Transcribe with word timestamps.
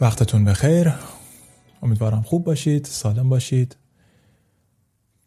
وقتتون 0.00 0.44
بخیر. 0.44 0.94
امیدوارم 1.82 2.22
خوب 2.22 2.44
باشید 2.44 2.84
سالم 2.84 3.28
باشید. 3.28 3.76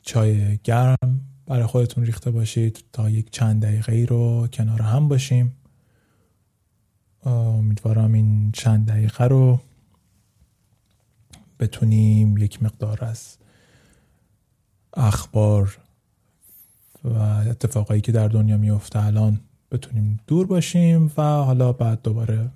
چای 0.01 0.58
گرم 0.63 1.22
برای 1.47 1.65
خودتون 1.65 2.06
ریخته 2.06 2.31
باشید 2.31 2.83
تا 2.94 3.10
یک 3.10 3.29
چند 3.31 3.63
دقیقه 3.63 3.92
ای 3.92 4.06
رو 4.06 4.47
کنار 4.53 4.81
هم 4.81 5.08
باشیم. 5.08 5.56
امیدوارم 7.24 8.13
این 8.13 8.51
چند 8.51 8.87
دقیقه 8.87 9.23
رو 9.23 9.60
بتونیم 11.60 12.37
یک 12.37 12.63
مقدار 12.63 13.05
از 13.05 13.37
اخبار 14.94 15.78
و 17.03 17.17
اتفاقایی 17.49 18.02
که 18.02 18.12
در 18.12 18.27
دنیا 18.27 18.57
میفته 18.57 19.05
الان 19.05 19.39
بتونیم 19.72 20.20
دور 20.27 20.48
باشیم 20.48 21.12
و 21.18 21.22
حالا 21.22 21.73
بعد 21.73 22.02
دوباره 22.02 22.52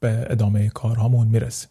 به 0.00 0.26
ادامه 0.30 0.68
کارهامون 0.68 1.28
می‌رسیم. 1.28 1.70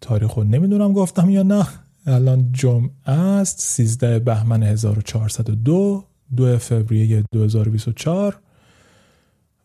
تاریخ 0.00 0.34
رو 0.34 0.44
نمی‌دونم 0.44 0.92
گفتم 0.92 1.30
یا 1.30 1.42
نه. 1.42 1.66
الان 2.06 2.52
جمعه 2.52 3.10
است 3.10 3.60
13 3.60 4.18
بهمن 4.18 4.62
1402 4.62 6.04
2 6.36 6.58
فوریه 6.58 7.24
2024 7.32 8.40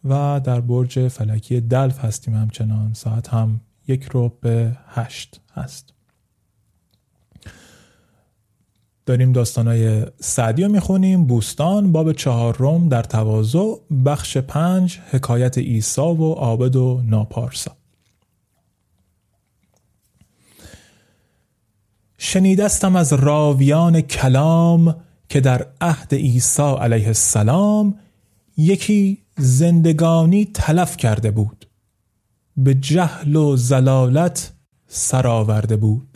و 0.03 0.41
در 0.43 0.61
برج 0.61 1.07
فلکی 1.07 1.61
دلف 1.61 1.99
هستیم 2.05 2.33
همچنان. 2.33 2.93
ساعت 2.93 3.27
هم 3.27 3.61
یک 3.87 4.03
رو 4.03 4.37
به 4.41 4.77
هشت 4.87 5.41
هست. 5.53 5.92
داریم 9.05 9.31
داستانای 9.31 10.05
سعدی 10.19 10.63
رو 10.63 10.71
می‌خونیم. 10.71 11.25
بوستان 11.25 11.91
باب 11.91 12.13
چهارم 12.13 12.89
در 12.89 13.03
تواضع 13.03 13.75
بخش 14.05 14.37
پنج 14.37 14.99
حکایت 15.09 15.57
ایسا 15.57 16.13
و 16.13 16.33
عابد 16.33 16.75
و 16.75 17.01
ناپارسا. 17.05 17.71
شنیدستم 22.17 22.95
از 22.95 23.13
راویان 23.13 24.01
کلام 24.01 24.95
که 25.29 25.41
در 25.41 25.67
عهد 25.81 26.15
عیسی 26.15 26.61
علیه 26.61 27.07
السلام 27.07 27.99
یکی 28.57 29.17
زندگانی 29.37 30.45
تلف 30.45 30.97
کرده 30.97 31.31
بود. 31.31 31.67
به 32.57 32.73
جهل 32.73 33.35
و 33.35 33.55
زلالت 33.55 34.53
سرآورده 34.87 35.77
بود. 35.77 36.12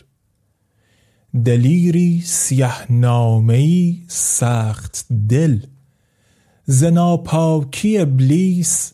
دلیری 1.43 2.21
سیه 2.21 2.91
نامهی 2.91 4.05
سخت 4.07 5.05
دل. 5.29 5.59
زناپاکی 6.65 7.97
ابلیس 7.97 8.93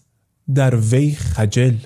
در 0.55 0.75
وی 0.75 1.11
خجل. 1.11 1.77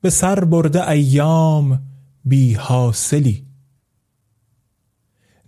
به 0.00 0.10
سر 0.10 0.44
برده 0.44 0.88
ایام 0.88 1.82
بی 2.24 2.54
حاصلی. 2.54 3.46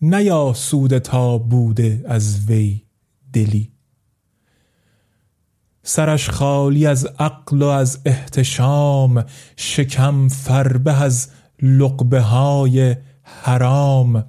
نیاسوده 0.03 1.01
تا 1.01 1.39
بوده 1.39 2.05
از 2.09 2.49
وی 2.49 2.83
دلی. 3.33 3.73
سرش 5.83 6.31
خالی 6.31 6.87
از 6.87 7.05
عقل 7.05 7.62
و 7.62 7.67
از 7.67 8.01
احتشام 8.05 9.25
شکم 9.57 10.29
فربه 10.29 11.03
از 11.03 11.29
لقبه 11.62 12.21
های 12.21 12.97
حرام. 13.42 14.25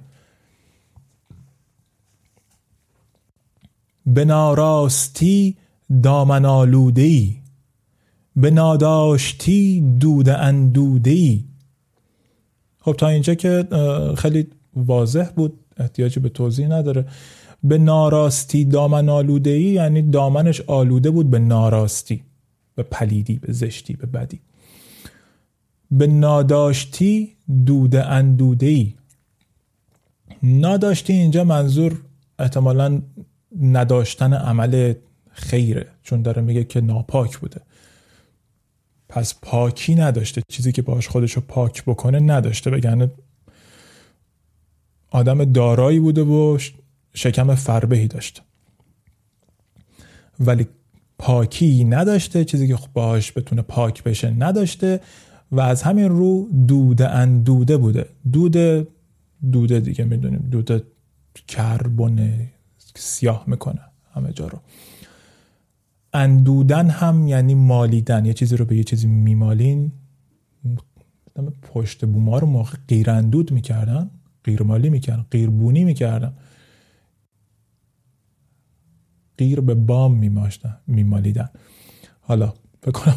به 4.06 4.24
ناراستی 4.24 5.56
دامن 6.02 6.44
آلوده 6.44 7.02
ای 7.02 7.36
به 8.36 8.50
ناداشتی 8.50 9.80
دود 10.00 10.28
اندوده 10.28 11.10
ای 11.10 11.44
خب 12.80 12.92
تا 12.92 13.08
اینجا 13.08 13.34
که 13.34 13.68
خیلی 14.16 14.46
واضح 14.76 15.30
بود 15.30 15.58
احتیاجی 15.76 16.20
به 16.20 16.28
توضیح 16.28 16.68
نداره. 16.68 17.08
به 17.64 17.78
ناراستی 17.78 18.64
دامن 18.64 19.08
آلوده 19.08 19.50
ای 19.50 19.62
یعنی 19.62 20.02
دامنش 20.02 20.60
آلوده 20.60 21.10
بود 21.10 21.30
به 21.30 21.38
ناراستی. 21.38 22.22
به 22.74 22.82
پلیدی 22.82 23.38
به 23.38 23.52
زشتی 23.52 23.94
به 23.94 24.06
بدی. 24.06 24.40
به 25.90 26.06
ناداشتی 26.06 27.36
دوده 27.66 28.06
اندوده 28.06 28.66
ای 28.66 28.94
ناداشتی 30.42 31.12
اینجا 31.12 31.44
منظور 31.44 32.00
احتمالا 32.38 33.02
نداشتن 33.60 34.34
عمل 34.34 34.94
خیره 35.30 35.86
چون 36.02 36.22
داره 36.22 36.42
میگه 36.42 36.64
که 36.64 36.80
ناپاک 36.80 37.38
بوده. 37.38 37.60
پس 39.08 39.34
پاکی 39.42 39.94
نداشته. 39.94 40.42
چیزی 40.48 40.72
که 40.72 40.82
باش 40.82 41.08
خودشو 41.08 41.40
پاک 41.40 41.84
بکنه 41.84 42.20
نداشته. 42.20 42.70
بگن 42.70 43.10
آدم 45.10 45.44
دارایی 45.44 46.00
بوده 46.00 46.22
و 46.22 46.58
شکم 47.14 47.54
فربهی 47.54 48.08
داشته. 48.08 48.42
ولی 50.40 50.66
پاکی 51.18 51.84
نداشته. 51.84 52.44
چیزی 52.44 52.68
که 52.68 52.78
باش 52.92 53.32
بتونه 53.32 53.62
پاک 53.62 54.02
بشه 54.02 54.30
نداشته. 54.30 55.00
و 55.52 55.60
از 55.60 55.82
همین 55.82 56.08
رو 56.08 56.48
دوده 56.68 57.08
اندوده 57.08 57.76
بوده. 57.76 58.08
دوده 58.32 58.86
دوده 59.52 59.80
دیگه 59.80 60.04
می‌دونیم. 60.04 60.48
دوده 60.50 60.82
کربن 61.48 62.48
سیاه 62.94 63.44
می‌کنه 63.46 63.80
همه 64.14 64.32
جا 64.32 64.46
رو. 64.46 64.58
اندودن 66.12 66.90
هم 66.90 67.28
یعنی 67.28 67.54
مالیدن. 67.54 68.24
یه 68.24 68.32
چیزی 68.32 68.56
رو 68.56 68.64
به 68.64 68.76
یه 68.76 68.84
چیزی 68.84 69.06
میمالین. 69.06 69.92
پشت 71.62 72.04
بوما 72.04 72.38
رو 72.38 72.46
موقع 72.46 72.76
غیر 72.88 73.10
اندود 73.10 73.52
می‌کردن. 73.52 74.10
غیرمالی 74.44 74.90
می‌کردن. 74.90 75.26
غیربونی 75.30 75.84
می‌کردن. 75.84 76.32
غیر 79.38 79.60
به 79.60 79.74
بام 79.74 80.14
میماشتن 80.14 80.76
میمالیدن. 80.86 81.48
حالا 82.20 82.54
فکر 82.82 83.12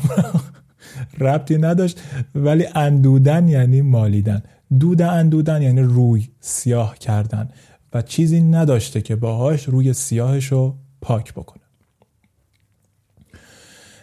ربطی 1.19 1.57
نداشت 1.57 2.01
ولی 2.35 2.65
اندودن 2.75 3.47
یعنی 3.47 3.81
مالیدن. 3.81 4.43
دود 4.79 5.01
اندودن 5.01 5.61
یعنی 5.61 5.81
روی 5.81 6.29
سیاه 6.39 6.97
کردن. 6.97 7.49
و 7.93 8.01
چیزی 8.01 8.41
نداشته 8.41 9.01
که 9.01 9.15
باهاش 9.15 9.63
روی 9.63 9.93
سیاهش 9.93 10.45
رو 10.45 10.75
پاک 11.01 11.33
بکنه. 11.33 11.63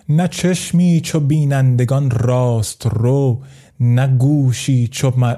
نه 0.09 0.29
چشمی 0.29 1.01
چو 1.01 1.21
بینندگان 1.21 2.11
راست 2.11 2.87
رو 2.87 3.43
نه 3.81 4.07
گوشی 4.07 4.89
چو, 4.89 5.35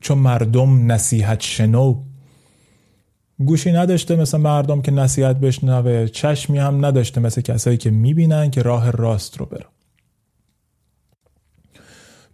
چو 0.00 0.14
مردم 0.14 0.92
نصیحت 0.92 1.40
شنو. 1.40 2.02
گوشی 3.38 3.72
نداشته 3.72 4.16
مثل 4.16 4.38
مردم 4.38 4.82
که 4.82 4.92
نصیحت 4.92 5.36
بشنوه 5.36 6.08
چشمی 6.08 6.58
هم 6.58 6.86
نداشته 6.86 7.20
مثل 7.20 7.40
کسایی 7.40 7.76
که 7.76 7.90
می‌بینن 7.90 8.50
که 8.50 8.62
راه 8.62 8.90
راست 8.90 9.38
رو 9.38 9.46
برن. 9.46 9.70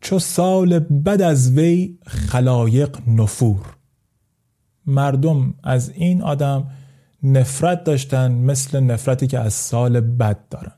چو 0.01 0.19
سال 0.19 0.79
بد 0.79 1.23
از 1.23 1.51
وی 1.51 1.99
خلایق 2.07 2.99
نفور. 3.07 3.67
مردم 4.87 5.55
از 5.63 5.91
این 5.91 6.23
آدم 6.23 6.71
نفرت 7.23 7.85
داشتن 7.85 8.33
مثل 8.33 8.81
نفرتی 8.81 9.27
که 9.27 9.39
از 9.39 9.55
سال 9.55 10.01
بد 10.01 10.49
دارن. 10.51 10.73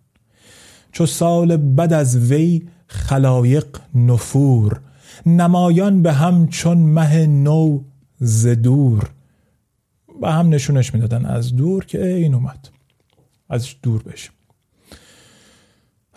چو 0.92 1.06
سال 1.06 1.56
بد 1.56 1.92
از 1.92 2.16
وی 2.16 2.68
خلایق 2.86 3.66
نفور 3.94 4.80
نمایان 5.26 6.02
به 6.02 6.12
هم 6.12 6.48
چون 6.48 6.78
مه 6.78 7.26
نو 7.26 7.80
زدور 8.20 9.10
به 10.20 10.32
هم 10.32 10.48
نشونش 10.48 10.94
می‌دادن 10.94 11.26
از 11.26 11.56
دور 11.56 11.84
که 11.84 12.06
این 12.06 12.34
اومد 12.34 12.68
ازش 13.48 13.76
دور 13.82 14.02
بشیم. 14.02 14.32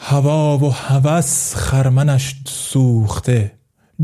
هوا 0.05 0.57
و 0.57 0.69
هوس 0.69 1.55
خرمنش 1.55 2.41
سوخته. 2.47 3.51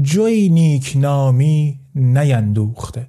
جوی 0.02 0.50
نیک 0.50 0.94
نامی 0.96 1.80
نیندوخته. 1.96 3.08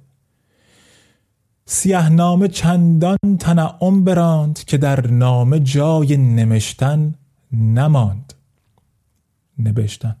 سیه 1.65 2.09
نامه 2.09 2.47
چندان 2.47 3.17
تنعم 3.39 4.03
براند 4.03 4.59
که 4.59 4.77
در 4.77 5.07
نامه 5.07 5.59
جای 5.59 6.17
نمشتن 6.17 7.15
نماند. 7.51 8.33
نبشتن. 9.59 10.15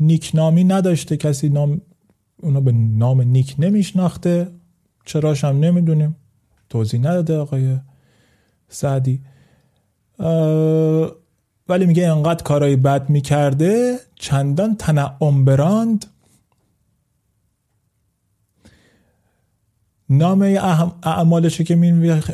نیکنامی 0.00 0.64
نداشته. 0.64 1.16
کسی 1.16 1.48
نام 1.48 1.80
اونو 2.42 2.60
به 2.60 2.72
نام 2.72 3.20
نیک 3.20 3.56
نمیشناخته. 3.58 4.48
چراش 5.04 5.44
هم 5.44 5.60
نمی‌دونیم. 5.60 6.16
توضیح 6.68 7.00
نداده 7.00 7.38
آقای 7.38 7.78
سعدی. 8.68 9.22
ولی 11.68 11.86
میگه 11.86 12.08
انقدر 12.08 12.42
کارهای 12.42 12.76
بد 12.76 13.10
می‌کرده 13.10 13.98
چندان 14.14 14.76
تنعم 14.76 15.44
براند. 15.44 16.06
نامه 20.08 20.60
اعمالش 21.02 21.60
که 21.60 21.76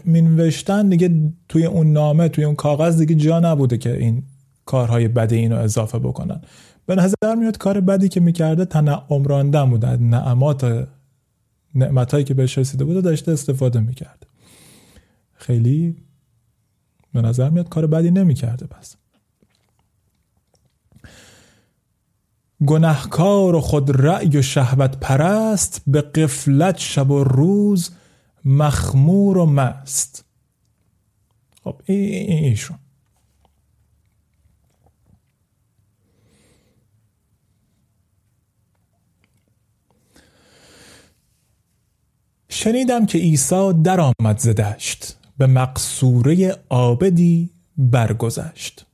مینوشتن 0.05 0.88
دیگه 0.88 1.33
توی 1.49 1.67
اون 1.67 1.93
نامه 1.93 2.29
توی 2.29 2.44
اون 2.44 2.55
کاغذ 2.55 2.99
دیگه 2.99 3.15
جا 3.15 3.41
نبوده 3.41 3.79
که 3.79 3.97
این 3.97 4.23
کارهای 4.65 5.09
بدی 5.09 5.37
اینو 5.37 5.56
اضافه 5.56 5.99
بکنن. 5.99 6.41
به 6.87 6.94
نظر 6.94 7.35
میاد 7.39 7.59
کار 7.59 7.81
بدی 7.81 8.09
که 8.09 8.21
می‌کرده 8.21 8.65
تنعم 8.65 9.25
راندن 9.25 9.71
بوده 9.71 9.97
نعمات 9.97 10.89
نعمتهایی 11.75 12.25
که 12.25 12.35
بهش 12.35 12.59
رسیده 12.59 12.85
بوده 12.85 13.00
داشته 13.00 13.32
استفاده 13.32 13.81
می‌کرده 13.81 14.27
خیلی 15.35 15.97
به 17.17 17.23
نظر 17.23 17.51
میاد 17.51 17.69
کار 17.69 17.87
بدی 17.87 18.11
نمی‌کرده 18.11 18.67
پس. 18.67 18.97
گنهکار 22.67 23.55
و 23.55 23.61
خود 23.61 24.01
رأی 24.07 24.39
و 24.39 24.43
شهوت 24.43 24.97
پرست 25.01 25.83
به 25.87 26.01
قفلت 26.01 26.79
شب 26.79 27.11
و 27.11 27.25
روز 27.25 27.91
مخمور 28.45 29.39
و 29.39 29.47
مست. 29.47 30.25
خب 31.65 31.81
این 31.85 32.45
ایشون. 32.45 32.79
شنیدم 42.49 43.07
که 43.07 43.19
عیسی 43.19 43.73
درآمد 43.73 44.39
زدشت 44.39 45.17
به 45.38 45.47
مقصوره 45.47 46.56
آبدی 46.69 47.50
برگذشت. 47.77 48.87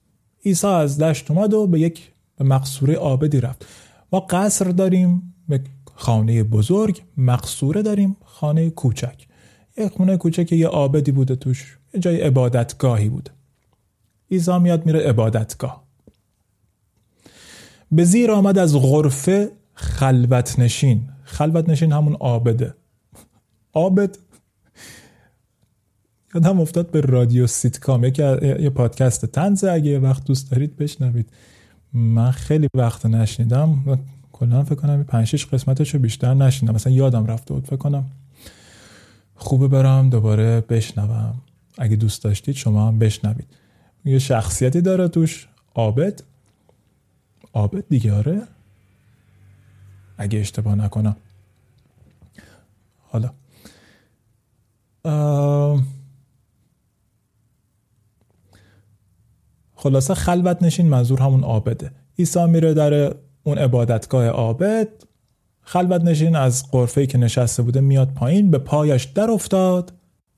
عیسی 0.45 0.67
از 0.67 0.99
دشت 0.99 1.31
اومد 1.31 1.55
و 1.55 1.67
به 1.67 1.81
یک 1.81 2.13
به 2.39 2.45
مقصوره 2.45 2.97
آبدی 2.97 3.41
رفت. 3.41 3.67
ما 4.13 4.21
قصر 4.21 4.65
داریم 4.65 5.35
به 5.49 5.61
خانه 5.95 6.43
بزرگ 6.43 7.03
مقصوره 7.17 7.83
داریم 7.83 8.17
خانه 8.25 8.71
کوچک. 8.71 9.27
یه 9.77 9.89
خونه 9.89 10.17
کوچک 10.17 10.53
یه 10.53 10.69
آبدی 10.69 11.13
بوده 11.13 11.37
توش 11.37 11.79
یه 11.95 12.01
جای 12.01 12.21
عبادتگاهی 12.21 13.09
بوده 13.09 13.31
عیسی 14.31 14.59
میاد 14.59 14.87
میره 14.87 15.01
عبادتگاه. 15.01 15.85
به 17.93 18.05
زیر 18.05 18.31
آمد 18.31 18.59
از 18.59 18.77
غرفه 18.77 19.51
خلوت 19.75 20.59
نشین 20.59 21.09
خلوت 21.25 21.69
نشین 21.69 21.93
همون 21.93 22.17
آبده. 22.21 22.75
آبد 23.73 24.19
یادم 26.35 26.61
افتاد 26.61 26.91
به 26.91 27.01
رادیو 27.01 27.47
سیتکام. 27.47 28.05
یکی 28.05 28.23
یه 28.43 28.71
پادکست 28.71 29.27
تنز 29.27 29.65
اگه 29.65 29.91
یه 29.91 29.99
وقت 29.99 30.25
دوست 30.25 30.51
دارید 30.51 30.77
بشنوید. 30.77 31.31
من 31.93 32.31
خیلی 32.31 32.69
وقت 32.75 33.07
نشنیدم 33.07 33.99
کلا 34.33 34.65
فکر 34.65 34.75
کنم 34.75 35.05
5 35.05 35.27
6 35.27 35.47
قسمتشو 35.47 35.99
بیشتر 35.99 36.35
نشنیدم. 36.35 36.75
مثلا 36.75 36.93
یادم 36.93 37.27
رفته 37.27 37.55
بود 37.55 37.67
فکر 37.67 37.77
کنم. 37.77 38.05
خوبه 39.35 39.69
برم 39.69 40.11
دوباره 40.11 40.61
بشنوم. 40.61 41.35
اگه 41.79 41.97
دوست 41.97 42.25
داشتید 42.25 42.55
شما 42.55 42.89
هم 42.89 42.99
بشنوید. 42.99 43.47
یه 44.05 44.19
شخصیتی 44.19 44.81
داره 44.81 45.09
توش. 45.09 45.49
عابد. 45.75 46.23
عابد 47.55 47.85
دیگه 47.89 48.13
آره. 48.13 48.43
اگه 50.19 50.39
اشتباه 50.39 50.75
نکنم. 50.75 51.17
حالا. 53.11 53.31
خلاصه 59.83 60.15
خلوت 60.15 60.63
نشین 60.63 60.89
منظور 60.89 61.23
همون 61.23 61.45
آبده. 61.45 61.91
عیسی 62.19 62.47
میره 62.47 62.75
در 62.75 63.15
اون 63.43 63.59
عبادتگاه 63.59 64.29
آبد 64.29 64.89
خلوت 65.63 66.03
نشین 66.03 66.37
از 66.37 66.71
قرفه 66.71 67.07
که 67.07 67.19
نشسته 67.19 67.63
بوده 67.63 67.81
میاد 67.81 68.15
پایین 68.15 68.51
به 68.51 68.59
پایش 68.59 69.05
در 69.05 69.31
افتاد 69.31 69.93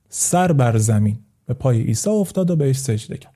سر 0.09 0.53
بر 0.53 0.77
زمین. 0.77 1.19
به 1.47 1.55
پای 1.55 1.83
عیسی 1.83 2.11
افتاد 2.11 2.51
و 2.51 2.57
بهش 2.57 2.79
سجده 2.79 3.17
کرد. 3.17 3.35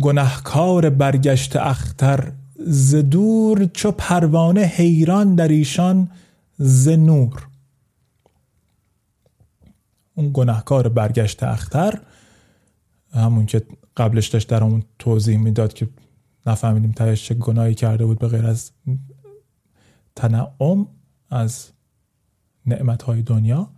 گنهکار 0.00 0.90
برگشت 0.90 1.56
اختر 1.56 2.32
ز 2.66 2.94
دور 2.94 3.64
چو 3.64 3.90
پروانه 3.90 4.60
حیران 4.60 5.34
در 5.34 5.48
ایشان 5.48 6.10
ز 6.58 6.88
نور. 6.88 7.48
اون 10.14 10.30
گناهکار 10.32 10.88
برگشت 10.88 11.42
اختر 11.42 12.00
همون 13.12 13.46
که 13.46 13.62
قبلش 13.96 14.28
داشت 14.28 14.48
در 14.48 14.64
اون 14.64 14.82
توضیح 14.98 15.38
می‌داد 15.38 15.72
که 15.72 15.88
نفهمیدیم 16.46 16.92
تهش 16.92 17.24
چه 17.24 17.34
گناهی 17.34 17.74
کرده 17.74 18.06
بود 18.06 18.18
به 18.18 18.28
غیر 18.28 18.46
از 18.46 18.70
تنعم 20.16 20.86
از 21.30 21.68
نعمت 22.66 23.02
های 23.02 23.22
دنیا. 23.22 23.70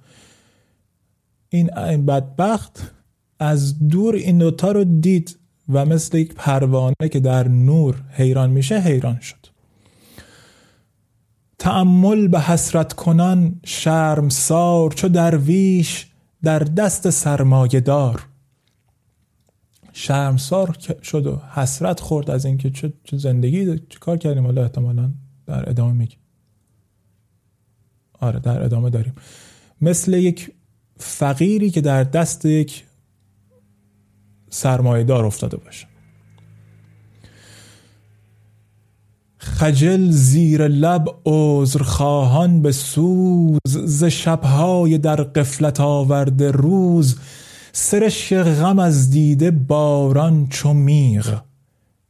این 1.49 1.67
بدبخت 2.06 2.93
از 3.38 3.88
دور 3.88 4.14
این 4.14 4.38
دوتا 4.38 4.73
رو 4.73 4.84
دید 4.84 5.38
و 5.69 5.85
مثل 5.85 6.19
یک 6.19 6.35
پروانه 6.35 7.08
که 7.12 7.20
در 7.20 7.49
نور 7.49 8.05
حیران 8.11 8.50
میشه 8.50 8.78
حیران 8.78 9.20
شد. 9.20 9.46
تعمل 11.58 12.28
به 12.28 12.40
حسرت 12.40 12.93
کنان 12.93 13.61
شرمسار 13.64 14.90
چو 14.93 15.08
درویش 15.08 16.06
در 16.43 16.58
دست 16.58 17.11
سرمایه 17.11 17.81
دار 17.81 18.28
شرمسار 19.92 20.76
شد 21.02 21.26
و 21.26 21.40
حسرت 21.54 22.00
خورد 22.00 22.30
از 22.30 22.44
اینکه 22.44 22.70
چه 22.70 22.92
زندگی 23.12 23.78
چه 23.78 23.98
کار 24.00 24.16
کردیم؟ 24.16 24.44
حالا 24.44 24.62
احتمالا 24.62 25.12
در 25.46 25.70
ادامه 25.70 25.92
میگیم 25.92 26.18
آره 28.20 28.40
در 28.40 28.62
ادامه 28.62 28.90
داریم. 28.90 29.14
مثل 29.80 30.14
یک 30.14 30.52
فقیری 30.96 31.70
که 31.70 31.80
در 31.80 32.04
دست 32.04 32.44
یک 32.44 32.84
سرمایه 34.50 35.04
دار 35.04 35.24
افتاده 35.24 35.56
باشه. 35.56 35.86
خجل 39.38 40.10
زیر 40.10 40.68
لب 40.68 41.08
عذر 41.26 41.82
خواهان 41.82 42.62
به 42.62 42.72
سوز 42.72 43.58
ز 43.66 44.04
شبهای 44.04 44.98
در 44.98 45.16
قفلت 45.16 45.80
آورده 45.80 46.50
روز 46.50 47.18
سرش 47.72 48.32
غم 48.32 48.78
از 48.78 49.10
دیده 49.10 49.50
باران 49.50 50.48
چو 50.48 50.72
میغ 50.72 51.42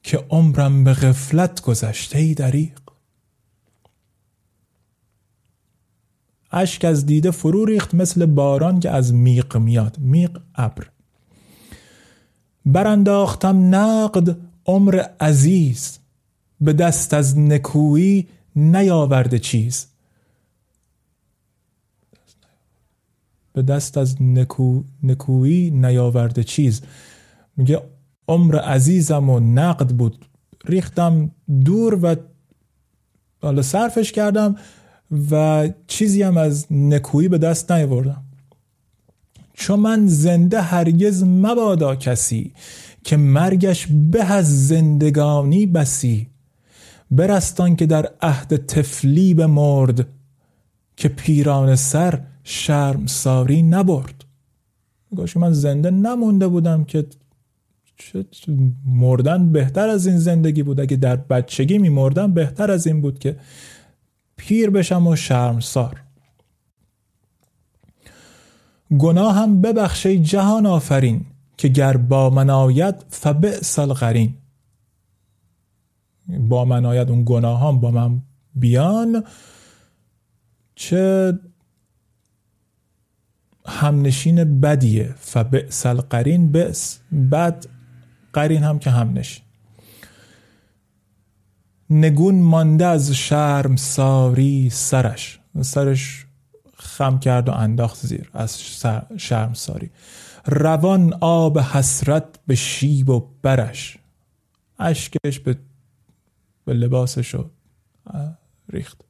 که 0.02 0.24
عمرم 0.30 0.84
به 0.84 0.92
غفلت 0.92 1.60
گذشته 1.60 2.18
ای 2.18 2.34
دریق 2.34 2.78
اشک 6.52 6.84
از 6.84 7.06
دیده 7.06 7.30
فرو 7.30 7.64
ریخت 7.64 7.94
مثل 7.94 8.26
باران 8.26 8.80
که 8.80 8.90
از 8.90 9.14
میغ 9.14 9.56
میاد 9.56 9.98
میغ 9.98 10.40
ابر. 10.54 10.90
برانداختم 12.66 13.74
نقد 13.74 14.36
عمر 14.66 15.02
عزیز 15.20 15.98
به 16.60 16.72
دست 16.72 17.14
از 17.14 17.38
نکویی 17.38 18.28
نیاورده 18.56 19.38
چیز. 19.38 19.91
به 23.52 23.62
دست 23.62 23.98
از 23.98 24.22
نکو، 24.22 24.82
نکویی 25.02 25.70
نیاورده 25.70 26.44
چیز. 26.44 26.82
میگه 27.56 27.82
عمر 28.28 28.58
عزیزم 28.58 29.30
و 29.30 29.40
نقد 29.40 29.90
بود. 29.90 30.24
ریختم 30.64 31.30
دور 31.64 31.98
و 32.02 32.16
حالا 33.42 33.62
صرفش 33.62 34.12
کردم 34.12 34.56
و 35.30 35.68
چیزی 35.86 36.22
هم 36.22 36.36
از 36.36 36.66
نکویی 36.70 37.28
به 37.28 37.38
دست 37.38 37.72
نیاوردم. 37.72 38.22
چون 39.54 39.80
من 39.80 40.06
زنده 40.06 40.60
هرگز 40.60 41.24
مبادا 41.24 41.96
کسی 41.96 42.52
که 43.04 43.16
مرگش 43.16 43.86
به 44.10 44.24
از 44.24 44.68
زندگانی 44.68 45.66
بسی. 45.66 46.28
برستان 47.10 47.76
که 47.76 47.86
در 47.86 48.12
عهد 48.22 48.66
تفلی 48.66 49.34
مرد 49.34 50.06
که 50.96 51.08
پیران 51.08 51.76
سر 51.76 52.20
شرم 52.44 53.06
ساری 53.06 53.62
نبرد. 53.62 54.24
گاشه 55.16 55.40
من 55.40 55.52
زنده 55.52 55.90
نمونده 55.90 56.48
بودم 56.48 56.84
که 56.84 57.06
مردن 58.86 59.52
بهتر 59.52 59.88
از 59.88 60.06
این 60.06 60.18
زندگی 60.18 60.62
بود. 60.62 60.80
اگه 60.80 60.96
در 60.96 61.16
بچگی 61.16 61.78
می 61.78 61.88
مردم 61.88 62.32
بهتر 62.32 62.70
از 62.70 62.86
این 62.86 63.00
بود 63.00 63.18
که 63.18 63.36
پیر 64.36 64.70
بشم 64.70 65.06
و 65.06 65.16
شرمسار. 65.16 66.02
گناه 68.98 69.34
هم 69.34 69.60
ببخشه 69.60 70.18
جهان 70.18 70.66
آفرین 70.66 71.26
که 71.56 71.68
گر 71.68 71.96
با 71.96 72.30
من 72.30 72.50
آید 72.50 72.94
فبئس 73.08 73.78
القرین. 73.78 74.34
با 76.28 76.64
من 76.64 76.86
آید 76.86 77.10
اون 77.10 77.22
گناهان 77.26 77.80
با 77.80 77.90
من 77.90 78.22
بیان. 78.54 79.24
چه 80.74 81.32
همنشین 83.66 84.60
بدیه. 84.60 85.14
فبئس 85.18 85.86
القرین 85.86 86.52
بس 86.52 86.98
بد 87.32 87.66
قرین 88.32 88.62
هم 88.62 88.78
که 88.78 88.90
همنشین. 88.90 89.44
نگون 91.90 92.34
مانده 92.34 92.86
از 92.86 93.12
شرم 93.12 93.76
ساری 93.76 94.70
سرش. 94.70 95.40
سرش 95.60 96.26
خم 96.76 97.18
کرد 97.18 97.48
و 97.48 97.52
انداخت 97.52 98.06
زیر 98.06 98.30
از 98.34 98.62
شرم 99.16 99.54
ساری. 99.54 99.90
روان 100.46 101.14
آب 101.20 101.58
حسرت 101.58 102.24
به 102.46 102.54
شیب 102.54 103.10
و 103.10 103.28
برش. 103.42 103.98
اشکش 104.78 105.38
به, 105.44 105.58
به 106.64 106.74
لباسش 106.74 107.36
ریخت. 108.68 109.04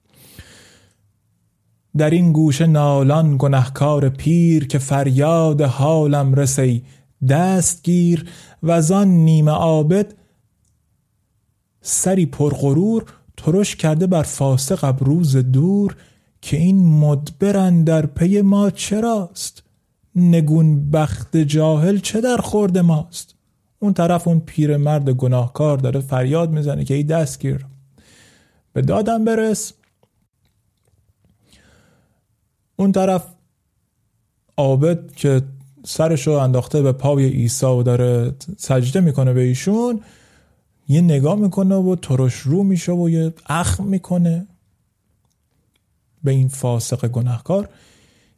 در 1.97 2.11
این 2.11 2.33
گوشه 2.33 2.67
نالان 2.67 3.37
گنهکار 3.39 4.09
پیر 4.09 4.67
که 4.67 4.79
فریاد 4.79 5.61
حالم 5.61 6.35
رسی 6.35 6.83
دستگیر 7.29 8.31
و 8.63 8.71
آن 8.93 9.09
نیمه 9.09 9.51
عابد 9.51 10.15
سری 11.81 12.27
پرغرور 12.27 13.05
ترش 13.37 13.77
کرده 13.77 14.07
بر 14.07 14.23
فاسق 14.23 14.97
روز 15.01 15.37
دور 15.37 15.97
که 16.41 16.57
این 16.57 16.87
مدبرن 16.87 17.85
در 17.85 18.07
پی 18.07 18.41
ما 18.41 18.71
چراست؟ 18.71 19.63
نگون 20.17 20.91
بخت 20.91 21.37
جاهل 21.37 21.99
چه 21.99 22.21
در 22.21 22.37
خورد 22.37 22.79
ماست؟ 22.79 23.35
اون 23.79 23.93
طرف 23.93 24.29
اون 24.29 24.41
پیرمرد 24.41 25.11
گناهکار 25.11 25.79
داره 25.79 26.01
فریاد 26.01 26.51
می‌زنه 26.51 26.85
که 26.85 26.95
ای 26.95 27.03
دستگیر 27.03 27.67
به 28.73 28.83
دادم 28.83 29.25
برس. 29.25 29.73
اون 32.83 32.93
طرف 32.93 33.25
عابد 34.57 35.13
که 35.15 35.43
سرش 35.85 36.27
رو 36.27 36.33
انداخته 36.33 36.83
به 36.83 36.93
پای 36.93 37.29
عیسی 37.29 37.67
و 37.67 37.83
داره 37.83 38.35
سجده 38.57 39.01
می‌کنه 39.01 39.33
به 39.33 39.41
ایشون 39.41 40.01
یه 40.89 41.01
نگاه 41.01 41.39
می‌کنه 41.39 41.75
و 41.75 41.97
ترش 41.97 42.35
رو 42.35 42.63
میشه 42.63 42.93
و 42.93 43.09
یه 43.09 43.33
اخم 43.47 43.85
می‌کنه 43.85 44.47
به 46.25 46.31
این 46.31 46.49
فاسق 46.49 47.09
گناهکار 47.09 47.69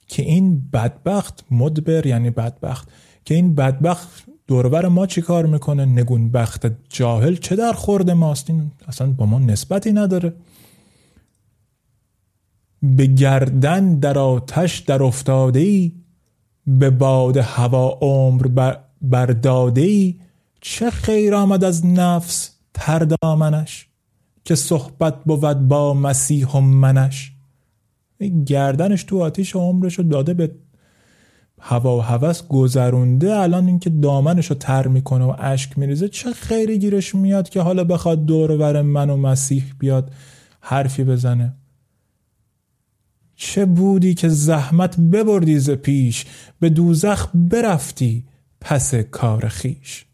که 0.08 0.22
این 0.22 0.68
بدبخت 0.72 1.44
مدبر 1.50 2.06
یعنی 2.06 2.30
بدبخت 2.30 2.88
که 3.24 3.34
این 3.34 3.54
بدبخت 3.54 4.24
دوربر 4.46 4.88
ما 4.88 5.06
چی 5.06 5.22
کار 5.22 5.46
می‌کنه؟ 5.46 5.84
نگون 5.84 6.30
بخت 6.30 6.66
جاهل 6.88 7.34
چه 7.34 7.56
در 7.56 7.72
خورد 7.72 8.10
ماست؟ 8.10 8.50
این 8.50 8.70
اصلا 8.88 9.10
با 9.10 9.26
ما 9.26 9.38
نسبتی 9.38 9.92
نداره. 9.92 10.32
به 12.84 13.06
گردن 13.06 13.98
در 13.98 14.18
آتش 14.18 14.78
در 14.78 15.02
افتاده 15.02 15.60
ای 15.60 15.92
به 16.66 16.90
باد 16.90 17.36
هوا 17.36 17.98
عمر 18.00 18.76
برداده 19.02 19.80
ای 19.80 20.14
چه 20.60 20.90
خیر 20.90 21.34
آمد 21.34 21.64
از 21.64 21.86
نفس 21.86 22.50
تر 22.74 22.98
دامنش 22.98 23.88
که 24.44 24.54
صحبت 24.54 25.24
بود 25.24 25.68
با 25.68 25.94
مسیح 25.94 26.48
و 26.48 26.60
منش. 26.60 27.32
گردنش 28.46 29.04
تو 29.04 29.22
آتیش 29.22 29.56
عمرش 29.56 29.94
رو 29.94 30.04
داده 30.04 30.34
به 30.34 30.54
هوا 31.60 31.96
و 31.98 32.00
هوس 32.00 32.42
گذرونده 32.48 33.34
الان 33.36 33.66
اینکه 33.66 33.90
دامنش 33.90 34.46
رو 34.46 34.56
تر 34.56 34.86
می‌کنه 34.86 35.24
و 35.24 35.34
اشک 35.38 35.78
میریزه 35.78 36.08
چه 36.08 36.32
خیری 36.32 36.78
گیرش 36.78 37.14
میاد 37.14 37.48
که 37.48 37.60
حالا 37.60 37.84
بخواد 37.84 38.26
دور 38.26 38.82
من 38.82 39.10
و 39.10 39.16
مسیح 39.16 39.64
بیاد 39.78 40.10
حرفی 40.60 41.04
بزنه. 41.04 41.54
چه 43.36 43.64
بودی 43.64 44.14
که 44.14 44.28
زحمت 44.28 45.00
ببردی 45.00 45.58
ز 45.58 45.70
پیش 45.70 46.24
به 46.60 46.68
دوزخ 46.68 47.28
برفتی 47.34 48.24
پس 48.60 48.94
کار 48.94 49.48
خیش؟ 49.48 50.06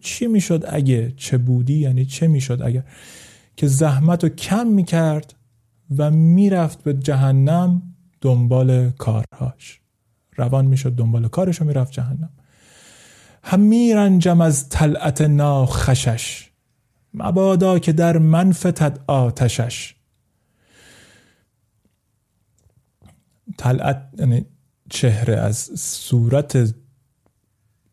چی 0.00 0.26
می‌شد 0.26 0.64
اگه 0.68 1.12
چه 1.16 1.38
بودی؟ 1.38 1.78
یعنی 1.78 2.04
چه 2.04 2.26
می‌شد 2.26 2.62
اگر 2.62 2.82
که 3.56 3.66
زحمت 3.66 4.24
رو 4.24 4.30
کم 4.30 4.66
می‌کرد 4.66 5.34
و 5.96 6.10
می‌رفت 6.10 6.82
به 6.82 6.94
جهنم 6.94 7.82
دنبال 8.20 8.90
کارهاش؟ 8.90 9.80
روان 10.36 10.64
می‌شد 10.64 10.92
دنبال 10.92 11.28
کارش 11.28 11.62
و 11.62 11.64
می‌رفت 11.64 11.92
جهنم. 11.92 12.30
هم 13.42 13.60
میرنجم 13.60 14.40
از 14.40 14.68
طلعت 14.68 15.20
ناخشش. 15.20 16.50
مبادا 17.14 17.78
که 17.78 17.92
در 17.92 18.18
منفتت 18.18 18.98
آتشش. 19.06 19.95
طلعت 23.58 24.08
یعنی 24.18 24.46
چهره 24.90 25.36
از 25.36 25.56
صورت 25.80 26.74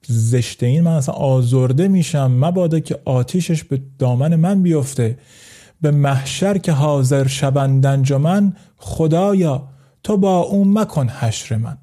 زشته 0.07 0.65
این 0.65 0.81
من 0.81 0.91
اصلا 0.91 1.15
آزرده 1.15 1.87
میشم 1.87 2.31
مبادا 2.31 2.79
که 2.79 2.99
آتیشش 3.05 3.63
به 3.63 3.81
دامن 3.99 4.35
من 4.35 4.63
بیفته 4.63 5.19
به 5.81 5.91
محشر 5.91 6.57
که 6.57 6.71
حاضر 6.71 7.27
شوند 7.27 7.85
انجمن 7.85 8.53
خدایا 8.77 9.69
تو 10.03 10.17
با 10.17 10.39
اون 10.39 10.79
مکن 10.79 11.09
حشر 11.09 11.57
من. 11.57 11.77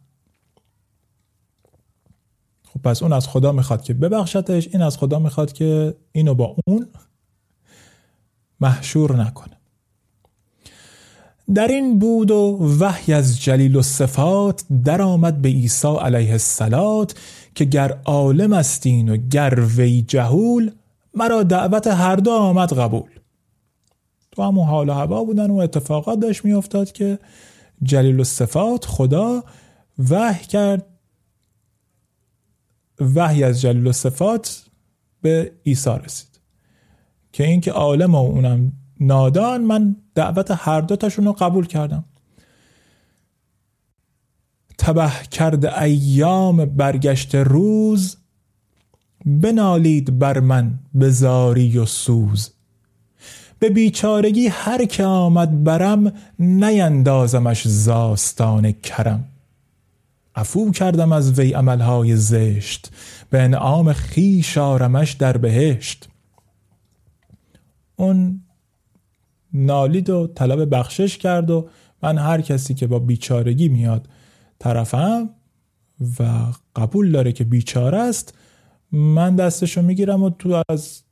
خب 2.65 2.83
پس 2.83 3.03
اون 3.03 3.13
از 3.13 3.29
خدا 3.29 3.53
می‌خواد 3.53 3.83
که 3.83 3.95
ببخشتش 3.95 4.69
این 4.73 4.83
از 4.83 4.99
خدا 4.99 5.19
می‌خواد 5.19 5.53
که 5.53 5.97
اینو 6.13 6.35
با 6.35 6.57
اون 6.67 6.87
محشور 8.61 9.17
نکنه. 9.17 9.60
در 11.55 11.69
این 11.69 11.99
بود 11.99 12.31
و 12.31 12.59
وحی 12.81 13.13
از 13.13 13.43
جلیل 13.43 13.77
و 13.77 13.83
صفات 13.83 14.65
در 14.85 15.03
آمد 15.03 15.43
به 15.43 15.49
عیسی 15.49 15.97
علیه 16.01 16.33
السلام 16.33 17.07
که 17.55 17.65
گر 17.65 17.99
عالم 18.05 18.53
استین 18.53 19.09
و 19.09 19.17
گر 19.17 19.61
وی 19.77 20.03
جهول 20.03 20.71
مرا 21.15 21.43
دعوت 21.43 21.87
هر 21.87 22.17
دو 22.17 22.31
آمد 22.31 22.73
قبول. 22.73 23.11
تو 24.33 24.43
همون 24.43 24.67
حال 24.67 24.89
و 24.89 24.93
هوا 24.93 25.25
بودن 25.25 25.51
و 25.51 25.57
اتفاقات 25.57 26.21
داشت 26.21 26.45
میافتاد 26.45 26.93
که 26.93 27.19
جلیل 27.83 28.21
و 28.21 28.25
صفات 28.25 28.85
خدا 28.85 29.45
وحی 30.11 30.45
کرد. 30.47 30.87
وحی 33.15 33.45
از 33.45 33.61
جلیل 33.61 33.87
و 33.87 33.93
صفات 33.93 34.65
به 35.23 35.53
عیسی 35.67 35.91
رسید. 36.05 36.41
که 37.33 37.45
اینکه 37.45 37.73
عالم 37.73 38.15
و 38.15 38.19
اونم 38.19 38.73
نادان 39.01 39.61
من 39.61 39.97
دعوت 40.15 40.51
هر 40.51 40.81
دوتاشون 40.81 41.25
رو 41.25 41.33
قبول 41.33 41.67
کردم. 41.67 42.05
تبه 44.79 45.11
کرد 45.31 45.67
ایام 45.67 46.65
برگشت 46.65 47.35
روز 47.35 48.17
بنالید 49.27 50.19
بر 50.19 50.41
من 50.41 50.79
به 50.95 51.11
زاری 51.11 51.79
و 51.79 51.87
سوز. 51.87 52.51
به 53.59 53.71
بیچارگی 53.71 54.47
هر 54.47 54.85
که 54.85 55.05
آمد 55.05 55.65
برم 55.65 56.13
نیندازمش 56.39 57.69
زاستان 57.69 58.73
کرم. 58.73 59.25
عفو 60.35 60.71
کردم 60.71 61.13
از 61.13 61.39
وی 61.39 61.53
عملهای 61.53 62.17
زشت 62.17 62.93
به 63.31 63.43
انعام 63.43 63.93
خیش 63.93 64.59
آرمش 64.59 65.13
در 65.13 65.37
بهشت. 65.37 66.09
اون 67.97 68.41
نالید 69.55 70.11
و 70.11 70.27
طلب 70.27 70.75
بخشش 70.77 71.19
کرد 71.19 71.51
و 71.51 71.69
من 72.03 72.19
هر 72.19 72.41
کسی 72.41 72.75
که 72.75 72.87
با 72.87 72.99
بیچارگی 72.99 73.69
میاد 73.69 74.09
طرفم 74.59 75.31
و 76.21 76.47
قبول 76.77 77.13
داره 77.13 77.33
که 77.33 77.45
بیچاره 77.45 77.99
است 77.99 78.35
من 78.93 79.37
دستشو 79.37 79.83
می‌گیرم 79.83 80.23
و 80.23 80.31
تو 80.31 80.63
از 80.69 81.03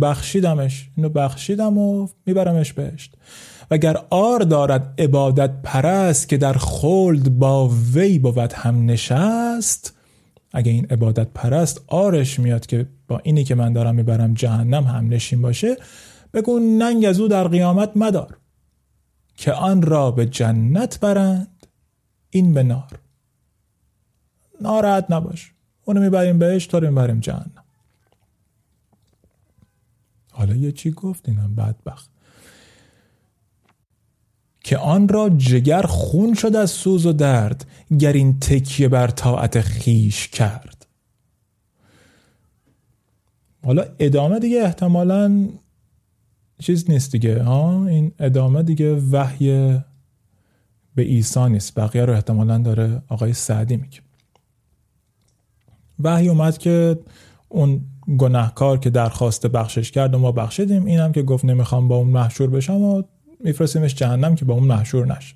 بخشیدمش 0.00 0.90
اینو 0.96 1.08
بخشیدم 1.08 1.78
و 1.78 2.08
میبرمش 2.26 2.72
بهشت. 2.72 3.14
و 3.70 3.74
اگر 3.74 3.96
آر 4.10 4.40
دارد 4.40 4.94
عبادت 4.98 5.50
پرست 5.62 6.28
که 6.28 6.36
در 6.36 6.52
خلد 6.52 7.38
با 7.38 7.68
وی 7.94 8.18
بود 8.18 8.52
هم 8.52 8.84
نشست 8.86 9.99
اگه 10.52 10.72
این 10.72 10.86
عبادت 10.86 11.28
پرست 11.28 11.84
آرش 11.86 12.38
میاد 12.38 12.66
که 12.66 12.88
با 13.08 13.18
اینی 13.18 13.44
که 13.44 13.54
من 13.54 13.72
دارم 13.72 13.94
می‌برم 13.94 14.34
جهنم 14.34 14.84
هم 14.84 15.08
نشین 15.08 15.42
باشه 15.42 15.76
بگو 16.34 16.58
ننگ 16.58 17.04
از 17.04 17.20
او 17.20 17.28
در 17.28 17.48
قیامت 17.48 17.96
مدار 17.96 18.38
که 19.36 19.52
آن 19.52 19.82
را 19.82 20.10
به 20.10 20.26
جنت 20.26 21.00
برند. 21.00 21.66
این 22.30 22.54
به 22.54 22.62
نار. 22.62 22.98
ناراحت 24.60 25.06
نباش. 25.10 25.52
اونو 25.84 26.00
می‌بریم 26.00 26.38
بهش 26.38 26.66
تو 26.66 26.80
می‌بریم 26.80 27.20
جهنم. 27.20 27.64
حالا 30.30 30.56
یه 30.56 30.72
چی 30.72 30.90
گفت؟ 30.90 31.28
اینم 31.28 31.54
بدبخت. 31.54 32.09
که 34.60 34.78
آن 34.78 35.08
را 35.08 35.28
جگر 35.28 35.82
خون 35.82 36.34
شد 36.34 36.56
از 36.56 36.70
سوز 36.70 37.06
و 37.06 37.12
درد 37.12 37.66
گر 37.98 38.12
این 38.12 38.40
تکیه 38.40 38.88
بر 38.88 39.08
طاعت 39.08 39.60
خیش 39.60 40.28
کرد. 40.28 40.86
حالا 43.64 43.84
ادامه 43.98 44.38
دیگه 44.38 44.62
احتمالا 44.62 45.48
چیز 46.58 46.90
نیست 46.90 47.12
دیگه 47.12 47.42
ها؟ 47.42 47.86
این 47.86 48.12
ادامه 48.18 48.62
دیگه 48.62 48.94
وحی 48.94 49.80
به 50.94 51.02
عیسی 51.02 51.48
نیست 51.48 51.80
بقیه 51.80 52.04
رو 52.04 52.12
احتمالا 52.12 52.58
داره 52.58 53.02
آقای 53.08 53.32
سعدی 53.32 53.76
میگه. 53.76 53.98
وحی 55.98 56.28
اومد 56.28 56.58
که 56.58 56.98
اون 57.48 57.80
گناهکار 58.18 58.78
که 58.78 58.90
درخواست 58.90 59.46
بخشش 59.46 59.90
کرد 59.90 60.14
و 60.14 60.18
ما 60.18 60.32
بخشیدیم 60.32 60.84
اینم 60.84 61.12
که 61.12 61.22
گفت 61.22 61.44
نمی‌خوام 61.44 61.88
با 61.88 61.96
اون 61.96 62.08
محشور 62.08 62.46
بشم 62.46 62.82
و 62.82 63.02
میفرستیمش 63.44 63.94
جهنم 63.94 64.34
که 64.34 64.44
با 64.44 64.54
اون 64.54 64.64
محشور 64.64 65.16
نشه. 65.16 65.34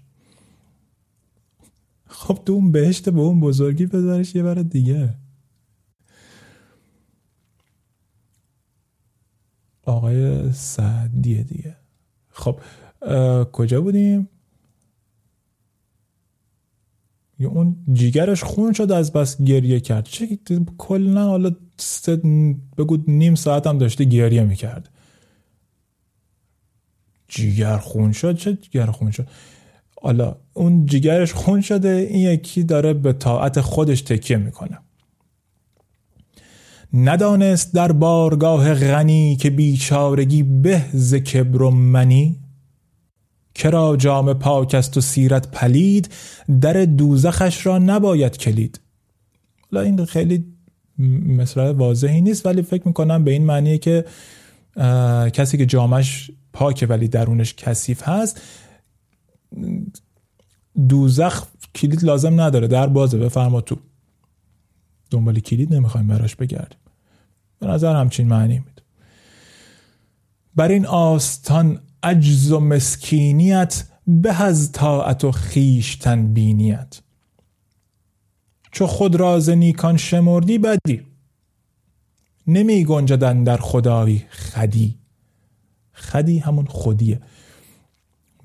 خب 2.07 2.39
تو 2.47 2.53
اون 2.53 2.73
بهشت 2.73 3.09
به 3.09 3.21
اون 3.21 3.41
بزرگی 3.41 3.87
بذارش 3.87 4.35
یه 4.35 4.43
بار 4.43 4.63
دیگه. 4.63 5.15
آقای 9.83 10.53
سعدیه 10.53 11.43
دیگه. 11.43 11.77
خب 12.31 12.61
کجا 13.53 13.81
بودیم؟ 13.81 14.29
یا 17.39 17.51
اون 17.51 17.77
جیگرش 17.93 18.45
خون 18.45 18.73
شد 18.73 18.93
از 18.93 19.13
بس 19.13 19.43
گریه 19.43 19.81
کرد. 19.81 20.05
چه 20.05 20.39
کلا 20.79 21.25
حالا 21.27 21.51
بگو 22.79 22.99
نیم 23.09 23.35
ساعت 23.35 23.67
هم 23.67 23.79
داشته 23.79 24.05
گریه 24.05 24.45
می‌کرد. 24.45 24.94
جیگر 27.35 27.77
خون 27.77 28.13
شد 28.13 28.37
چه 28.37 28.55
جیگر 28.55 28.87
خون 28.87 29.11
شد؟ 29.11 29.29
حالا 30.03 30.37
اون 30.53 30.87
جیگرش 30.87 31.33
خون 31.33 31.61
شده 31.61 32.09
این 32.11 32.21
یکی 32.21 32.65
داره 32.65 32.95
به 32.95 33.13
طاعت 33.13 33.61
خودش 33.61 34.03
تکیه 34.03 34.37
می‌کنه. 34.37 34.79
ندانست 36.95 37.75
در 37.75 37.93
بارگاه 37.93 38.75
غنی 38.75 39.37
که 39.37 39.51
بیچارگی 39.51 40.43
به 40.43 40.85
ز 40.93 41.15
کبر 41.15 41.63
و 41.63 41.71
منی؟ 41.71 42.41
کرا 43.55 43.97
جام 43.97 44.33
پاک 44.33 44.75
است 44.75 44.97
و 44.97 45.01
سیرت 45.01 45.51
پلید 45.51 46.09
در 46.61 46.85
دوزخش 46.85 47.67
را 47.67 47.79
نباید 47.79 48.37
کلید. 48.37 48.81
حالا 49.73 49.85
این 49.85 50.05
خیلی 50.05 50.45
مثلا 51.27 51.75
واضحی 51.75 52.21
نیست 52.21 52.47
ولی 52.47 52.63
فکر 52.63 52.83
می‌کنم 52.89 53.25
به 53.25 53.31
این 53.31 53.45
معنیه 53.45 53.79
که 53.79 54.05
کسی 55.33 55.59
که 55.59 55.67
جامش 55.67 56.31
پاکه 56.55 56.87
ولی 56.87 57.09
درونش 57.09 57.55
کثیف 57.55 58.09
هست 58.09 58.43
دوزخ 60.89 61.47
کلید 61.75 62.05
لازم 62.05 62.41
نداره. 62.41 62.67
در 62.67 62.87
بازه 62.87 63.19
بفرما 63.19 63.61
تو. 63.61 63.77
دنبال 65.11 65.41
کلید 65.41 65.75
نمی‌خوایم 65.75 66.07
براش 66.07 66.37
بگردیم. 66.37 66.79
به 67.59 67.67
نظر 67.67 67.97
همچین 67.97 68.29
معنی 68.29 68.59
میده. 68.59 68.83
بر 70.57 70.69
این 70.69 70.87
آستان 70.87 71.81
عجز 72.03 72.53
و 72.53 72.61
مسکینیت 72.61 73.85
به 74.07 74.43
از 74.43 74.73
طاعت 74.73 75.25
و 75.25 75.33
خیشتن 75.33 76.35
بینیت 76.35 77.01
چو 78.73 78.87
خود 78.87 79.17
راز 79.17 79.51
نیکان 79.51 79.97
شمردی 79.97 80.59
بدی 80.59 81.03
نمی 82.47 82.85
گنجدن 82.85 83.45
در 83.45 83.57
خدایی 83.57 84.19
خدی. 84.19 85.04
خدی 85.95 86.39
همون 86.39 86.67
خودیه. 86.67 87.21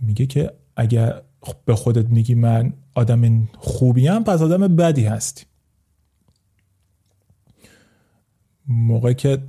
میگه 0.01 0.25
که 0.25 0.53
اگر 0.75 1.21
به 1.65 1.75
خودت 1.75 2.05
میگی 2.05 2.35
من 2.35 2.73
آدم 2.95 3.45
خوبیم 3.57 4.23
پس 4.23 4.41
آدم 4.41 4.75
بدی 4.75 5.05
هستی. 5.05 5.45
موقع 8.67 9.13
که 9.13 9.43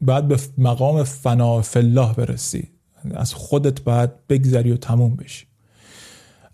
بعد 0.00 0.28
به 0.28 0.38
مقام 0.58 1.04
فنا 1.04 1.62
الله 1.74 2.14
برسی 2.14 2.68
از 3.14 3.34
خودت 3.34 3.82
باید 3.82 4.26
بگذری 4.26 4.72
و 4.72 4.76
تموم 4.76 5.16
بشی. 5.16 5.46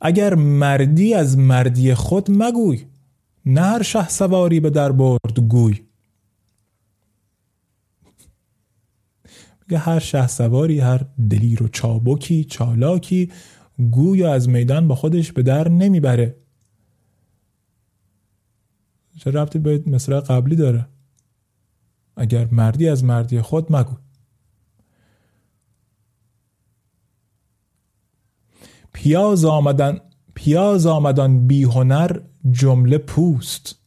اگر 0.01 0.35
مردی 0.35 1.15
از 1.15 1.39
مردی 1.39 1.95
خود 1.95 2.31
مگوی. 2.31 2.85
نه 3.47 3.61
هر 3.61 3.83
شه 3.83 4.09
سواری 4.09 4.61
به 4.61 4.71
در 4.71 4.93
برد 4.93 5.41
گوی. 5.49 5.81
میگه 9.63 9.79
هر 9.79 9.99
شه 9.99 10.27
سواری 10.27 10.81
هر 10.81 11.07
دلیر 11.31 11.63
و 11.63 11.69
چابکی 11.69 12.45
چالاکی 12.45 13.33
گوی 13.91 14.25
از 14.25 14.49
میدان 14.49 14.89
با 14.89 14.95
خودش 14.95 15.33
به 15.33 15.43
در 15.43 15.69
نمی‌بره. 15.69 16.37
چه 19.19 19.31
ربطی 19.31 19.59
به 19.59 19.83
مصرع 19.87 20.21
قبلی 20.21 20.57
داره؟ 20.57 20.89
اگر 22.17 22.49
مردی 22.53 22.89
از 22.89 23.05
مردی 23.05 23.41
خود 23.41 23.77
مگو. 23.77 23.95
پیاز 28.93 29.45
آمدن 29.45 30.01
پیاز 30.35 30.87
آمدن 30.87 31.47
بی 31.47 31.63
هنر 31.65 32.21
جمله 32.51 32.99
پوست 32.99 33.79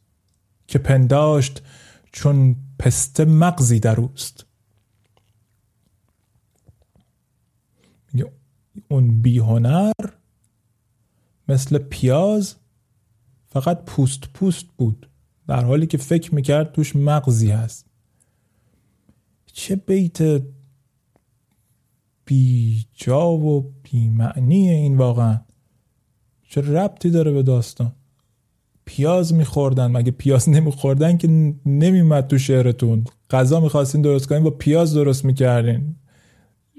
که 0.66 0.78
پنداشت 0.78 1.62
چون 2.12 2.56
پسته 2.78 3.24
مغزی 3.24 3.80
در 3.80 4.00
اوست. 4.00 4.44
اون 8.88 9.22
بی 9.22 9.38
هنر 9.38 9.92
مثل 11.48 11.78
پیاز 11.78 12.56
فقط 13.48 13.84
پوست 13.84 14.20
پوست 14.34 14.66
بود 14.78 15.10
در 15.46 15.64
حالی 15.64 15.86
که 15.86 15.98
فکر 15.98 16.34
می‌کرد 16.34 16.72
توش 16.72 16.96
مغزی 16.96 17.50
هست. 17.50 17.86
چه 19.46 19.76
بیت 19.76 20.42
بی 22.24 22.86
جا 22.94 23.30
و 23.30 23.74
بی 23.82 24.08
معنی 24.08 24.70
این 24.70 24.96
واقعا؟ 24.96 25.40
چه 26.48 26.60
ربطی 26.60 27.10
داره 27.10 27.32
به 27.32 27.42
داستان؟ 27.42 27.92
پیاز 28.88 29.34
میخوردن. 29.34 29.86
مگه 29.86 30.10
پیاز 30.10 30.48
نمیخوردن 30.48 31.16
که 31.16 31.28
نمیمد 31.66 32.26
تو 32.26 32.38
شعرتون 32.38 33.04
غذا 33.30 33.60
می‌خواستین 33.60 34.02
درست 34.02 34.28
کنین 34.28 34.42
با 34.42 34.50
پیاز 34.50 34.94
درست 34.94 35.24
می‌کردین. 35.24 35.96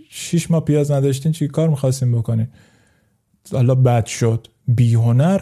شیش 0.10 0.52
ماه 0.52 0.65
پیاز 0.65 0.91
نداشتین 0.91 1.32
چی 1.32 1.48
کار 1.48 1.69
می‌خواستین 1.69 2.12
بکنین؟ 2.12 2.48
حالا 3.52 3.76
بد 3.76 4.06
شد. 4.06 4.48
بی 4.67 4.93
هنر 4.93 5.41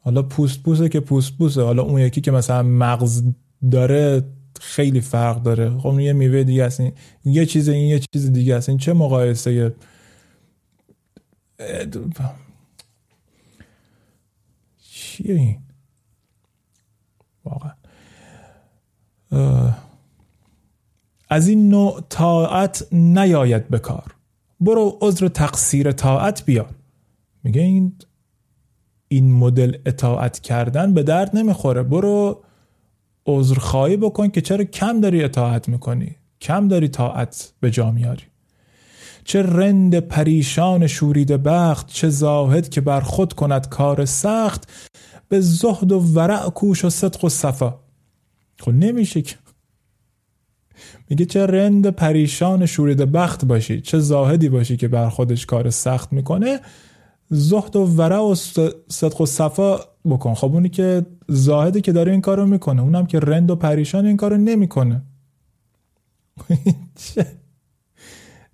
حالا 0.00 0.22
پوست 0.22 0.62
پوسته 0.62 0.88
که 0.88 1.00
پوست 1.00 1.38
پوسته 1.38 1.62
حالا 1.62 1.82
اون 1.82 2.00
یکی 2.00 2.20
که 2.20 2.30
مثلا 2.30 2.62
مغز 2.62 3.22
داره 3.70 4.22
خیلی 4.60 5.00
فرق 5.00 5.42
داره. 5.42 5.78
خب 5.78 6.00
یه 6.00 6.12
میوه 6.12 6.44
دیگه 6.44 6.64
است. 6.64 6.82
یه 7.24 7.46
چیز 7.46 7.68
این 7.68 7.88
یه 7.88 8.00
چیز 8.12 8.32
دیگه 8.32 8.54
است. 8.54 8.68
این 8.68 8.78
چه 8.78 8.92
مقایسه؟ 8.92 9.74
چیه 14.78 15.34
این؟ 15.34 15.58
واقعا. 17.44 17.72
از 21.30 21.48
این 21.48 21.68
نوع 21.68 22.00
طاعت 22.08 22.86
نیاید 22.92 23.68
به 23.68 23.78
کار. 23.78 24.14
برو 24.60 24.98
عذر 25.00 25.28
تقصیر 25.28 25.92
طاعت 25.92 26.44
بیار. 26.44 26.74
میگه 27.44 27.60
این 27.60 27.92
این 29.08 29.32
مدل 29.32 29.76
اطاعت 29.86 30.38
کردن 30.38 30.94
به 30.94 31.02
درد 31.02 31.36
نمی‌خوره. 31.36 31.82
برو 31.82 32.42
عذرخواهی 33.26 33.96
بکن 33.96 34.28
که 34.28 34.40
چرا 34.40 34.64
کم 34.64 35.00
داری 35.00 35.24
اطاعت 35.24 35.68
می‌کنی؟ 35.68 36.16
کم 36.40 36.68
داری 36.68 36.88
طاعت 36.88 37.52
به 37.60 37.70
جا 37.70 37.90
میاری. 37.90 38.22
چه 39.24 39.42
رند 39.42 39.98
پریشان 39.98 40.86
شورید 40.86 41.28
بخت 41.28 41.86
چه 41.86 42.08
زاهد 42.08 42.68
که 42.68 42.80
بر 42.80 43.00
خود 43.00 43.32
کند 43.32 43.68
کار 43.68 44.04
سخت. 44.04 44.70
به 45.32 45.40
زهد 45.40 45.92
و 45.92 46.00
ورع 46.00 46.50
کوش 46.50 46.84
و 46.84 46.90
صدق 46.90 47.24
و 47.24 47.28
صفا. 47.28 47.80
خب 48.60 48.70
نمیشه 48.70 49.22
که. 49.22 49.36
میگه 51.10 51.24
چه 51.24 51.46
رند 51.46 51.86
پریشان 51.86 52.66
شورید 52.66 52.98
بخت 52.98 53.44
باشی 53.44 53.80
چه 53.80 53.98
زاهدی 53.98 54.48
باشی 54.48 54.76
که 54.76 54.88
بر 54.88 55.08
خودش 55.08 55.46
کار 55.46 55.70
سخت 55.70 56.12
می‌کنه. 56.12 56.60
زهد 57.30 57.76
و 57.76 57.86
ورع 57.86 58.18
و 58.18 58.34
صدق 58.88 59.20
و 59.20 59.26
صفا 59.26 59.80
بکن. 60.04 60.34
خب 60.34 60.52
اونی 60.52 60.68
که 60.68 61.06
زاهدی 61.28 61.80
که 61.80 61.92
داره 61.92 62.12
این 62.12 62.20
کارو 62.20 62.46
می‌کنه 62.46 62.82
اونم 62.82 63.06
که 63.06 63.20
رند 63.20 63.50
و 63.50 63.56
پریشان 63.56 64.06
این 64.06 64.16
کارو 64.16 64.36
نمی‌کنه. 64.36 65.02
چه 67.04 67.26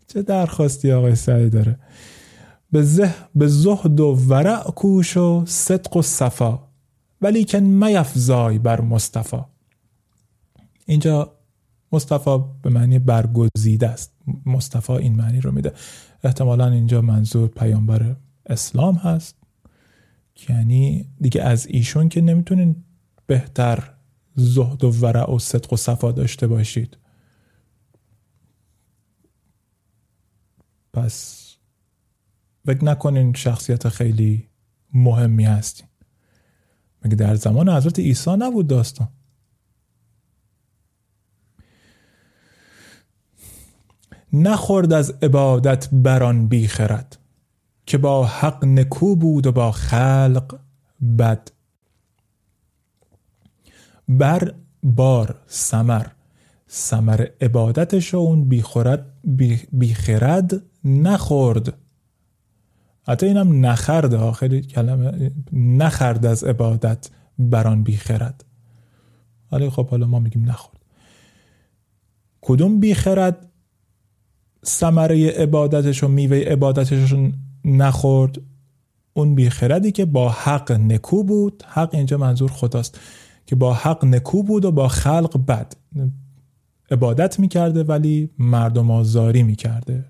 چه 0.07 0.23
درخواستی 0.23 0.93
آقای 0.93 1.15
سعی 1.15 1.51
داره. 1.51 1.79
به 2.73 3.11
به 3.35 3.47
زهد 3.49 4.01
و 4.01 4.19
ورع 4.29 4.71
کوش 4.71 5.17
و 5.17 5.45
صدق 5.47 5.97
و 5.97 6.03
صفا. 6.03 6.68
ولی 7.21 7.45
که 7.45 7.61
میفزای 7.61 8.59
بر 8.59 8.81
مصطفی. 8.81 9.41
اینجا 10.87 11.39
مصطفی 11.93 12.39
به 12.63 12.71
معنی 12.71 12.99
برگزیده 12.99 13.89
است. 13.89 14.13
مصطفی 14.47 14.93
این 14.93 15.17
معنی 15.17 15.41
رو 15.41 15.53
میده. 15.53 15.73
احتمالا 16.25 16.69
اینجا 16.69 17.01
منظور 17.01 17.49
پیامبر 17.49 18.17
اسلام 18.47 18.95
هست. 18.95 19.37
یعنی 20.49 21.09
دیگه 21.21 21.43
از 21.43 21.67
ایشون 21.67 22.09
که 22.09 22.21
نمی‌تونین 22.21 22.85
بهتر 23.27 23.95
زهد 24.35 24.85
و 24.85 24.91
ورع 24.91 25.35
و 25.35 25.39
صدق 25.39 25.73
و 25.73 25.77
صفا 25.77 26.13
داشته 26.13 26.47
باشید. 26.47 26.99
پس 30.93 31.45
فکر 32.67 32.85
نکنین 32.85 33.33
شخصیت 33.35 33.89
خیلی 33.89 34.49
مهمی 34.93 35.45
هستیم 35.45 35.88
مگه 37.09 37.17
در 37.17 37.35
زمان 37.35 37.69
حضرت 37.69 37.99
عیسی 37.99 38.31
نبود 38.31 38.67
داستان؟ 38.67 39.09
نخورد 44.33 44.93
از 44.93 45.11
عبادت 45.23 45.89
بران 45.93 46.49
بیخرد 46.49 47.19
که 47.87 47.99
با 47.99 48.27
حق 48.27 48.65
نکو 48.65 49.17
بود 49.17 49.47
و 49.47 49.53
با 49.53 49.73
خلق 49.73 50.59
بد. 51.19 51.51
بر 54.09 54.55
بار 54.83 55.41
سمر 55.47 56.07
سمر 56.67 57.27
عبادتش 57.41 58.15
اون 58.15 58.49
بیخورد 58.49 59.07
بیخرد 59.73 60.63
نخورد. 60.85 61.73
حتی 63.09 63.27
اینم 63.27 63.67
نخرد 63.67 64.15
آخری 64.15 64.61
کلمه 64.61 65.31
نخرد 65.53 66.27
از 66.27 66.45
عبادت 66.45 67.11
بران 67.39 67.83
بیخرد 67.83 68.45
ولی 69.53 69.71
خب 69.71 69.89
حالا 69.89 70.07
ما 70.07 70.19
میگیم 70.19 70.51
نخورد. 70.51 70.79
کدوم 72.41 72.81
بیخرد 72.81 73.47
سمره 74.63 75.31
عبادتش 75.31 76.05
و 76.05 76.09
میوه 76.09 76.37
عبادتش 76.37 77.15
نخورد؟ 77.65 78.39
اون 79.13 79.35
بیخردی 79.35 79.93
که 79.93 80.05
با 80.05 80.29
حق 80.29 80.73
نکو 80.73 81.25
بود. 81.25 81.65
حق 81.67 81.95
اینجا 81.95 82.19
منظور 82.19 82.51
خداست 82.51 83.01
که 83.47 83.57
با 83.57 83.75
حق 83.75 84.05
نکو 84.05 84.43
بود 84.43 84.65
و 84.65 84.73
با 84.73 84.89
خلق 84.89 85.47
بد. 85.47 85.73
عبادت 86.91 87.41
می‌کرده 87.41 87.83
ولی 87.83 88.31
مردم 88.39 88.91
آزاری 88.91 89.43
می‌کرده. 89.43 90.05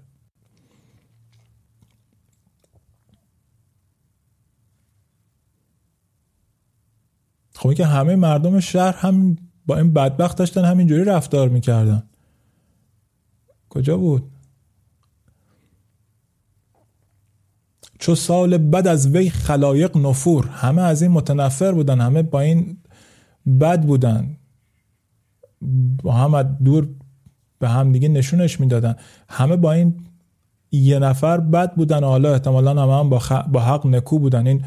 خب 7.59 7.73
که 7.73 7.87
همه 7.87 8.17
مردم 8.17 8.61
شهر 8.61 8.97
هم 8.97 9.37
با 9.67 9.77
این 9.77 9.93
بدبخت 9.93 10.39
داشتن 10.39 10.65
همینجوری 10.65 11.05
رفتار 11.05 11.49
می‌کردن. 11.49 12.03
کجا 13.69 13.97
بود؟ 13.97 14.31
چو 17.99 18.15
سال 18.15 18.59
بعد 18.59 18.87
از 18.87 19.09
وی 19.09 19.31
خلایق 19.31 19.97
نفور. 19.97 20.47
همه 20.47 20.83
از 20.83 21.03
این 21.03 21.11
متنفر 21.11 21.73
بودن 21.73 22.01
همه 22.01 22.23
با 22.23 22.41
این 22.41 22.77
بد 23.61 23.83
بودن. 23.83 24.37
با 26.03 26.13
هم 26.13 26.43
دور 26.43 26.89
به 27.59 27.69
هم 27.69 27.93
دیگه 27.93 28.09
نشونش 28.09 28.61
می‌دادن. 28.61 28.97
همه 29.29 29.57
با 29.57 29.73
این 29.73 29.95
یه 30.73 30.99
نفر 30.99 31.41
بد 31.41 31.75
بودن. 31.75 32.05
حالا 32.05 32.33
احتمالا 32.33 32.83
همه 32.83 32.99
هم 32.99 33.09
با, 33.09 33.23
با 33.53 33.61
حق 33.61 33.87
نکو 33.87 34.19
بودن. 34.19 34.47
این 34.47 34.65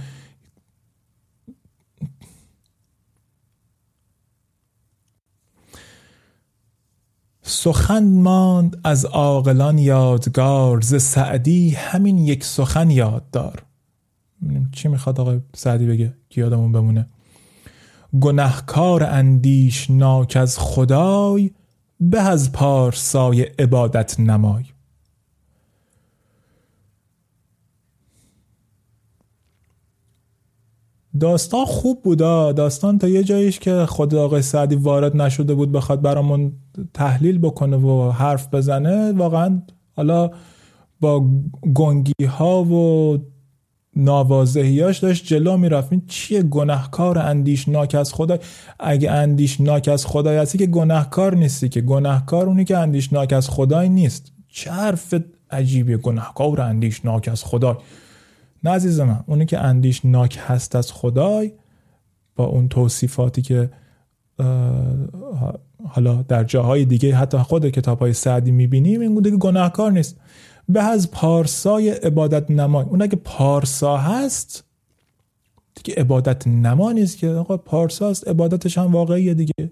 سخن 7.52 8.04
ماند 8.04 8.78
از 8.84 9.06
عاقلان 9.06 9.78
یادگار 9.78 10.82
ز 10.82 11.02
سعدی 11.04 11.70
همین 11.70 12.18
یک 12.18 12.44
سخن 12.44 12.90
یاد 12.90 13.30
دار 13.32 13.64
چی 14.72 14.88
می‌خواد 14.88 15.20
آقای 15.20 15.40
سعدی 15.56 15.86
بگه 15.86 16.14
که 16.30 16.42
یادمون 16.42 16.72
بمونه. 16.72 17.06
گنهکار 18.22 19.04
اندیشناک 19.04 20.38
از 20.38 20.60
خدای 20.60 21.52
به 22.00 22.22
از 22.22 22.52
پارسای 22.52 23.42
عبادت 23.42 24.20
نمای. 24.20 24.64
داستان 31.20 31.66
خوب 31.66 32.02
بودا 32.04 32.52
داستان 32.52 32.98
تا 32.98 33.08
یه 33.08 33.24
جاییش 33.24 33.60
که 33.60 33.86
خود 33.86 34.16
آقای 34.16 34.42
سعدی 34.42 34.76
وارد 34.76 35.16
نشده 35.18 35.54
بود 35.54 35.72
بخواد 35.72 36.02
برامون 36.02 36.52
تحلیل 36.94 37.38
بکنه 37.38 37.78
و 37.78 38.12
حرف 38.12 38.54
بزنه 38.54 39.12
واقعا 39.12 39.62
حالا 39.96 40.32
با 41.02 41.26
گنگی 41.74 42.26
ها 42.26 42.64
و 42.64 43.18
ناواضحیاش 43.96 45.00
داشت 45.00 45.26
جلو 45.26 45.58
می‌رفت. 45.58 45.92
این 45.92 46.02
چیه 46.08 46.44
گناهکار 46.44 47.20
اندیشناک 47.20 47.96
از 47.96 48.14
خدای؟ 48.14 48.40
اگه 48.80 49.12
اندیشناک 49.12 49.88
از 49.88 50.06
خدای 50.06 50.38
هستی 50.38 50.58
که 50.58 50.66
گناهکار 50.66 51.36
نیستی 51.36 51.70
که 51.70 51.82
گناهکار 51.82 52.46
اونی 52.48 52.66
که 52.66 52.78
اندیشناک 52.78 53.34
از 53.34 53.50
خدای 53.50 53.90
نیست. 53.90 54.32
چه 54.48 54.72
حرف 54.72 55.16
عجیبیه 55.52 55.98
گناهکار 55.98 56.62
اندیشناک 56.62 57.30
از 57.32 57.44
خدای. 57.44 57.76
نه 58.64 58.72
عزیز 58.72 59.00
من 59.00 59.24
اونی 59.28 59.46
که 59.46 59.60
اندیشناک 59.60 60.40
هست 60.48 60.76
از 60.76 60.92
خدای 60.92 61.52
با 62.36 62.46
اون 62.46 62.68
توصیفاتی 62.68 63.42
که 63.42 63.70
حالا 65.88 66.22
در 66.28 66.44
جاهای 66.44 66.86
دیگه 66.86 67.16
حتی 67.16 67.38
خود 67.38 67.70
کتاب 67.70 68.00
های 68.00 68.14
سعدی 68.14 68.52
می‌بینیم 68.52 69.02
این 69.02 69.22
دیگه 69.22 69.38
گناهکار 69.38 69.92
نیست. 69.92 70.18
به 70.70 70.84
از 70.84 71.12
پارسای 71.12 71.90
عبادت 71.90 72.52
نمای 72.52 72.86
اون 72.86 73.02
اگه 73.02 73.16
پارسا 73.16 73.98
هست 73.98 74.64
دیگه 75.76 76.02
عبادت 76.02 76.48
نما 76.48 76.92
نیست 76.92 77.18
که 77.18 77.30
آقا 77.30 77.58
پارساست 77.58 78.28
عبادتش 78.28 78.78
هم 78.78 78.92
واقعیه 78.92 79.34
دیگه. 79.34 79.72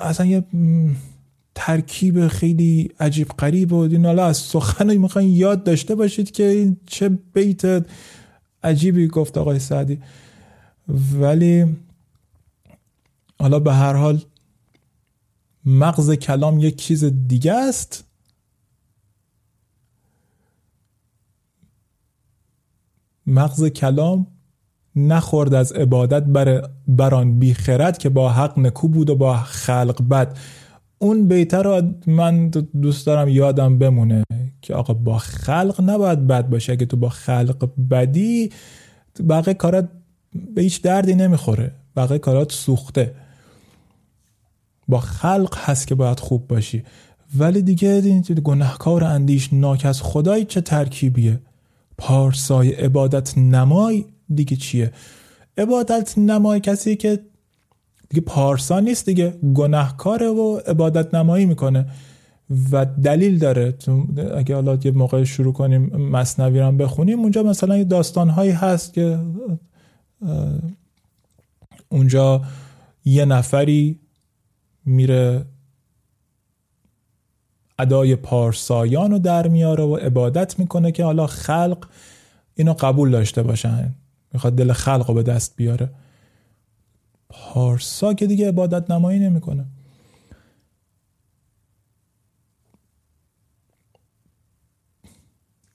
اصلا 0.00 0.26
یه 0.26 0.44
ترکیب 1.60 2.28
خیلی 2.28 2.90
عجیب 3.00 3.28
قریب 3.28 3.68
بود 3.68 3.92
این 3.92 4.06
حالا 4.06 4.26
از 4.26 4.36
سخن 4.36 4.96
می‌خواین 4.96 5.36
یاد 5.36 5.64
داشته 5.64 5.94
باشید 5.94 6.30
که 6.30 6.44
این 6.44 6.76
چه 6.86 7.08
بیت 7.08 7.86
عجیبی 8.62 9.08
گفت 9.08 9.38
آقای 9.38 9.58
سعدی. 9.58 10.00
ولی 11.20 11.76
حالا 13.40 13.58
به 13.58 13.74
هر 13.74 13.92
حال 13.92 14.22
مغز 15.64 16.10
کلام 16.10 16.58
یک 16.58 16.76
چیز 16.76 17.04
دیگه 17.04 17.52
است. 17.52 18.04
مغز 23.26 23.64
کلام 23.64 24.26
نخورد 24.96 25.54
از 25.54 25.72
عبادت 25.72 26.22
بر 26.22 26.70
بران 26.88 27.38
بیخرد 27.38 27.98
که 27.98 28.08
با 28.08 28.28
حق 28.32 28.58
نکو 28.58 28.88
بود 28.88 29.10
و 29.10 29.16
با 29.16 29.36
خلق 29.36 30.08
بد. 30.08 30.38
اون 30.98 31.28
بیتر 31.28 31.62
رو 31.62 31.82
من 32.06 32.48
دوست 32.82 33.06
دارم 33.06 33.28
یادم 33.28 33.78
بمونه 33.78 34.22
که 34.62 34.74
آقا 34.74 34.94
با 34.94 35.18
خلق 35.18 35.80
نباید 35.84 36.26
بد 36.26 36.48
باشه. 36.48 36.72
اگه 36.72 36.86
تو 36.86 36.96
با 36.96 37.08
خلق 37.08 37.68
بدی 37.90 38.50
بقیه 39.28 39.54
کارات 39.54 39.88
به 40.54 40.62
هیچ 40.62 40.82
دردی 40.82 41.14
نمی‌خوره. 41.14 41.72
بقیه 41.96 42.18
کارات 42.18 42.52
سوخته. 42.52 43.14
با 44.88 45.00
خلق 45.00 45.54
هست 45.58 45.86
که 45.86 45.94
باید 45.94 46.20
خوب 46.20 46.48
باشی. 46.48 46.82
ولی 47.38 47.62
دیگه 47.62 48.20
گناهکار 48.20 49.04
اندیش 49.04 49.52
ناک 49.52 49.86
از 49.86 50.02
خدای 50.02 50.44
چه 50.44 50.60
ترکیبیه؟ 50.60 51.40
پارسای 51.98 52.72
عبادت 52.72 53.38
نمای 53.38 54.04
دیگه 54.34 54.56
چیه؟ 54.56 54.92
عبادت 55.58 56.18
نمای 56.18 56.60
کسی 56.60 56.96
که 56.96 57.20
دیگه 58.08 58.20
پارسا 58.20 58.80
نیست 58.80 59.06
دیگه. 59.06 59.30
گناهکاره 59.54 60.26
و 60.26 60.60
عبادت 60.66 61.14
نمایی 61.14 61.46
می‌کنه. 61.46 61.86
و 62.72 62.84
دلیل 62.84 63.38
داره. 63.38 63.74
اگه 64.36 64.54
حالا 64.54 64.78
یه 64.84 64.90
موقع 64.90 65.24
شروع 65.24 65.52
کنیم 65.52 65.82
مصنوی 65.96 66.60
رو 66.60 66.72
بخونیم 66.72 67.20
اونجا 67.20 67.42
مثلا 67.42 67.76
یه 67.76 67.84
داستان 67.84 68.28
هایی 68.28 68.50
هست 68.50 68.94
که 68.94 69.18
اونجا 71.88 72.42
یه 73.04 73.24
نفری 73.24 74.00
میره 74.84 75.44
ادای 77.78 78.16
پارسایان 78.16 79.10
رو 79.10 79.18
در 79.18 79.48
میاره 79.48 79.84
و 79.84 79.96
عبادت 79.96 80.58
می‌کنه 80.58 80.92
که 80.92 81.04
حالا 81.04 81.26
خلق 81.26 81.86
اینو 82.54 82.72
قبول 82.72 83.10
داشته 83.10 83.42
باشن. 83.42 83.94
می‌خواد 84.32 84.54
دل 84.54 84.72
خلق 84.72 85.08
رو 85.08 85.14
به 85.14 85.22
دست 85.22 85.56
بیاره. 85.56 85.90
پارسا 87.28 88.14
که 88.14 88.26
دیگه 88.26 88.48
عبادت 88.48 88.90
نمایی 88.90 89.20
نمی‌کنه. 89.20 89.66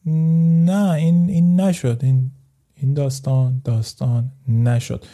نه 0.05 0.91
این 0.91 1.29
این 1.29 1.59
نشد. 1.61 1.99
این 2.03 2.31
این 2.75 2.93
داستان 2.93 3.61
داستان 3.63 4.31
نشد. 4.47 5.05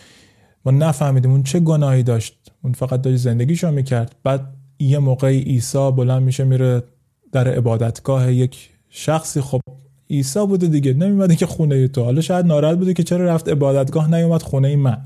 ما 0.65 0.71
نفهمیدیم 0.71 1.31
اون 1.31 1.43
چه 1.43 1.59
گناهی 1.59 2.03
داشت. 2.03 2.51
اون 2.63 2.73
فقط 2.73 3.01
داشت 3.01 3.17
زندگیشو 3.17 3.71
می‌کرد. 3.71 4.15
بعد 4.23 4.53
یه 4.79 4.99
موقع 4.99 5.29
عیسی 5.29 5.91
بلند 5.91 6.23
میشه 6.23 6.43
میره 6.43 6.83
در 7.31 7.47
عبادتگاه 7.47 8.33
یک 8.33 8.69
شخصی. 8.89 9.41
خب 9.41 9.61
عیسی 10.09 10.45
بوده 10.45 10.67
دیگه. 10.67 10.93
نمیمده 10.93 11.35
که 11.35 11.45
خونه 11.45 11.87
تو. 11.87 12.03
حالا 12.03 12.21
شاید 12.21 12.45
ناراحت 12.45 12.77
بوده 12.77 12.93
که 12.93 13.03
چرا 13.03 13.25
رفت 13.25 13.49
عبادتگاه 13.49 14.15
نیومد 14.15 14.41
خونه 14.41 14.75
من. 14.75 15.05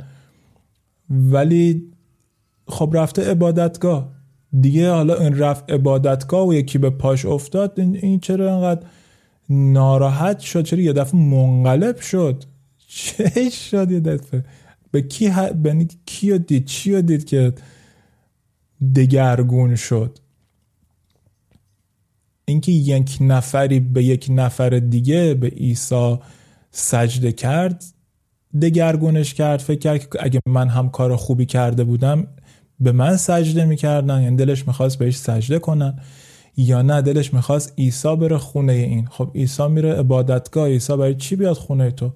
ولی 1.09 1.91
خب 2.67 2.91
رفته 2.93 3.31
عبادتگاه. 3.31 4.13
دیگه 4.61 4.91
حالا 4.91 5.15
این 5.15 5.37
رفت 5.37 5.71
عبادتگاه 5.71 6.47
و 6.47 6.53
یکی 6.53 6.77
به 6.77 6.89
پاش 6.89 7.25
افتاد 7.25 7.79
این, 7.79 8.19
چرا 8.19 8.55
انقدر 8.55 8.85
ناراحت 9.49 10.39
شد؟ 10.39 10.63
چرا 10.63 10.79
یه 10.79 10.93
دفعه 10.93 11.19
منقلب 11.19 11.99
شد؟ 11.99 12.43
چه 12.87 13.49
شد 13.49 13.91
یه 13.91 13.99
دفعه؟ 13.99 14.43
به 14.91 15.01
کی 15.01 15.27
ه... 15.27 15.49
به 15.49 15.87
کی 16.05 16.39
دید؟ 16.39 16.65
چی 16.65 17.01
دید 17.01 17.25
که 17.25 17.53
دگرگون 18.95 19.75
شد؟ 19.75 20.19
اینکه 22.45 22.71
یک 22.71 23.17
نفری 23.21 23.79
به 23.79 24.03
یک 24.03 24.27
نفر 24.29 24.69
دیگه 24.69 25.33
به 25.33 25.47
عیسی 25.47 26.17
سجده 26.71 27.31
کرد 27.31 27.92
دگرگونش 28.61 29.33
کرد 29.33 29.59
فکر 29.59 29.79
کرد 29.79 30.09
که 30.09 30.23
اگه 30.23 30.39
من 30.47 30.67
هم 30.67 30.89
کار 30.89 31.15
خوبی 31.15 31.45
کرده 31.45 31.83
بودم 31.83 32.27
به 32.79 32.91
من 32.91 33.17
سجده 33.17 33.65
می‌کردن. 33.65 34.21
یعنی 34.21 34.35
دلش 34.35 34.67
می‌خواست 34.67 34.99
بهش 34.99 35.17
سجده 35.17 35.59
کنن. 35.59 35.99
یا 36.57 36.81
نه 36.81 37.01
دلش 37.01 37.33
می‌خواست 37.33 37.73
عیسی 37.77 38.15
بره 38.15 38.37
خونه 38.37 38.73
این. 38.73 39.07
خب 39.07 39.31
عیسی 39.35 39.67
میره 39.67 39.93
عبادتگاه. 39.93 40.67
عیسی 40.67 40.97
برای 40.97 41.15
چی 41.15 41.35
بیاد 41.35 41.55
خونه 41.55 41.91
تو؟ 41.91 42.11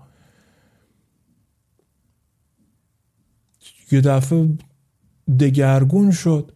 یه 3.91 4.02
دفعه 4.02 4.50
دگرگون 5.39 6.12
شد. 6.12 6.52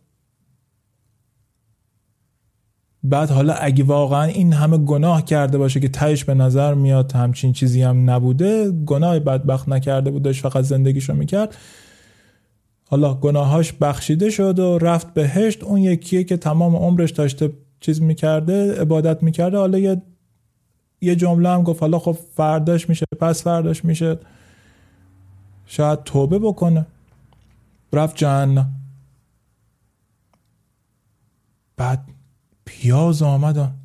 بعد 3.04 3.30
حالا 3.30 3.54
اگه 3.54 3.84
واقعا 3.84 4.24
این 4.24 4.54
همه 4.54 4.78
گناه 4.78 5.26
کرده 5.26 5.58
باشه 5.58 5.80
که 5.80 5.90
تهش 5.90 6.24
به 6.24 6.34
نظر 6.34 6.74
میاد 6.74 7.12
همچین 7.12 7.54
چیزی 7.54 7.82
هم 7.82 8.10
نبوده 8.10 8.72
گناه 8.72 9.20
بدبخت 9.20 9.70
نکرده 9.70 10.12
بودش 10.12 10.42
فقط 10.42 10.64
زندگیشو 10.64 11.14
می‌کرد. 11.14 11.56
حالا 12.90 13.14
گناهاش 13.14 13.74
بخشیده 13.74 14.30
شد 14.30 14.60
و 14.60 14.78
رفت 14.78 15.14
بهشت. 15.14 15.64
اون 15.64 15.82
یکیه 15.82 16.24
که 16.24 16.38
تمام 16.38 16.76
عمرش 16.76 17.12
داشته 17.12 17.54
چیز 17.80 18.02
می‌کرده 18.02 18.82
عبادت 18.82 19.24
می‌کرده. 19.24 19.58
حالا 19.58 19.78
یه 19.78 20.02
یه 21.02 21.16
جمله 21.16 21.50
هم 21.50 21.64
گفت 21.64 21.82
حالا 21.82 22.00
خب 22.00 22.18
فرداش 22.36 22.90
میشه 22.90 23.06
پس 23.20 23.44
فرداش 23.44 23.86
میشه. 23.86 24.20
شاید 25.66 26.04
توبه 26.04 26.40
بکنه. 26.40 26.86
رفت 27.94 28.16
جهنم. 28.16 28.72
بعد 31.78 32.11
پیاز 32.82 33.22
آمدن 33.22 33.80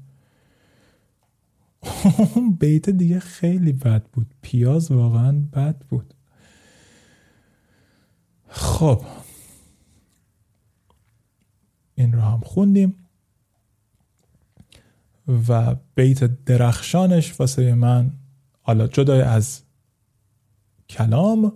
اون 2.34 2.52
بیت 2.52 2.90
دیگه 2.90 3.20
خیلی 3.20 3.72
بد 3.72 4.04
بود. 4.04 4.34
پیاز 4.42 4.90
واقعا 4.90 5.32
بد 5.32 5.78
بود. 5.78 6.14
خب. 8.48 9.04
این 11.94 12.12
رو 12.12 12.20
هم 12.20 12.40
خوندیم. 12.40 12.96
و 15.48 15.76
بیت 15.94 16.44
درخشانش 16.44 17.40
واسه 17.40 17.74
من 17.74 18.12
حالا 18.62 18.86
جدای 18.86 19.22
از 19.22 19.62
کلام 20.88 21.52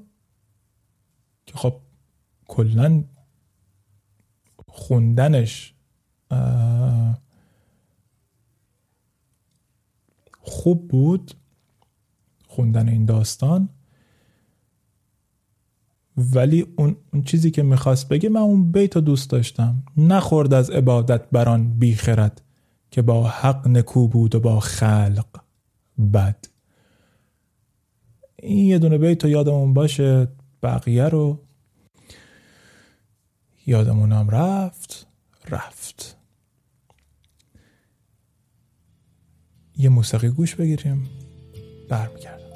که 1.46 1.58
خب 1.58 1.74
کلا 2.46 3.04
خوندنش 4.68 5.74
خوب 10.50 10.88
بود 10.88 11.34
خوندن 12.46 12.88
این 12.88 13.04
داستان. 13.04 13.68
ولی 16.16 16.66
اون, 16.76 16.96
اون 17.12 17.22
چیزی 17.22 17.50
که 17.50 17.62
می‌خواست 17.62 18.08
بگه 18.08 18.28
من 18.28 18.40
اون 18.40 18.72
بیت 18.72 18.96
رو 18.96 19.02
دوست 19.02 19.30
داشتم. 19.30 19.82
نخورد 19.96 20.54
از 20.54 20.70
عبادت 20.70 21.30
بران 21.30 21.78
بیخرد 21.78 22.42
که 22.90 23.02
با 23.02 23.28
حق 23.28 23.68
نکو 23.68 24.08
بود 24.08 24.34
و 24.34 24.40
با 24.40 24.60
خلق 24.60 25.40
بد. 26.14 26.44
این 28.42 28.66
یه 28.66 28.78
دونه 28.78 28.98
بیت 28.98 29.24
رو 29.24 29.30
یادمون 29.30 29.74
باشه 29.74 30.28
بقیه 30.62 31.04
رو. 31.04 31.40
یادمونم 33.66 34.28
رفت 34.30 35.06
رفت. 35.48 36.19
یه 39.80 39.88
موسیقی 39.88 40.28
گوش 40.28 40.54
بگیریم. 40.54 41.08
برمیگردم. 41.88 42.49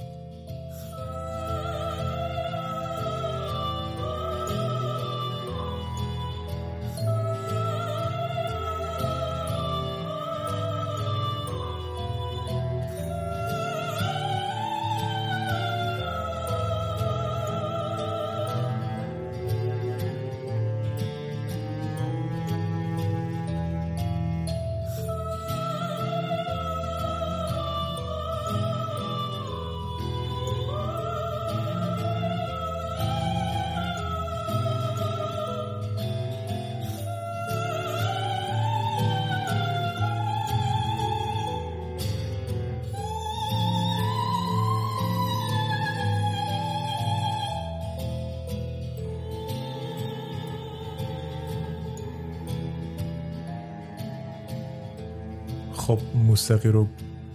موسیقی 56.35 56.69
رو 56.69 56.89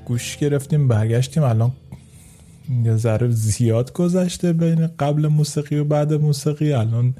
گوش 0.05 0.37
گرفتیم 0.37 0.87
برگشتیم. 0.87 1.43
الان 1.43 1.71
یه 2.83 2.95
ذره 2.95 3.29
زیاد 3.29 3.93
گذشته 3.93 4.53
بین 4.53 4.87
قبل 4.87 5.27
موسیقی 5.27 5.75
و 5.75 5.83
بعد 5.83 6.13
موسیقی. 6.13 6.73
الان 6.73 7.15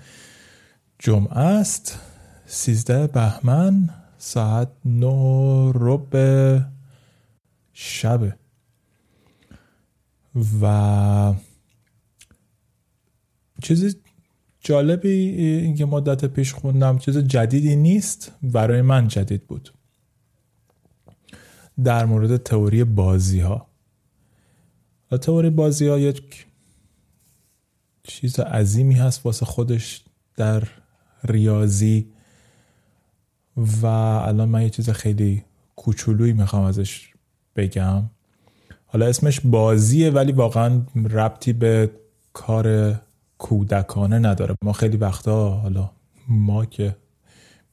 جمعه 0.99 1.37
است. 1.37 1.99
سیزده 2.45 3.07
بهمن 3.07 3.89
ساعت 4.17 4.71
نو 4.85 5.71
رب 5.75 6.15
شبه. 7.73 8.35
و 10.61 11.33
چیزی 13.63 13.95
جالبی 14.59 15.73
که 15.73 15.85
مدت 15.85 16.25
پیش 16.25 16.53
خوندم 16.53 16.97
چیز 16.97 17.17
جدیدی 17.17 17.75
نیست. 17.75 18.31
برای 18.43 18.81
من 18.81 19.07
جدید 19.07 19.47
بود. 19.47 19.73
در 21.83 22.05
مورد 22.05 22.37
تئوری 22.37 22.83
بازی 22.83 23.39
ها 23.39 23.67
تئوری 25.17 25.49
بازی 25.49 25.87
ها 25.87 25.99
یک 25.99 26.45
چیز 28.03 28.39
عظیمی 28.39 28.95
هست 28.95 29.25
واسه 29.25 29.45
خودش 29.45 30.03
در 30.35 30.63
ریاضی 31.23 32.07
و 33.81 33.85
الان 33.85 34.49
من 34.49 34.61
یه 34.61 34.69
چیز 34.69 34.89
خیلی 34.89 35.43
کوچولویی 35.75 36.33
می‌خوام 36.33 36.63
ازش 36.63 37.13
بگم. 37.55 38.09
حالا 38.85 39.05
اسمش 39.05 39.39
بازیه 39.39 40.09
ولی 40.09 40.31
واقعا 40.31 40.81
ربطی 40.95 41.53
به 41.53 41.91
کار 42.33 42.95
کودکانه 43.37 44.19
نداره. 44.19 44.55
ما 44.61 44.73
خیلی 44.73 44.97
وقتا 44.97 45.49
حالا 45.49 45.91
ما 46.27 46.65
که 46.65 46.95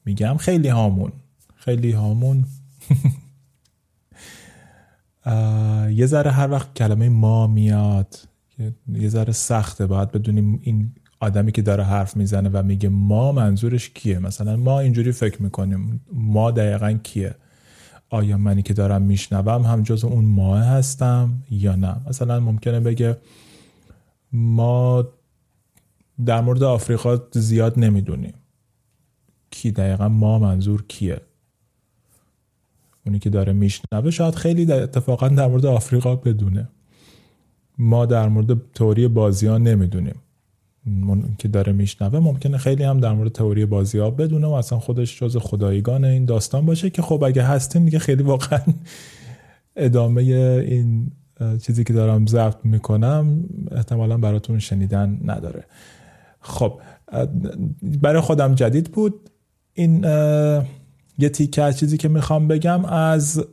میگم 0.05 0.37
خیلی 0.37 0.69
هامون 0.69 1.13
خیلی 1.55 1.93
هامون 1.93 2.45
یه 5.91 6.07
ذره 6.07 6.31
هر 6.31 6.51
وقت 6.51 6.75
کلمه 6.75 7.09
ما 7.09 7.47
میاد 7.47 8.15
یه 8.93 9.09
ذره 9.09 9.33
سخته 9.33 9.87
باید 9.87 10.13
بدونیم 10.13 10.61
این 10.63 10.93
آدمی 11.21 11.53
که 11.53 11.63
داره 11.63 11.85
حرف 11.85 12.17
می‌زنه 12.17 12.49
و 12.53 12.63
میگه 12.63 12.89
ما 12.89 13.33
منظورش 13.33 13.91
کیه؟ 13.91 14.19
مثلا 14.19 14.57
ما 14.57 14.81
اینجوری 14.81 15.13
فکر 15.13 15.43
می‌کنیم 15.43 16.01
ما 16.13 16.51
دقیقا 16.51 16.93
کیه؟ 16.93 17.35
آیا 18.11 18.39
منی 18.39 18.63
که 18.63 18.75
دارم 18.75 19.03
میشنوم 19.03 19.63
هم 19.63 19.83
جز 19.83 20.05
اون 20.05 20.25
ماه 20.25 20.65
هستم 20.65 21.43
یا 21.51 21.77
نه؟ 21.77 21.97
مثلا 22.09 22.41
ممکنه 22.41 22.81
بگه 22.81 23.17
ما 24.33 25.09
در 26.27 26.41
مورد 26.41 26.63
آفریقا 26.63 27.19
زیاد 27.33 27.79
نمی‌دونیم. 27.79 28.35
کی 29.51 29.71
دقیقا 29.71 30.09
ما 30.09 30.39
منظور 30.39 30.85
کیه؟ 30.89 31.21
اونی 33.07 33.19
که 33.19 33.31
داره 33.31 33.53
میشنوه 33.53 34.11
شاید 34.11 34.35
خیلی 34.35 34.73
اتفاقا 34.73 35.29
در 35.29 35.47
مورد 35.47 35.67
آفریقا 35.67 36.17
بدونه. 36.17 36.69
ما 37.79 38.07
در 38.07 38.29
مورد 38.29 38.73
تئوری 38.75 39.09
بازی 39.09 39.47
ها 39.47 39.59
نمی‌دونیم. 39.59 40.15
اون 40.87 41.35
که 41.39 41.49
داره 41.49 41.73
میشنوه 41.73 42.19
ممکنه 42.19 42.59
خیلی 42.59 42.85
هم 42.85 43.01
در 43.01 43.13
مورد 43.13 43.33
تئوری 43.33 43.67
بازی 43.67 43.99
ها 43.99 44.11
بدونه 44.11 44.47
و 44.47 44.51
اصلا 44.51 44.79
خودش 44.79 45.21
جز 45.21 45.37
خدایگان 45.37 46.05
این 46.05 46.25
داستان 46.25 46.67
باشه 46.67 46.91
که 46.91 47.03
خب 47.03 47.25
اگه 47.25 47.43
هستین 47.43 47.85
دیگه 47.85 47.99
خیلی 47.99 48.23
واقعا 48.23 48.61
ادامه 49.77 50.23
این 50.23 51.11
چیزی 51.63 51.85
که 51.85 51.93
دارم 51.93 52.27
ضبط 52.27 52.57
می‌کنم 52.65 53.45
احتمالا 53.71 54.19
براتون 54.19 54.59
شنیدن 54.59 55.21
نداره. 55.25 55.65
خب 56.41 56.81
برای 57.83 58.21
خودم 58.21 58.55
جدید 58.55 58.93
بود. 58.93 59.31
این 59.75 60.07
یه 61.19 61.29
تیکه 61.29 61.63
از 61.63 61.79
چیزی 61.79 61.97
که 61.97 62.09
می‌خوام 62.09 62.49
بگم 62.49 62.85
از 62.85 63.45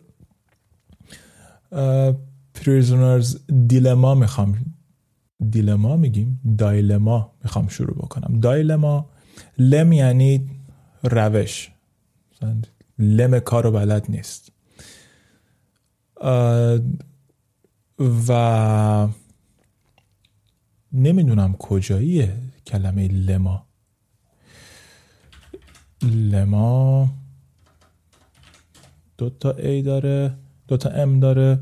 پریزونرز 2.54 3.38
دیلما 3.68 4.16
می‌خوام. 4.16 4.66
دیلما 5.50 5.98
میگیم؟ 5.98 6.56
دایلما 6.58 7.34
می‌خوام 7.44 7.68
شروع 7.68 7.96
بکنم. 7.96 8.40
دایلما 8.40 9.10
لم 9.58 9.92
یعنی 9.92 10.50
روش. 11.04 11.72
لم 13.00 13.40
کارو 13.40 13.72
بلد 13.72 14.06
نیست. 14.10 14.52
و 18.28 19.08
نمی‌دونم 20.94 21.54
کجاییه 21.54 22.34
کلمه 22.68 23.08
لما 23.08 23.66
لما 26.04 27.10
دوتا 29.24 29.52
ای 29.52 29.82
داره 29.82 30.34
دوتا 30.68 30.90
ام 30.90 31.20
داره. 31.20 31.60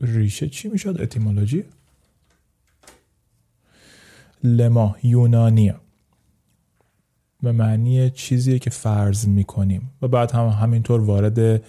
ریشه 0.00 0.48
چی 0.48 0.68
می‌شد؟ 0.68 1.00
اتیمولوژی 1.00 1.64
لما 4.44 4.96
یونانیه. 5.02 5.74
به 7.42 7.52
معنی 7.52 8.10
چیزیه 8.10 8.58
که 8.58 8.70
فرض 8.70 9.28
می‌کنیم. 9.28 9.90
و 10.02 10.08
بعد 10.08 10.30
هم 10.30 10.46
همینطور 10.46 11.00
وارد 11.00 11.64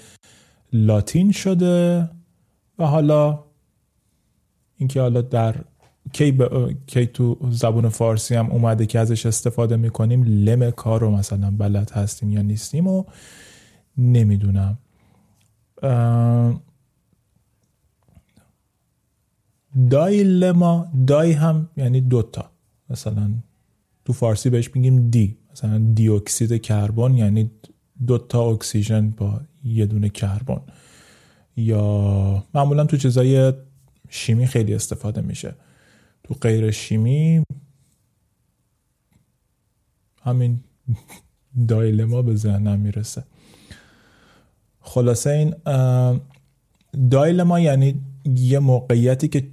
لاتین 0.73 1.31
شده 1.31 2.09
و 2.79 2.85
حالا 2.85 3.43
اینکه 4.77 5.01
حالا 5.01 5.21
در 5.21 5.55
کی, 6.13 6.37
کی 6.87 7.05
تو 7.05 7.37
زبون 7.49 7.89
فارسی 7.89 8.35
هم 8.35 8.51
اومده 8.51 8.85
که 8.85 8.99
ازش 8.99 9.25
استفاده 9.25 9.75
می‌کنیم 9.75 10.23
لم 10.23 10.71
کار 10.71 11.01
رو 11.01 11.11
مثلا 11.11 11.51
بلد 11.51 11.91
هستیم 11.91 12.31
یا 12.31 12.41
نیستیم 12.41 12.87
و 12.87 13.03
نمی‌دونم. 13.97 14.77
دای 19.89 20.23
لما 20.23 20.87
دای 21.07 21.31
هم 21.31 21.69
یعنی 21.77 22.01
دوتا 22.01 22.51
مثلا 22.89 23.31
تو 24.05 24.13
فارسی 24.13 24.49
بهش 24.49 24.75
میگیم 24.75 25.09
دی. 25.09 25.37
مثلا 25.51 25.91
دی 25.95 26.09
اکسید 26.09 26.61
کربن 26.61 27.13
یعنی 27.13 27.51
دوتا 28.07 28.43
اکسیژن 28.43 29.09
با 29.09 29.41
یه 29.63 29.85
دونه 29.85 30.09
کربن. 30.09 30.61
یا 31.57 32.43
معمولا 32.53 32.85
تو 32.85 32.97
چیزای 32.97 33.53
شیمی 34.09 34.47
خیلی 34.47 34.73
استفاده 34.73 35.21
میشه. 35.21 35.55
تو 36.31 36.37
غیر 36.41 36.71
شیمی. 36.71 37.43
همین 40.23 40.63
دایلما 41.67 42.21
به 42.21 42.35
ذهنم 42.35 42.79
می‌رسه. 42.79 43.23
خلاصه 44.79 45.29
این 45.29 45.55
دایلما 47.09 47.59
یعنی 47.59 48.01
یه 48.25 48.59
موقعیتی 48.59 49.27
که 49.27 49.47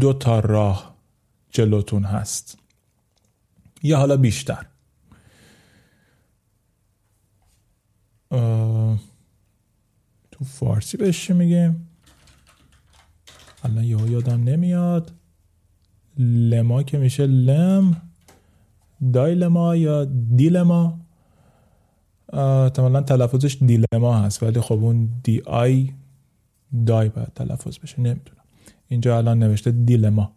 دو 0.00 0.12
تا 0.12 0.40
راه 0.40 0.96
جلوتون 1.50 2.04
هست. 2.04 2.58
یا 3.82 3.98
حالا 3.98 4.16
بیشتر. 4.16 4.66
تو 10.30 10.44
فارسی 10.44 10.96
بهش 10.96 11.26
چی 11.26 11.32
میگیم؟ 11.32 11.88
الان 13.64 13.84
یهو 13.84 14.08
یادم 14.08 14.44
نمیاد. 14.44 15.19
لما 16.18 16.82
که 16.82 16.98
میشه 16.98 17.26
لم 17.26 17.96
دایلما 19.12 19.76
یا 19.76 20.04
دیلما 20.36 21.00
احتمالا 22.32 23.02
تلفظش 23.02 23.56
دیلما 23.60 24.16
هست 24.16 24.42
ولی 24.42 24.60
خب 24.60 24.84
اون 24.84 25.08
دی 25.22 25.42
آی 25.46 25.92
دای 26.86 27.08
باید 27.08 27.32
تلفظ 27.34 27.78
بشه 27.78 28.00
نمی‌دونم. 28.00 28.44
اینجا 28.88 29.16
الان 29.16 29.38
نوشته 29.38 29.70
دیلما 29.70 30.32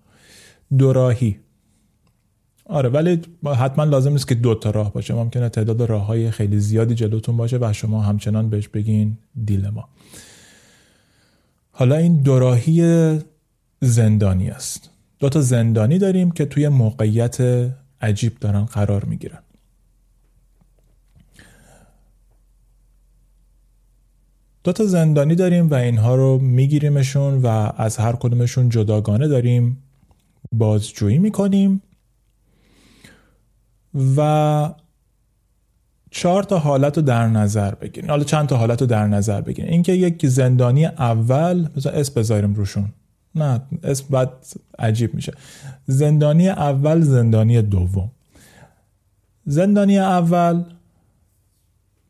دوراهی 0.77 1.39
آره 2.65 2.89
ولی 2.89 3.21
حتما 3.45 3.83
لازم 3.83 4.11
نیست 4.11 4.27
که 4.27 4.35
دو 4.35 4.55
تا 4.55 4.69
راه 4.69 4.93
باشه. 4.93 5.13
ممکنه 5.13 5.49
تعداد 5.49 5.81
راه 5.81 6.05
های 6.05 6.31
خیلی 6.31 6.59
زیادی 6.59 6.95
جلوتون 6.95 7.37
باشه 7.37 7.57
و 7.61 7.73
شما 7.73 8.01
همچنان 8.01 8.49
بهش 8.49 8.67
بگین 8.67 9.17
دیلما 9.45 9.89
حالا 11.71 11.95
این 11.95 12.21
دوراهی 12.21 13.19
زندانی 13.81 14.49
است. 14.49 14.92
دو 15.23 15.29
تا 15.29 15.41
زندانی 15.41 15.97
داریم 15.97 16.31
که 16.31 16.45
توی 16.45 16.69
موقعیت 16.69 17.37
عجیب 18.01 18.39
دارن 18.39 18.65
قرار 18.65 19.05
می‌گیرن. 19.05 19.39
دو 24.63 24.71
تا 24.71 24.85
زندانی 24.85 25.35
داریم 25.35 25.69
و 25.69 25.73
اینها 25.73 26.15
رو 26.15 26.39
میگیریمشون 26.39 27.41
و 27.41 27.47
از 27.77 27.97
هر 27.97 28.13
کدومشون 28.13 28.69
جداگانه 28.69 29.27
داریم 29.27 29.83
بازجویی 30.51 31.17
می‌کنیم 31.17 31.81
و 34.17 34.69
چهار 36.11 36.43
تا 36.43 36.59
حالت 36.59 36.97
رو 36.97 37.03
در 37.03 37.27
نظر 37.27 37.75
بگیریم. 37.75 38.09
حالا 38.09 38.23
چند 38.23 38.47
تا 38.47 38.57
حالت 38.57 38.81
رو 38.81 38.87
در 38.87 39.07
نظر 39.07 39.41
بگیریم. 39.41 39.71
اینکه 39.71 39.93
یک 39.93 40.27
زندانی 40.27 40.85
اول 40.85 41.69
مثلا 41.77 41.91
اسم 41.91 42.13
بذاریم 42.13 42.53
روشون. 42.53 42.93
نه 43.35 43.61
اسم 43.83 44.05
بعد 44.09 44.29
عجیب 44.79 45.13
میشه. 45.13 45.33
زندانی 45.85 46.49
اول 46.49 47.01
زندانی 47.01 47.61
دوم. 47.61 48.11
زندانی 49.45 49.99
اول 49.99 50.63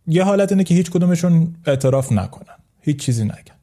یه 0.08 0.24
حالت 0.24 0.52
اینه 0.52 0.64
که 0.64 0.76
هیچ 0.76 0.92
کدومشون 0.92 1.56
اعتراف 1.66 2.12
نکنن. 2.12 2.56
هیچ 2.82 3.00
چیزی 3.00 3.24
نگن 3.24 3.56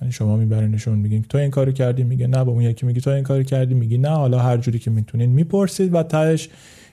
یعنی 0.00 0.12
شما 0.12 0.36
میبرینشون 0.36 0.98
میگین 0.98 1.22
تو 1.22 1.38
این 1.38 1.50
کارو 1.50 1.72
کردی 1.72 2.04
میگه 2.04 2.26
نه 2.26 2.44
با 2.44 2.52
اون 2.52 2.62
یکی 2.62 2.86
میگی 2.86 3.00
تو 3.00 3.10
این 3.10 3.24
کارو 3.24 3.42
کردی 3.42 3.74
میگی 3.74 3.98
نه. 3.98 4.08
حالا 4.08 4.38
هر 4.38 4.56
جوری 4.56 4.78
که 4.78 4.90
می‌تونین 4.90 5.30
می‌پرسید 5.30 5.94
و 5.94 6.02
تهش 6.02 6.48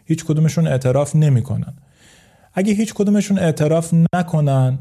هیچ 0.05 0.25
کدومشون 0.25 0.67
اعتراف 0.67 1.15
نمی‌کنن. 1.15 1.73
اگه 2.53 2.73
هیچ 2.73 2.93
کدومشون 2.93 3.39
اعتراف 3.39 3.93
نکنن 4.13 4.79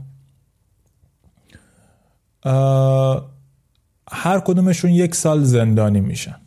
هر 4.10 4.40
کدومشون 4.40 4.90
یک 4.90 5.14
سال 5.14 5.44
زندانی 5.44 6.00
میشن. 6.00 6.40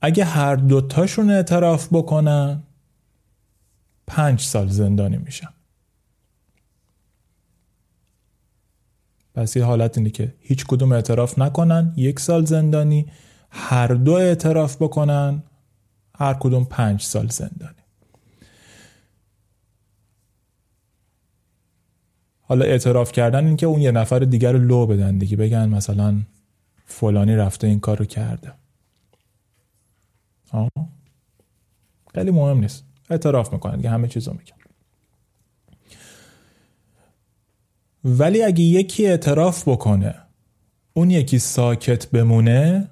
اگه 0.00 0.24
هر 0.24 0.56
دوتاشون 0.56 1.30
اعتراف 1.30 1.88
بکنن 1.92 2.62
پنج 4.06 4.40
سال 4.40 4.68
زندانی 4.68 5.18
میشن. 5.18 5.48
پس 9.34 9.56
یه 9.56 9.64
حالت 9.64 9.98
اینه 9.98 10.10
که 10.10 10.34
هیچ 10.38 10.66
کدوم 10.66 10.92
اعتراف 10.92 11.38
نکنن 11.38 11.92
یک 11.96 12.20
سال 12.20 12.44
زندانی 12.44 13.06
هر 13.50 13.86
دو 13.86 14.12
اعتراف 14.12 14.76
بکنن 14.76 15.42
هر 16.14 16.34
کدوم 16.34 16.64
پنج 16.64 17.02
سال 17.02 17.28
زندانی. 17.28 17.79
حالا 22.50 22.64
اعتراف 22.64 23.12
کردن 23.12 23.46
این 23.46 23.56
که 23.56 23.66
اون 23.66 23.80
یه 23.80 23.90
نفر 23.90 24.18
دیگر 24.18 24.52
رو 24.52 24.58
لو 24.58 24.86
بدن 24.86 25.18
دیگه. 25.18 25.36
بگن 25.36 25.68
مثلا 25.68 26.20
فلانی 26.84 27.36
رفته 27.36 27.66
این 27.66 27.80
کار 27.80 27.98
رو 27.98 28.04
کرده. 28.04 28.52
آه. 30.50 30.68
خیلی 32.14 32.30
مهم 32.30 32.60
نیست. 32.60 32.84
اعتراف 33.10 33.52
می‌کنن 33.52 33.76
دیگه 33.76 33.90
همه 33.90 34.08
چیز 34.08 34.28
رو 34.28 34.34
میگن. 34.34 34.56
ولی 38.04 38.42
اگه 38.42 38.62
یکی 38.62 39.06
اعتراف 39.06 39.68
بکنه 39.68 40.14
اون 40.92 41.10
یکی 41.10 41.38
ساکت 41.38 42.10
بمونه 42.10 42.88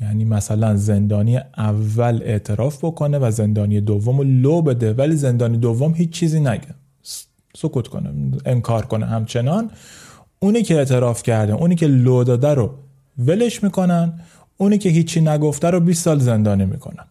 یعنی 0.00 0.24
مثلا 0.24 0.76
زندانی 0.76 1.38
اول 1.56 2.22
اعتراف 2.24 2.84
بکنه 2.84 3.18
و 3.18 3.30
زندانی 3.30 3.80
دوم 3.80 4.18
رو 4.18 4.24
لو 4.24 4.62
بده 4.62 4.92
ولی 4.92 5.16
زندانی 5.16 5.58
دوم 5.58 5.94
هیچ 5.94 6.10
چیزی 6.10 6.40
نگه. 6.40 6.81
سکوت 7.56 7.88
کنه 7.88 8.38
انکار 8.44 8.86
کنه 8.86 9.06
همچنان. 9.06 9.70
اونی 10.38 10.62
که 10.62 10.76
اعتراف 10.76 11.22
کرده 11.22 11.52
اونی 11.52 11.74
که 11.74 11.86
لو 11.86 12.24
داده 12.24 12.54
رو 12.54 12.78
ولش 13.18 13.62
می‌کنن 13.62 14.20
اونی 14.56 14.78
که 14.78 14.88
هیچی 14.88 15.20
نگفته 15.20 15.70
رو 15.70 15.80
20 15.80 16.04
سال 16.04 16.18
زندانی 16.18 16.64
می‌کنن. 16.64 17.06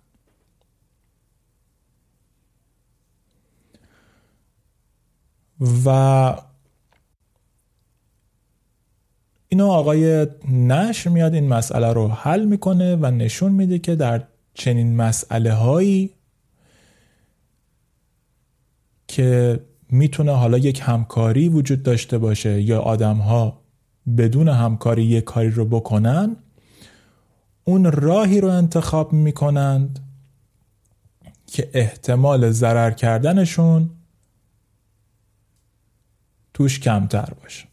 و 5.85 6.35
اینو 9.47 9.67
آقای 9.67 10.27
نشر 10.51 11.09
میاد 11.09 11.33
این 11.33 11.47
مسئله 11.47 11.93
رو 11.93 12.07
حل 12.07 12.45
می‌کنه 12.45 12.95
و 12.95 13.05
نشون 13.05 13.51
میده 13.51 13.79
که 13.79 13.95
در 13.95 14.23
چنین 14.53 14.95
مسئله 14.95 15.53
هایی 15.53 16.13
که 19.07 19.59
می‌تونه 19.91 20.31
حالا 20.31 20.57
یک 20.57 20.81
همکاری 20.83 21.49
وجود 21.49 21.83
داشته 21.83 22.17
باشه 22.17 22.61
یا 22.61 22.81
آدم 22.81 23.17
ها 23.17 23.61
بدون 24.17 24.47
همکاری 24.47 25.03
یک 25.03 25.23
کاری 25.23 25.49
رو 25.49 25.65
بکنن 25.65 26.35
اون 27.63 27.91
راهی 27.91 28.41
رو 28.41 28.47
انتخاب 28.47 29.13
می‌کنند 29.13 29.99
که 31.47 31.69
احتمال 31.73 32.51
ضرر 32.51 32.91
کردنشون 32.91 33.89
توش 36.53 36.79
کمتر 36.79 37.33
باشه. 37.41 37.67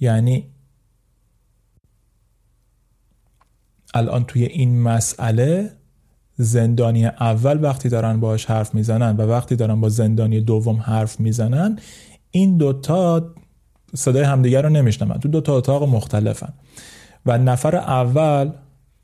یعنی 0.00 0.50
الان 3.94 4.24
توی 4.24 4.44
این 4.44 4.82
مسئله 4.82 5.76
زندانی 6.36 7.06
اول 7.06 7.64
وقتی 7.64 7.88
دارن 7.88 8.20
باش 8.20 8.46
حرف 8.46 8.74
می‌زنن 8.74 9.16
و 9.16 9.22
وقتی 9.22 9.56
دارن 9.56 9.80
با 9.80 9.88
زندانی 9.88 10.40
دوم 10.40 10.76
حرف 10.76 11.20
می‌زنن 11.20 11.78
این 12.30 12.56
دوتا 12.56 13.34
صدای 13.94 14.22
همدیگر 14.22 14.62
رو 14.62 14.68
نمیشنون. 14.68 15.18
تو 15.18 15.28
دوتا 15.28 15.56
اتاق 15.56 15.88
مختلفن. 15.88 16.52
و 17.26 17.38
نفر 17.38 17.76
اول 17.76 18.50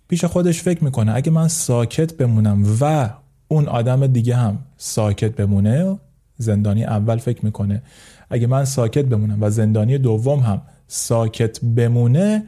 پیش 0.09 0.25
خودش 0.25 0.63
فکر 0.63 0.85
می‌کنه 0.85 1.17
اگه 1.17 1.31
من 1.31 1.49
ساکت 1.49 2.17
بمونم 2.17 2.65
و 2.81 3.11
اون 3.49 3.69
آدم 3.69 4.07
دیگه 4.07 4.37
هم 4.37 4.59
ساکت 4.77 5.37
بمونه 5.37 5.99
زندانی 6.37 6.85
اول 6.85 7.19
فکر 7.19 7.45
می‌کنه. 7.45 7.83
اگه 8.31 8.47
من 8.47 8.65
ساکت 8.65 9.05
بمونم 9.05 9.43
و 9.43 9.51
زندانی 9.51 9.99
دوم 9.99 10.41
هم 10.41 10.63
ساکت 10.87 11.61
بمونه 11.61 12.45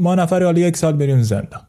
ما 0.00 0.14
نفر 0.14 0.42
حالا 0.44 0.60
یک 0.60 0.76
سال 0.76 0.92
بریم 0.92 1.22
زندان. 1.22 1.62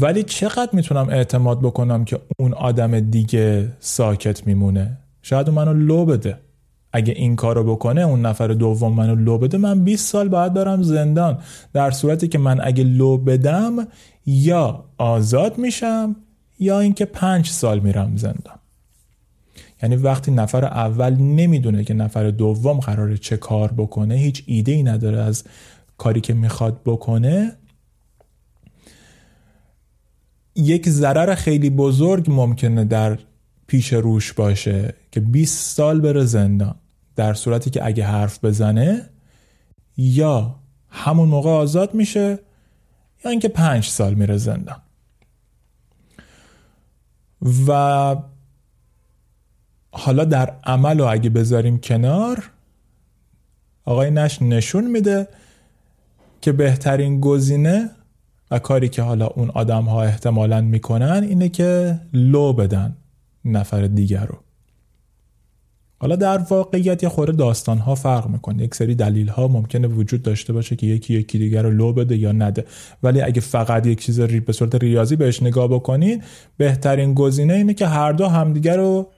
ولی 0.00 0.22
چقدر 0.22 0.70
می‌تونم 0.72 1.08
اعتماد 1.08 1.60
بکنم 1.60 2.04
که 2.04 2.18
اون 2.38 2.52
آدم 2.52 3.00
دیگه 3.00 3.68
ساکت 3.80 4.46
میمونه؟ 4.46 4.98
شاید 5.22 5.48
اون 5.48 5.56
منو 5.56 5.72
لو 5.72 6.04
بده. 6.04 6.38
اگه 6.92 7.12
این 7.12 7.36
کارو 7.36 7.64
بکنه 7.64 8.00
اون 8.00 8.26
نفر 8.26 8.48
دوم 8.48 8.92
منو 8.92 9.14
لو 9.14 9.38
بده 9.38 9.58
من 9.58 9.84
20 9.84 10.08
سال 10.12 10.28
باید 10.28 10.54
برم 10.54 10.82
زندان. 10.82 11.38
در 11.72 11.90
صورتی 11.90 12.28
که 12.28 12.38
من 12.38 12.60
اگه 12.62 12.84
لو 12.84 13.18
بدم 13.18 13.86
یا 14.26 14.84
آزاد 14.98 15.58
میشم 15.58 16.16
یا 16.58 16.80
اینکه 16.80 17.04
پنج 17.04 17.48
سال 17.48 17.78
میرم 17.78 18.16
زندان. 18.16 18.58
یعنی 19.82 19.96
وقتی 19.96 20.30
نفر 20.30 20.64
اول 20.64 21.16
نمی‌دونه 21.16 21.84
که 21.84 21.94
نفر 21.94 22.30
دوم 22.30 22.80
قراره 22.80 23.16
چه 23.18 23.36
کار 23.36 23.72
بکنه 23.72 24.14
هیچ 24.14 24.42
ایده 24.46 24.72
ای 24.72 24.82
نداره 24.82 25.18
از 25.18 25.44
کاری 25.98 26.20
که 26.20 26.34
می‌خواد 26.34 26.80
بکنه 26.84 27.52
یک 30.54 30.88
ضرر 30.88 31.34
خیلی 31.34 31.70
بزرگ 31.70 32.26
ممکنه 32.28 32.84
در 32.84 33.18
پیش 33.66 33.92
روش 33.92 34.32
باشه 34.32 34.94
که 35.12 35.20
20 35.20 35.76
سال 35.76 36.00
بره 36.00 36.24
زندان. 36.24 36.74
در 37.16 37.34
صورتی 37.34 37.70
که 37.70 37.86
اگه 37.86 38.04
حرف 38.04 38.44
بزنه 38.44 39.10
یا 39.96 40.54
همون 40.88 41.28
موقع 41.28 41.50
آزاد 41.50 41.94
میشه 41.94 42.38
یا 43.24 43.30
اینکه 43.30 43.48
پنج 43.48 43.84
سال 43.84 44.14
میره 44.14 44.36
زندان. 44.36 44.82
و 47.66 48.16
حالا 49.92 50.24
در 50.24 50.54
عمل 50.64 51.00
و 51.00 51.04
اگه 51.04 51.30
بذاریم 51.30 51.78
کنار 51.78 52.50
آقای 53.84 54.10
نش 54.10 54.42
نشون 54.42 54.90
میده 54.90 55.28
که 56.40 56.52
بهترین 56.52 57.20
گزینه 57.20 57.90
و 58.52 58.58
کاری 58.58 58.88
که 58.88 59.02
حالا 59.02 59.26
اون 59.26 59.50
آدم 59.50 59.84
ها 59.84 60.02
احتمالا 60.02 60.60
می‌کنن 60.60 61.26
اینه 61.28 61.48
که 61.48 62.00
لو 62.12 62.52
بدن 62.52 62.96
نفر 63.44 63.86
دیگر 63.86 64.26
رو. 64.26 64.38
حالا 65.98 66.16
در 66.16 66.38
واقعیت 66.38 67.02
یه 67.02 67.08
خورده 67.08 67.32
داستان 67.32 67.78
ها 67.78 67.94
فرق 67.94 68.28
می‌کنه. 68.28 68.62
یک 68.62 68.74
سری 68.74 68.94
دلیل 68.94 69.28
ها 69.28 69.48
ممکنه 69.48 69.88
وجود 69.88 70.22
داشته 70.22 70.52
باشه 70.52 70.76
که 70.76 70.86
یکی 70.86 71.14
یکی 71.14 71.38
دیگر 71.38 71.62
رو 71.62 71.70
لو 71.70 71.92
بده 71.92 72.16
یا 72.16 72.32
نده. 72.32 72.64
ولی 73.02 73.20
اگه 73.22 73.40
فقط 73.40 73.86
یک 73.86 74.00
چیز 74.00 74.20
ری 74.20 74.40
به 74.40 74.52
صورت 74.52 74.74
ریاضی 74.74 75.16
بهش 75.16 75.42
نگاه 75.42 75.68
بکنید 75.68 76.24
بهترین 76.56 77.14
گزینه 77.14 77.54
اینه 77.54 77.74
که 77.74 77.86
هر 77.86 78.12
دو 78.12 78.28
همدیگر 78.28 78.76
رو 78.76 79.08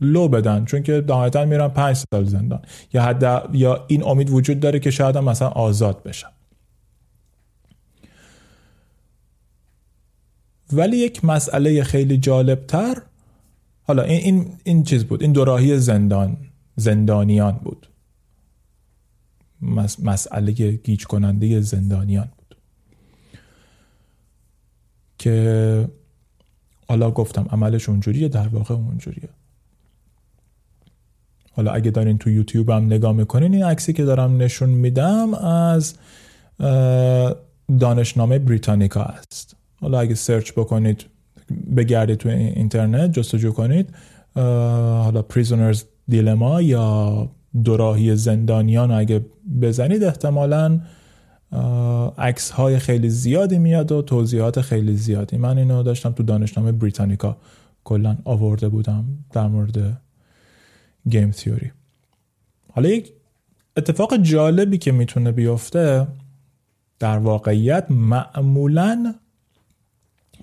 لو 0.00 0.28
بدن. 0.28 0.64
چون 0.64 0.82
که 0.82 1.04
نهایتا 1.08 1.44
میرن 1.44 1.68
پنج 1.68 1.96
سال 2.12 2.24
زندان. 2.24 2.62
یا 2.92 3.02
حد 3.02 3.54
یا 3.54 3.84
این 3.88 4.04
امید 4.04 4.30
وجود 4.30 4.60
داره 4.60 4.78
که 4.78 4.90
شاید 4.90 5.16
هم 5.16 5.24
مثلا 5.24 5.48
آزاد 5.48 6.02
بشن. 6.02 6.28
ولی 10.72 10.96
یک 10.96 11.24
مسئله 11.24 11.82
خیلی 11.84 12.18
جالبتر 12.18 13.02
حالا 13.82 14.02
این, 14.02 14.20
این, 14.20 14.52
این 14.64 14.82
چیز 14.82 15.04
بود 15.04 15.22
این 15.22 15.32
دوراهی 15.32 15.78
زندان 15.78 16.36
زندانیان 16.76 17.52
بود. 17.52 17.86
مسئله 20.02 20.52
گیج 20.52 21.04
کننده 21.04 21.60
زندانیان 21.60 22.28
بود. 22.38 22.56
که 25.18 25.88
حالا 26.88 27.10
گفتم 27.10 27.46
عملش 27.50 27.88
اونجوریه 27.88 28.28
در 28.28 28.48
واقع 28.48 28.74
اونجوریه. 28.74 29.28
حالا 31.52 31.72
اگه 31.72 31.90
دارین 31.90 32.18
تو 32.18 32.30
یوتیوب 32.30 32.70
هم 32.70 32.84
نگاه 32.86 33.12
می‌کنین 33.12 33.54
این 33.54 33.64
عکسی 33.64 33.92
که 33.92 34.04
دارم 34.04 34.36
نشون 34.36 34.68
میدم 34.68 35.34
از 35.34 35.94
دانشنامه 37.78 38.38
بریتانیکا 38.38 39.02
است. 39.02 39.56
حالا 39.80 40.00
اگه 40.00 40.14
سرچ 40.14 40.52
بکنید 40.52 41.04
بگردید 41.76 42.18
تو 42.18 42.28
اینترنت 42.28 43.12
جستجو 43.12 43.52
کنید. 43.52 43.94
حالا 44.34 45.22
پریزونرز 45.22 45.84
دیلما 46.08 46.62
یا 46.62 47.28
دوراهی 47.64 48.16
زندانیان 48.16 48.90
اگه 48.90 49.24
بزنید 49.62 50.04
احتمالا 50.04 50.80
عکس 52.18 52.50
های 52.50 52.78
خیلی 52.78 53.10
زیادی 53.10 53.58
میاد 53.58 53.92
و 53.92 54.02
توضیحات 54.02 54.60
خیلی 54.60 54.96
زیادی. 54.96 55.36
من 55.36 55.58
اینو 55.58 55.82
داشتم 55.82 56.12
تو 56.12 56.22
دانشنامه 56.22 56.72
بریتانیکا 56.72 57.36
کلا 57.84 58.16
آورده 58.24 58.68
بودم 58.68 59.04
در 59.32 59.46
مورد 59.46 60.00
گیم 61.08 61.30
تیوری. 61.30 61.72
حالا 62.72 62.88
یک 62.88 63.12
اتفاق 63.76 64.16
جالبی 64.16 64.78
که 64.78 64.92
می‌تونه 64.92 65.32
بیفته 65.32 66.06
در 66.98 67.18
واقعیت 67.18 67.86
معمولا 67.90 69.14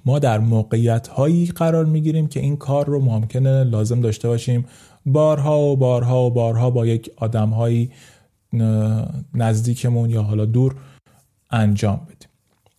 ما 0.07 0.19
در 0.19 0.39
موقعیت 0.39 1.07
هایی 1.07 1.45
قرار 1.45 1.85
می‌گیریم 1.85 2.27
که 2.27 2.39
این 2.39 2.57
کار 2.57 2.85
رو 2.85 2.99
ممکنه 3.01 3.63
لازم 3.63 4.01
داشته 4.01 4.27
باشیم. 4.27 4.65
بارها 5.05 5.59
و 5.59 5.77
بارها 5.77 6.25
و 6.25 6.31
بارها 6.31 6.69
با 6.69 6.85
یک 6.85 7.11
آدم 7.17 7.49
هایی 7.49 7.91
نزدیکمون 9.33 10.09
یا 10.09 10.23
حالا 10.23 10.45
دور 10.45 10.75
انجام 11.51 11.97
بدیم. 12.05 12.29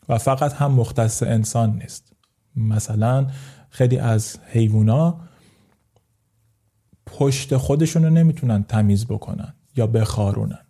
و 0.09 0.19
فقط 0.19 0.53
هم 0.53 0.73
مختص 0.73 1.23
انسان 1.23 1.79
نیست. 1.79 2.13
مثلا 2.57 3.27
خیلی 3.71 3.99
از 3.99 4.37
حیوونا 4.47 5.21
پشت 7.07 7.57
خودشون 7.57 8.05
رو 8.05 8.11
نمی‌تونن 8.11 8.63
تمیز 8.63 9.07
بکنن 9.07 9.55
یا 9.77 9.87
بخارونن. 9.87 10.67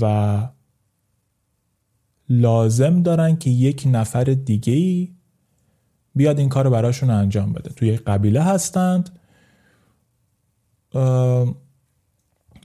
و 0.00 0.48
لازم 2.30 3.02
دارن 3.02 3.36
که 3.36 3.50
یک 3.50 3.88
نفر 3.92 4.24
دیگه 4.24 4.72
ای 4.72 5.08
بیاد 6.14 6.38
این 6.38 6.48
کار 6.48 6.64
رو 6.64 6.70
براشون 6.70 7.10
انجام 7.10 7.52
بده. 7.52 7.70
توی 7.70 7.88
یک 7.88 8.04
قبیله 8.04 8.42
هستند. 8.42 9.10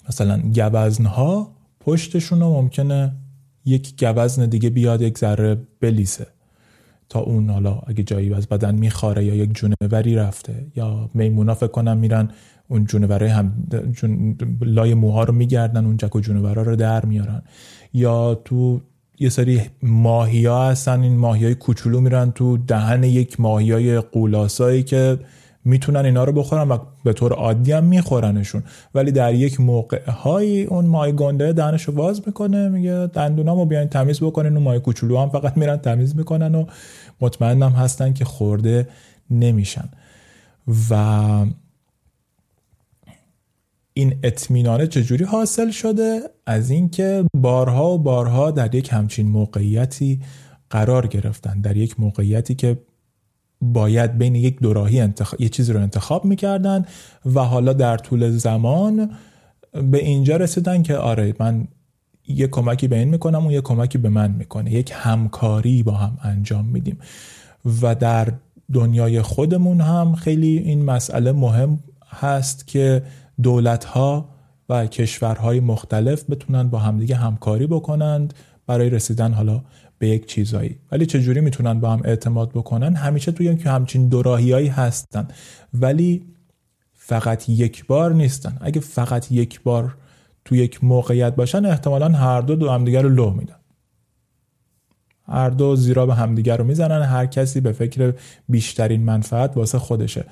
مثلا 0.09 0.41
گوزن 0.55 1.05
ها 1.05 1.55
پشتشون 1.79 2.39
رو 2.39 2.53
ممکنه 2.53 3.15
یک 3.65 4.03
گوزن 4.03 4.45
دیگه 4.45 4.69
بیاد 4.69 5.01
یک 5.01 5.17
ذره 5.17 5.57
بلیسه. 5.79 6.27
تا 7.09 7.19
اون 7.19 7.49
حالا 7.49 7.81
اگه 7.87 8.03
جایی 8.03 8.33
از 8.33 8.47
بدن 8.47 8.75
میخاره 8.75 9.25
یا 9.25 9.35
یک 9.35 9.53
جونوری 9.53 10.15
رفته 10.15 10.67
یا 10.75 11.09
میمونا 11.13 11.53
فکر 11.53 11.67
کنم 11.67 11.97
میرن 11.97 12.31
اون 12.67 12.85
جونوره 12.85 13.29
هم 13.29 13.67
جون 13.91 14.37
لای 14.61 14.93
موها 14.93 15.23
رو 15.23 15.33
میگردن 15.33 15.85
اون 15.85 15.97
جک 15.97 16.15
و 16.15 16.19
جونورا 16.19 16.61
رو 16.61 16.75
در 16.75 17.05
میارن. 17.05 17.41
یا 17.93 18.35
تو 18.45 18.81
یه 19.19 19.29
سری 19.29 19.61
ماهی 19.83 20.45
ها 20.45 20.69
هستن 20.69 21.01
این 21.01 21.17
ماهی 21.17 21.45
های 21.45 21.55
کوچولو 21.55 22.01
میرن 22.01 22.31
تو 22.31 22.57
دهن 22.57 23.03
یک 23.03 23.39
ماهی 23.39 23.71
های 23.71 23.99
قولاسایی 23.99 24.83
که 24.83 25.19
می‌تونن 25.65 26.05
اینا 26.05 26.23
رو 26.23 26.31
بخورن 26.31 26.67
و 26.69 26.77
به 27.03 27.13
طور 27.13 27.33
عادی 27.33 27.71
هم 27.71 27.83
میخورنشون. 27.83 28.63
ولی 28.95 29.11
در 29.11 29.33
یک 29.33 29.61
موقع 29.61 30.09
های 30.09 30.63
اون 30.63 30.85
ماهی 30.85 31.11
گنده 31.11 31.53
دهنش 31.53 31.83
رو 31.83 31.93
باز 31.93 32.21
می‌کنه 32.25 32.69
میگه 32.69 33.07
دندونامو 33.13 33.65
بیاین 33.65 33.87
تمیز 33.87 34.19
بکنین 34.19 34.53
اون 34.53 34.63
ماهی 34.63 34.79
کوچولو 34.79 35.17
هم 35.17 35.29
فقط 35.29 35.57
میرن 35.57 35.77
تمیز 35.77 36.15
می‌کنن 36.15 36.55
و 36.55 36.65
مطمئنم 37.21 37.71
هستن 37.71 38.13
که 38.13 38.25
خورده 38.25 38.87
نمیشن. 39.29 39.89
و 40.89 40.95
این 43.97 44.15
اطمینانه 44.23 44.87
چجوری 44.87 45.23
حاصل 45.23 45.71
شده؟ 45.71 46.21
از 46.45 46.69
اینکه 46.69 47.25
بارها 47.37 47.91
و 47.91 47.97
بارها 47.97 48.51
در 48.51 48.75
یک 48.75 48.89
همچین 48.93 49.27
موقعیتی 49.27 50.19
قرار 50.69 51.07
گرفتن 51.07 51.61
در 51.61 51.77
یک 51.77 51.99
موقعیتی 51.99 52.55
که 52.55 52.77
باید 53.61 54.17
بین 54.17 54.35
یک 54.35 54.59
دوراهی 54.59 55.01
انتخاب 55.01 55.41
یه 55.41 55.49
چیزی 55.49 55.73
رو 55.73 55.81
انتخاب 55.81 56.25
می‌کردن 56.25 56.85
و 57.25 57.39
حالا 57.39 57.73
در 57.73 57.97
طول 57.97 58.29
زمان 58.29 59.11
به 59.71 59.97
اینجا 59.97 60.37
رسیدن 60.37 60.83
که 60.83 60.95
آره 60.95 61.33
من 61.39 61.67
یه 62.27 62.47
کمکی 62.47 62.87
به 62.87 62.97
این 62.97 63.09
می‌کنم 63.09 63.43
اون 63.43 63.51
یه 63.51 63.61
کمکی 63.61 63.97
به 63.97 64.09
من 64.09 64.31
می‌کنه. 64.31 64.73
یک 64.73 64.91
همکاری 64.95 65.83
با 65.83 65.91
هم 65.91 66.17
انجام 66.23 66.65
میدیم. 66.65 66.97
و 67.81 67.95
در 67.95 68.33
دنیای 68.73 69.21
خودمون 69.21 69.81
هم 69.81 70.15
خیلی 70.15 70.57
این 70.57 70.85
مسئله 70.85 71.31
مهم 71.31 71.79
هست 72.09 72.67
که 72.67 73.03
دولت 73.41 73.85
ها 73.85 74.29
و 74.69 74.87
کشورهای 74.87 75.59
مختلف 75.59 76.29
بتونن 76.29 76.69
با 76.69 76.79
همدیگه 76.79 77.15
همکاری 77.15 77.67
بکنند 77.67 78.33
برای 78.67 78.89
رسیدن 78.89 79.33
حالا 79.33 79.61
به 79.99 80.07
یک 80.07 80.25
چیزایی. 80.25 80.79
ولی 80.91 81.05
چجوری 81.05 81.41
می‌تونن 81.41 81.79
با 81.79 81.89
هم 81.89 82.01
اعتماد 82.05 82.49
بکنن؟ 82.49 82.95
همیشه 82.95 83.31
توی 83.31 83.55
که 83.55 83.69
همچین 83.69 84.09
دوراهیایی 84.09 84.67
هستن. 84.67 85.27
ولی 85.73 86.25
فقط 86.93 87.49
یک 87.49 87.85
بار 87.85 88.13
نیستن. 88.13 88.57
اگه 88.61 88.81
فقط 88.81 89.31
یک 89.31 89.61
بار 89.61 89.97
تو 90.45 90.55
یک 90.55 90.83
موقعیت 90.83 91.35
باشن 91.35 91.65
احتمالا 91.65 92.09
هر 92.09 92.41
دو 92.41 92.55
دو 92.55 92.69
همدیگه 92.69 93.01
رو 93.01 93.09
لو 93.09 93.29
میدن. 93.29 93.55
هر 95.27 95.49
دو 95.49 95.75
زیرا 95.75 96.05
به 96.05 96.15
همدیگر 96.15 96.57
رو 96.57 96.63
می‌زنن 96.63 97.01
هر 97.01 97.25
کسی 97.25 97.61
به 97.61 97.71
فکر 97.71 98.13
بیشترین 98.49 99.03
منفعت 99.03 99.57
واسه 99.57 99.79
خودشه. 99.79 100.25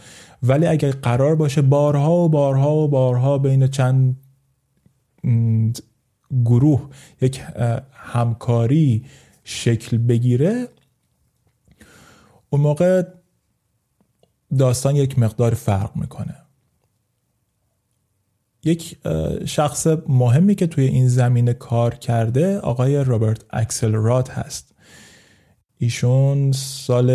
ولی 0.43 0.67
اگر 0.67 0.91
قرار 0.91 1.35
باشه 1.35 1.61
بارها 1.61 2.15
و 2.15 2.29
بارها 2.29 2.75
و 2.75 2.87
بارها 2.87 3.37
بین 3.37 3.67
چند 3.67 4.17
گروه 6.45 6.89
یک 7.21 7.41
همکاری 7.91 9.05
شکل 9.43 9.97
بگیره 9.97 10.67
اون 12.49 12.61
موقع 12.61 13.03
داستان 14.57 14.95
یک 14.95 15.19
مقدار 15.19 15.53
فرق 15.53 15.95
می‌کنه. 15.95 16.35
یک 18.63 18.97
شخص 19.45 19.87
مهمی 20.07 20.55
که 20.55 20.67
توی 20.67 20.85
این 20.85 21.07
زمینه 21.07 21.53
کار 21.53 21.95
کرده 21.95 22.59
آقای 22.59 23.03
رابرت 23.03 23.45
اکسلراد 23.49 24.29
هست. 24.29 24.72
ایشون 25.83 26.51
سال 26.51 27.09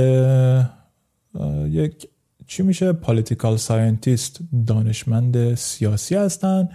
یک 1.70 2.08
چی 2.46 2.62
میشه؟ 2.62 2.92
political 2.92 3.56
scientist 3.56 4.38
دانشمند 4.66 5.54
سیاسی 5.54 6.14
هستن 6.14 6.68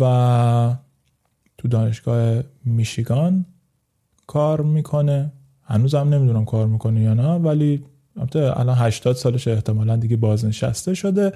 و 0.00 0.76
تو 1.58 1.68
دانشگاه 1.68 2.42
میشیگان 2.64 3.44
کار 4.26 4.60
می‌کنه. 4.60 5.32
هنوز 5.62 5.94
هم 5.94 6.14
نمی‌دونم 6.14 6.44
کار 6.44 6.66
می‌کنه 6.66 7.00
یا 7.00 7.14
نه 7.14 7.28
ولی 7.28 7.84
الان 8.34 8.76
80 8.78 9.16
سالش 9.16 9.48
احتمالا 9.48 9.96
دیگه 9.96 10.16
بازنشسته 10.16 10.94
شده. 10.94 11.32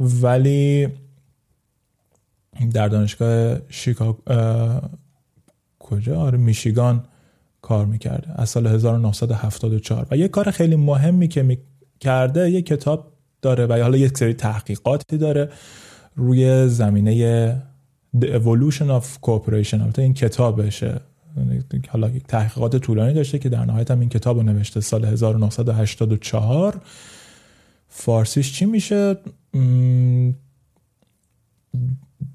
ولی 0.00 0.88
در 2.72 2.88
دانشگاه 2.88 3.58
شیکاگو 3.68 4.22
کجا؟ 5.78 6.20
آره 6.20 6.38
میشیگان 6.38 7.04
کار 7.64 7.86
می‌کرده 7.86 8.40
از 8.40 8.48
سال 8.48 8.66
1974 8.66 10.06
و 10.10 10.16
یه 10.16 10.28
کار 10.28 10.50
خیلی 10.50 10.76
مهمی 10.76 11.28
که 11.28 11.42
می‌کرده 11.42 12.50
یه 12.50 12.62
کتاب 12.62 13.12
داره 13.42 13.66
و 13.66 13.82
حالا 13.82 13.96
یک 13.96 14.18
سری 14.18 14.34
تحقیقاتی 14.34 15.18
داره 15.18 15.50
روی 16.14 16.68
زمینه 16.68 17.62
The 18.16 18.26
Evolution 18.26 18.88
of 19.00 19.04
Cooperation. 19.26 19.74
البته 19.74 20.02
این 20.02 20.14
کتابشه. 20.14 21.00
حالا 21.88 22.08
یک 22.08 22.26
تحقیقات 22.26 22.76
طولانی 22.76 23.14
داشته 23.14 23.38
که 23.38 23.48
در 23.48 23.64
نهایت 23.64 23.90
هم 23.90 24.00
این 24.00 24.08
کتاب 24.08 24.36
رو 24.36 24.42
نوشته. 24.42 24.80
سال 24.80 25.04
1984 25.04 26.80
فارسیش 27.88 28.52
چی 28.52 28.64
میشه؟ 28.64 29.16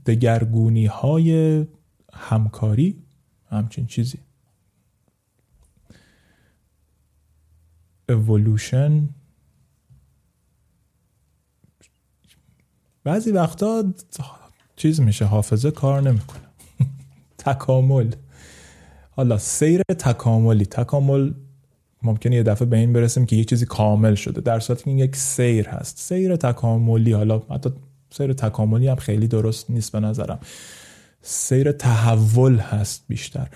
دگرگونی 0.06 0.86
های 0.86 1.66
همکاری. 2.14 2.96
همچین 3.50 3.86
چیزی. 3.86 4.18
Evolution. 8.10 8.92
بعضی 13.04 13.32
وقتا 13.32 13.94
چیز 14.76 15.02
میشه 15.02 15.26
حافظه 15.26 15.72
کار 15.72 16.02
نمی‌کنه. 16.02 16.40
تکامل. 17.46 18.12
حالا 19.12 19.38
سیر 19.38 19.82
تکاملی. 20.00 20.66
تکامل 20.66 21.34
ممکنه 22.04 22.36
یه 22.36 22.44
دفعه 22.44 22.68
به 22.68 22.78
این 22.78 22.94
برسیم 22.94 23.26
که 23.26 23.36
یه 23.36 23.44
چیزی 23.44 23.66
کامل 23.66 24.16
شده. 24.16 24.42
در 24.42 24.60
صورتی 24.60 24.84
که 24.84 24.90
این 24.90 25.00
یک 25.00 25.16
سیر 25.16 25.68
هست. 25.70 25.98
سیر 25.98 26.36
تکاملی. 26.36 27.12
حالا 27.12 27.40
حتی 27.40 27.70
سیر 28.10 28.34
تکاملی 28.34 28.88
هم 28.88 28.96
خیلی 28.96 29.28
درست 29.28 29.70
نیست 29.70 29.92
به 29.92 30.00
نظرم. 30.00 30.40
سیر 31.22 31.72
تحول 31.72 32.58
هست 32.58 33.06
بیشتر. 33.08 33.48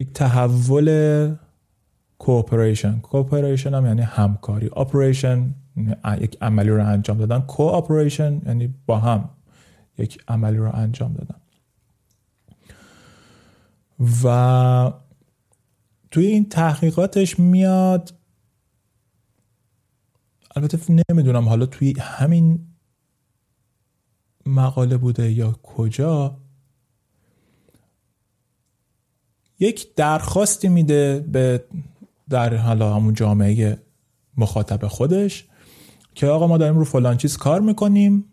یک 0.00 0.12
تحول 0.12 0.88
cooperation 2.22 2.98
cooperation 2.98 3.74
هم 3.74 3.86
یعنی 3.86 4.02
همکاری. 4.02 4.70
operation 4.76 5.54
یک 6.20 6.38
عملی 6.40 6.70
رو 6.70 6.86
انجام 6.86 7.18
دادن. 7.18 7.40
co-operation 7.40 8.42
یعنی 8.46 8.74
با 8.86 8.98
هم 8.98 9.30
یک 9.98 10.22
عملی 10.28 10.56
رو 10.56 10.74
انجام 10.74 11.14
دادن. 11.14 11.40
و 14.24 14.92
توی 16.10 16.26
این 16.26 16.48
تحقیقاتش 16.48 17.38
میاد 17.38 18.14
البته 20.56 20.78
نمی‌دونم 21.10 21.48
حالا 21.48 21.66
توی 21.66 21.94
همین 22.00 22.66
مقاله 24.46 24.96
بوده 24.96 25.32
یا 25.32 25.52
کجا 25.62 26.36
یک 29.58 29.94
درخواستی 29.94 30.68
میده 30.68 31.20
به 31.32 31.64
در 32.30 32.56
حالا 32.56 32.94
همون 32.94 33.14
جامعه 33.14 33.78
مخاطب 34.36 34.86
خودش 34.86 35.46
که 36.14 36.26
آقا 36.26 36.46
ما 36.46 36.58
داریم 36.58 36.78
رو 36.78 36.84
فلان 36.84 37.16
چیز 37.16 37.36
کار 37.36 37.60
می‌کنیم 37.60 38.24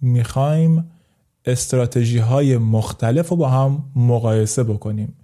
می‌خوایم 0.00 0.90
استراتژی 1.44 2.18
های 2.18 2.58
مختلف 2.58 3.28
رو 3.28 3.36
با 3.36 3.48
هم 3.48 3.84
مقایسه 3.96 4.62
بکنیم. 4.62 5.16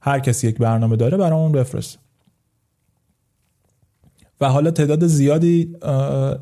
هر 0.00 0.20
کسی 0.20 0.48
یک 0.48 0.58
برنامه 0.58 0.96
داره 0.96 1.16
برامون 1.16 1.52
بفرست. 1.52 1.98
و 4.40 4.48
حالا 4.48 4.70
تعداد 4.70 5.06
زیادی 5.06 5.76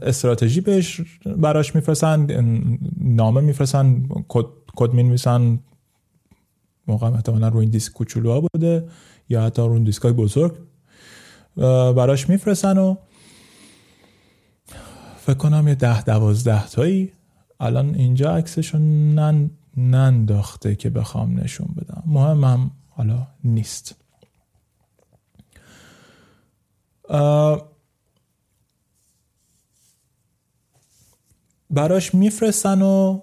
استراتژی 0.02 0.60
بهش 0.60 1.00
براش 1.36 1.74
میفرستن 1.74 2.26
نامه 3.00 3.40
میفرستن 3.40 4.08
کد 4.76 4.92
می‌نویسن. 4.92 5.58
موقع 6.86 7.06
احتمالا 7.06 7.48
رو 7.48 7.58
این 7.58 7.70
دیسک 7.70 7.92
کوچولو 7.92 8.40
بوده. 8.40 8.88
یا 9.28 9.42
حتی 9.42 9.62
رو 9.62 9.78
دیسک 9.78 10.02
های 10.02 10.12
بزرگ 10.12 10.52
براش 11.96 12.28
میفرستن 12.28 12.78
و 12.78 12.96
فکر 15.16 15.34
کنم 15.34 15.68
یه 15.68 15.74
ده 15.74 16.02
دوازده 16.02 16.68
تایی 16.68 17.12
الان 17.60 17.94
اینجا 17.94 18.36
عکسشون 18.36 19.14
نن 19.14 19.50
ننداخته 19.76 20.74
که 20.74 20.90
بخوام 20.90 21.40
نشون 21.40 21.68
بدم. 21.76 22.02
مهمم 22.06 22.70
حالا 22.88 23.26
نیست. 23.44 23.96
براش 31.70 32.14
میفرستن 32.14 32.82
و 32.82 33.20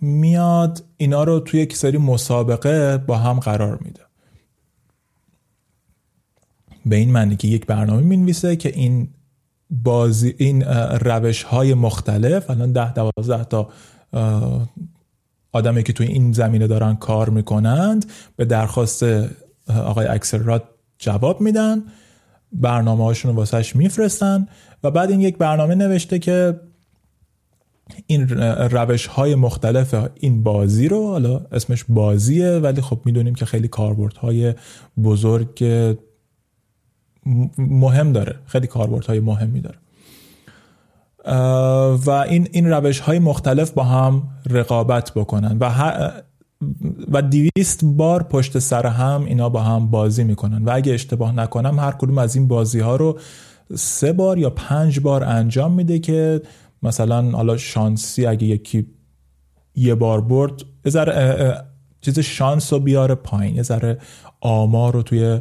میاد 0.00 0.84
اینا 0.96 1.24
رو 1.24 1.40
توی 1.40 1.60
یک 1.60 1.76
سری 1.76 1.98
مسابقه 1.98 2.98
با 2.98 3.18
هم 3.18 3.40
قرار 3.40 3.78
میده. 3.78 4.05
به 6.86 6.96
این 6.96 7.12
معنی 7.12 7.36
که 7.36 7.48
یک 7.48 7.66
برنامه 7.66 8.02
می‌نویسه 8.02 8.56
که 8.56 8.68
این 8.68 9.08
بازی 9.70 10.34
این 10.38 10.62
روش 11.00 11.42
های 11.42 11.74
مختلف 11.74 12.50
الان 12.50 12.72
ده 12.72 12.92
دوازده 12.92 13.44
تا 13.44 13.68
آدمی 15.52 15.82
که 15.82 15.92
توی 15.92 16.06
این 16.06 16.32
زمینه 16.32 16.66
دارن 16.66 16.96
کار 16.96 17.30
می‌کنند 17.30 18.06
به 18.36 18.44
درخواست 18.44 19.04
آقای 19.68 20.06
اکسلرات 20.06 20.62
جواب 20.98 21.40
میدن 21.40 21.82
برنامه 22.52 23.04
هاشون 23.04 23.30
رو 23.30 23.36
واسهش 23.36 23.76
میفرستن 23.76 24.48
و 24.82 24.90
بعد 24.90 25.10
این 25.10 25.20
یک 25.20 25.38
برنامه 25.38 25.74
نوشته 25.74 26.18
که 26.18 26.60
این 28.06 28.28
روش 28.70 29.06
های 29.06 29.34
مختلف 29.34 29.94
این 30.14 30.42
بازی 30.42 30.88
رو 30.88 31.06
حالا 31.08 31.46
اسمش 31.52 31.84
بازیه 31.88 32.50
ولی 32.50 32.80
خب 32.80 33.00
می‌دونیم 33.04 33.34
که 33.34 33.44
خیلی 33.44 33.68
کاربردهای 33.68 34.54
بزرگ 35.04 35.54
مهم 37.58 38.12
داره. 38.12 38.36
خیلی 38.46 38.66
کاربردهای 38.66 39.20
مهمی 39.20 39.60
داره. 39.60 39.78
و 42.06 42.10
این 42.10 42.48
این 42.52 42.70
روش 42.70 43.00
های 43.00 43.18
مختلف 43.18 43.70
با 43.70 43.84
هم 43.84 44.22
رقابت 44.50 45.12
بکنن 45.14 45.56
و 45.60 45.72
و 47.12 47.22
دیویست 47.22 47.80
بار 47.84 48.22
پشت 48.22 48.58
سر 48.58 48.86
هم 48.86 49.24
اینا 49.24 49.48
با 49.48 49.62
هم 49.62 49.90
بازی 49.90 50.24
می‌کنن. 50.24 50.64
و 50.64 50.70
اگه 50.74 50.94
اشتباه 50.94 51.32
نکنم 51.32 51.78
هر 51.78 51.92
کدوم 51.92 52.18
از 52.18 52.36
این 52.36 52.48
بازی 52.48 52.80
ها 52.80 52.96
رو 52.96 53.18
سه 53.74 54.12
بار 54.12 54.38
یا 54.38 54.50
پنج 54.50 55.00
بار 55.00 55.24
انجام 55.24 55.72
میده 55.72 55.98
که 55.98 56.42
مثلا 56.82 57.30
حالا 57.30 57.56
شانسی 57.56 58.26
اگه 58.26 58.46
یکی 58.46 58.86
یه 59.74 59.94
بار 59.94 60.20
برد 60.20 60.62
یه 60.84 60.92
ذره 60.92 61.64
چیز 62.00 62.18
شانس 62.18 62.72
رو 62.72 62.78
بیاره 62.78 63.14
پایین 63.14 63.56
یه 63.56 63.62
ذره 63.62 63.98
آمار 64.40 64.92
رو 64.92 65.02
توی 65.02 65.40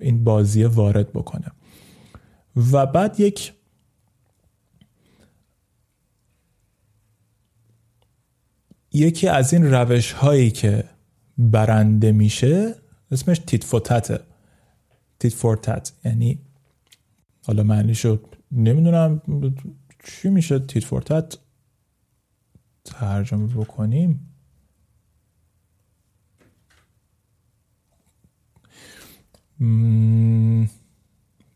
این 0.00 0.24
بازی 0.24 0.64
وارد 0.64 1.12
بکنه. 1.12 1.52
و 2.72 2.86
بعد 2.86 3.20
یک 3.20 3.52
یکی 8.92 9.28
از 9.28 9.52
این 9.52 9.70
روش 9.74 10.12
هایی 10.12 10.50
که 10.50 10.84
برنده 11.38 12.12
میشه 12.12 12.74
اسمش 13.10 13.38
تیت 13.38 13.64
فوتته 13.64 14.20
تیت 15.18 15.32
فورتت 15.32 15.92
یعنی 16.04 16.38
حالا 17.46 17.62
معنیشو 17.62 18.18
نمی‌دونم. 18.52 19.22
چی 20.04 20.28
میشه 20.28 20.58
تیت 20.58 20.84
فورتت 20.84 21.38
ترجمه 22.84 23.46
بکنیم. 23.46 24.29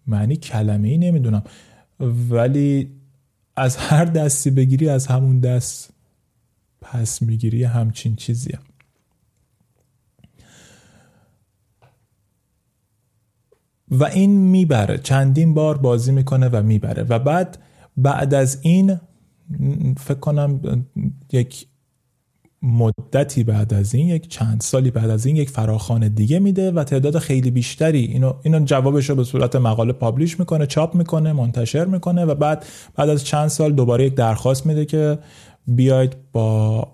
معنی 0.06 0.36
کلمه 0.36 0.88
ای 0.88 0.98
نمی‌دونم. 0.98 1.42
ولی 2.30 2.90
از 3.56 3.76
هر 3.76 4.04
دستی 4.04 4.50
بگیری 4.50 4.88
از 4.88 5.06
همون 5.06 5.40
دست 5.40 5.92
پس 6.80 7.22
می‌گیری 7.22 7.64
همچین 7.64 8.16
چیزیه 8.16 8.58
و 13.90 14.04
این 14.04 14.30
می‌بره. 14.30 14.98
چندین 14.98 15.54
بار 15.54 15.78
بازی 15.78 16.12
می‌کنه 16.12 16.48
و 16.48 16.62
می‌بره. 16.62 17.02
و 17.02 17.18
بعد 17.18 17.58
بعد 17.96 18.34
از 18.34 18.58
این 18.62 19.00
فکر 19.98 20.18
کنم 20.18 20.60
یک 21.32 21.66
مدتی 22.64 23.44
بعد 23.44 23.74
از 23.74 23.94
این 23.94 24.08
یک 24.08 24.28
چند 24.28 24.60
سالی 24.60 24.90
بعد 24.90 25.10
از 25.10 25.26
این 25.26 25.36
یک 25.36 25.50
فراخان 25.50 26.08
دیگه 26.08 26.38
میده 26.38 26.72
و 26.72 26.84
تعداد 26.84 27.18
خیلی 27.18 27.50
بیشتری 27.50 28.04
اینو 28.04 28.32
اینو 28.42 28.64
جوابش 28.64 29.10
رو 29.10 29.16
به 29.16 29.24
صورت 29.24 29.56
مقاله 29.56 29.92
پابلیش 29.92 30.38
می‌کنه 30.38 30.66
چاپ 30.66 30.94
می‌کنه 30.94 31.32
منتشر 31.32 31.84
می‌کنه 31.84 32.24
و 32.24 32.34
بعد 32.34 32.64
بعد 32.94 33.08
از 33.08 33.24
چند 33.24 33.48
سال 33.48 33.72
دوباره 33.72 34.06
یک 34.06 34.14
درخواست 34.14 34.66
میده 34.66 34.84
که 34.84 35.18
بیاید 35.66 36.16
با 36.32 36.88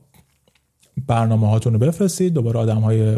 برنامه 1.07 1.49
هاتون 1.49 1.73
رو 1.73 1.79
بفرستید. 1.79 2.33
دوباره 2.33 2.59
آدم 2.59 2.79
های 2.79 3.17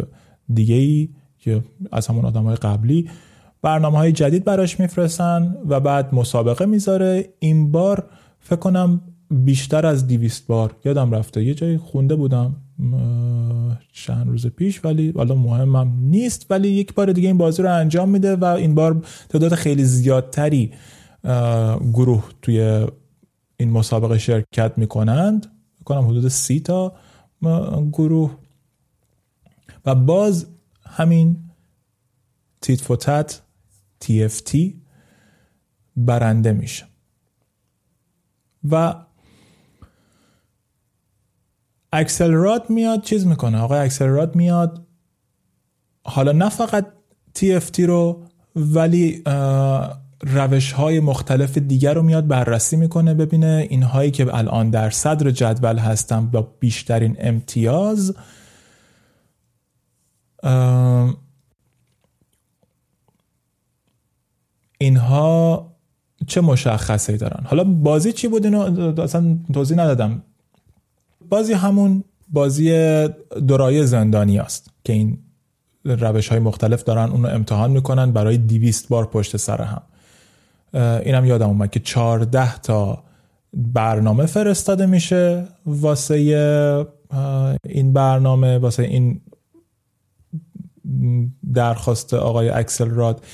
دیگه 0.55 0.75
ای 0.75 1.09
که 1.39 1.65
از 1.93 2.07
همون 2.07 2.25
آدم 2.25 2.45
های 2.45 2.57
قبلی 2.57 3.11
برنامه 3.63 3.99
های 3.99 4.13
جدید 4.13 4.45
براش 4.45 4.81
میفرستن 4.81 5.57
و 5.69 5.81
بعد 5.81 6.15
مسابقه 6.15 6.67
می‌ذاره. 6.67 7.29
این 7.39 7.73
بار 7.73 8.09
فکر 8.41 8.57
کنم 8.57 9.01
بیشتر 9.33 9.87
از 9.87 10.07
دیویست 10.07 10.47
بار. 10.47 10.77
یادم 10.85 11.11
رفته. 11.11 11.45
یه 11.45 11.55
جایی 11.55 11.79
خونده 11.79 12.17
بودم 12.17 12.57
چند 13.93 14.29
روز 14.29 14.47
پیش 14.47 14.85
ولی 14.85 15.13
حالا 15.17 15.35
مهمم 15.35 15.93
نیست 16.01 16.47
ولی 16.51 16.69
یک 16.69 16.95
بار 16.95 17.13
دیگه 17.13 17.29
این 17.29 17.39
بازی 17.39 17.63
رو 17.63 17.75
انجام 17.75 18.09
میده 18.09 18.37
و 18.37 18.45
این 18.45 18.75
بار 18.75 19.05
تعداد 19.29 19.55
خیلی 19.55 19.85
زیادتری 19.85 20.73
گروه 21.93 22.25
توی 22.43 22.87
این 23.57 23.71
مسابقه 23.71 24.19
شرکت 24.19 24.73
می‌کنند. 24.77 25.47
کنم 25.85 26.09
حدود 26.09 26.29
سی 26.29 26.61
تا 26.61 26.93
گروه. 27.93 28.39
و 29.85 29.95
باز 29.95 30.47
همین 30.87 31.37
تیت 32.61 32.81
فوتت 32.81 33.41
TFT 34.05 34.59
برنده 35.97 36.53
میشه. 36.53 36.85
و 38.71 38.95
اکسلرات 41.93 42.71
میاد 42.71 43.03
چیز 43.03 43.27
می‌کنه. 43.27 43.61
آقای 43.61 43.81
اکسلرات 43.81 44.37
میاد. 44.37 44.87
حالا 46.05 46.33
نه 46.33 46.49
فقط 46.49 46.87
TFT 47.39 47.81
رو 47.81 48.25
ولی 48.57 49.23
روش 50.21 50.73
های 50.73 51.01
مختلف 51.01 51.59
دیگر 51.59 51.95
رو 51.95 52.03
میاد 52.03 52.27
بررسی 52.27 52.77
می‌کنه 52.77 53.15
ببینه 53.15 53.67
اینهایی 53.71 54.11
که 54.11 54.35
الان 54.35 54.71
در 54.71 54.91
صدر 54.91 55.31
جدول 55.31 55.79
هستن 55.79 56.27
با 56.27 56.55
بیشترین 56.61 57.17
امتیاز. 57.19 58.15
اینها 64.79 65.73
چه 66.27 66.41
مشخصه 66.41 67.17
دارن؟ 67.17 67.45
حالا 67.45 67.65
بازی 67.65 68.13
چی 68.13 68.29
بود 68.29 68.45
اینو؟ 68.45 68.93
اصلا 69.03 69.39
توضیح 69.55 69.79
ندادم. 69.79 70.23
بازی 71.33 71.53
همون 71.53 72.05
بازی 72.29 72.73
دورای 73.49 73.87
زندانی 73.87 74.39
است 74.39 74.71
که 74.85 74.93
این 74.93 75.19
روش 75.85 76.29
های 76.29 76.39
مختلف 76.39 76.83
دارن 76.83 77.11
اونو 77.11 77.29
امتحان 77.29 77.71
می‌کنن 77.71 78.13
برای 78.13 78.39
دیویست 78.39 78.89
بار 78.89 79.07
پشت 79.07 79.37
سر 79.37 79.63
هم. 79.63 79.83
اینم 80.99 81.25
یادم 81.25 81.49
اومد 81.49 81.71
که 81.71 81.81
14 81.81 82.59
تا 82.59 83.05
برنامه 83.55 84.27
فرستاده 84.27 84.87
میشه 84.87 85.49
واسه 85.67 86.15
این 87.65 87.93
برنامه 87.93 88.59
واسه 88.59 88.83
این 88.83 89.21
درخواست 91.55 92.15
آقای 92.15 92.49
اکسل 92.49 92.91
راد 92.91 93.25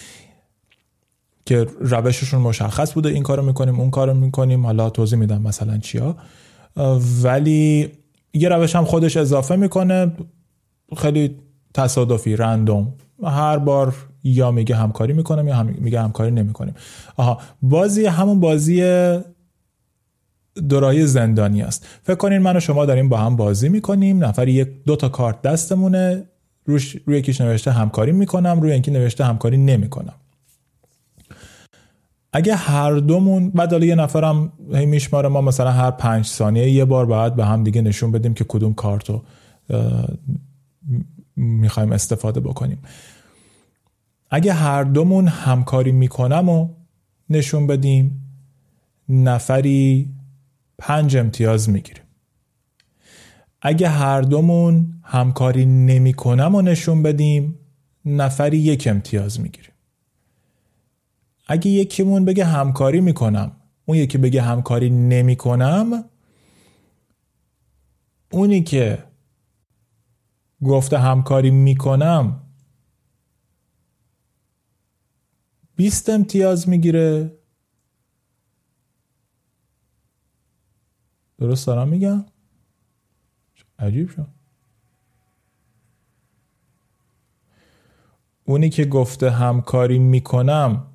که 1.47 1.67
روششون 1.81 2.41
مشخص 2.41 2.93
بوده 2.93 3.09
این 3.09 3.23
کارو 3.23 3.43
می‌کنیم 3.43 3.81
اون 3.81 3.91
کارو 3.91 4.15
می‌کنیم. 4.15 4.67
حالا 4.67 4.91
توضیح 4.91 5.19
میدم 5.19 5.43
مثلا 5.43 5.79
چیا. 5.79 6.17
ولی 7.23 7.93
یه 8.35 8.49
روش 8.49 8.77
هم 8.77 8.85
خودش 8.85 9.17
اضافه 9.17 9.57
می‌کنه 9.57 10.13
خیلی 10.97 11.37
تصادفی 11.75 12.37
رندوم. 12.37 12.95
هر 13.25 13.59
بار 13.59 13.95
یا 14.25 14.51
میگه 14.51 14.77
همکاری 14.77 15.13
می‌کنم 15.13 15.49
یا 15.49 15.55
هم 15.55 15.67
میگه 15.67 16.01
همکاری 16.01 16.31
نمی‌کنیم. 16.31 16.75
آها 17.17 17.39
بازی 17.63 18.07
همون 18.07 18.41
بازی 18.41 18.83
دورای 20.69 21.07
زندانی 21.07 21.63
است. 21.63 21.87
فکر 22.03 22.17
کنین 22.17 22.39
من 22.39 22.57
و 22.57 22.61
شما 22.61 22.87
داریم 22.87 23.09
با 23.09 23.17
هم 23.19 23.37
بازی 23.37 23.69
می‌کنیم 23.69 24.25
نفری 24.25 24.53
یک 24.53 24.69
دو 24.87 24.97
تا 24.97 25.09
کارت 25.09 25.43
دستمونه. 25.43 26.25
روش 26.65 26.97
روی 27.07 27.19
یکیش 27.19 27.41
نوشته 27.41 27.71
همکاری 27.71 28.13
می‌کنم 28.13 28.61
روی 28.61 28.73
اینکه 28.73 28.91
نوشته 28.91 29.25
همکاری 29.25 29.57
نمی‌کنم. 29.57 30.15
اگه 32.33 32.57
هر 32.57 32.95
دومون 32.95 33.51
بعد 33.51 33.73
حالا 33.73 33.87
یه 33.87 33.95
نفرم 33.95 34.53
هی 34.73 34.87
میشماره 34.87 35.29
ما 35.29 35.41
مثلا 35.41 35.73
هر 35.73 35.91
پنج 35.91 36.25
ثانیه 36.25 36.71
یه 36.71 36.85
بار 36.85 37.07
بعد 37.07 37.37
به 37.37 37.45
هم 37.45 37.65
دیگه 37.65 37.83
نشون 37.83 38.13
بدیم 38.13 38.35
که 38.35 38.45
کدوم 38.45 38.75
کارتو 38.75 39.23
می‌خوایم 41.37 41.93
استفاده 41.93 42.41
بکنیم. 42.41 42.79
اگه 44.31 44.53
هر 44.53 44.85
دومون 44.85 45.29
همکاری 45.29 45.93
می‌کنم 45.93 46.49
و 46.49 46.69
نشون 47.31 47.67
بدیم 47.67 48.25
نفری 49.09 50.09
پنج 50.79 51.17
امتیاز 51.17 51.71
می‌گیریم. 51.71 52.03
اگه 53.63 53.89
هر 53.89 54.21
دومون 54.21 55.01
همکاری 55.03 55.67
نمی‌کنم 55.67 56.55
و 56.55 56.63
نشون 56.63 57.03
بدیم 57.03 57.59
نفری 58.05 58.59
یک 58.59 58.87
امتیاز 58.91 59.41
می‌گیریم. 59.41 59.73
اگه 61.49 61.71
یکیمون 61.71 62.25
بگه 62.25 62.45
همکاری 62.45 63.01
می‌کنم 63.01 63.53
اون 63.87 63.99
یکی 63.99 64.19
بگه 64.19 64.43
همکاری 64.43 64.91
نمی‌کنم 64.91 66.05
اونی 68.33 68.63
که 68.63 69.05
گفته 70.65 70.99
همکاری 70.99 71.51
می‌کنم 71.51 72.43
20 75.77 76.09
امتیاز 76.09 76.69
می‌گیره. 76.69 77.39
درست 81.39 81.67
دارم 81.67 81.89
میگم؟ 81.89 82.25
عجیب 83.79 84.09
شد. 84.09 84.27
اونی 88.45 88.71
که 88.71 88.85
گفته 88.85 89.31
همکاری 89.31 89.99
می‌کنم 89.99 90.88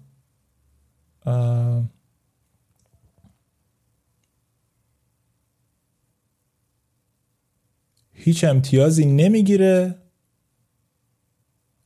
هیچ 8.14 8.44
امتیازی 8.44 9.06
نمی‌گیره. 9.06 9.96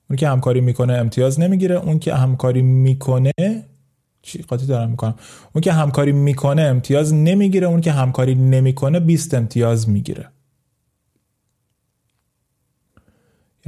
اون 0.09 0.17
که 0.17 0.27
همکاری 0.29 0.61
می‌کنه 0.61 0.93
امتیاز 0.93 1.39
نمی‌گیره. 1.39 1.75
اون 1.75 1.99
که 1.99 2.13
همکاری 2.13 2.61
می‌کنه 2.61 3.31
چی؟ 4.21 4.41
قاطی 4.41 4.65
دارم 4.65 4.89
می‌کنم. 4.89 5.15
اون 5.53 5.61
که 5.61 5.73
همکاری 5.73 6.11
می‌کنه 6.11 6.61
امتیاز 6.61 7.13
نمی‌گیره. 7.13 7.67
اون 7.67 7.81
که 7.81 7.91
همکاری 7.91 8.35
نمی‌کنه 8.35 8.99
20 8.99 9.33
امتیاز 9.33 9.89
می‌گیره. 9.89 10.29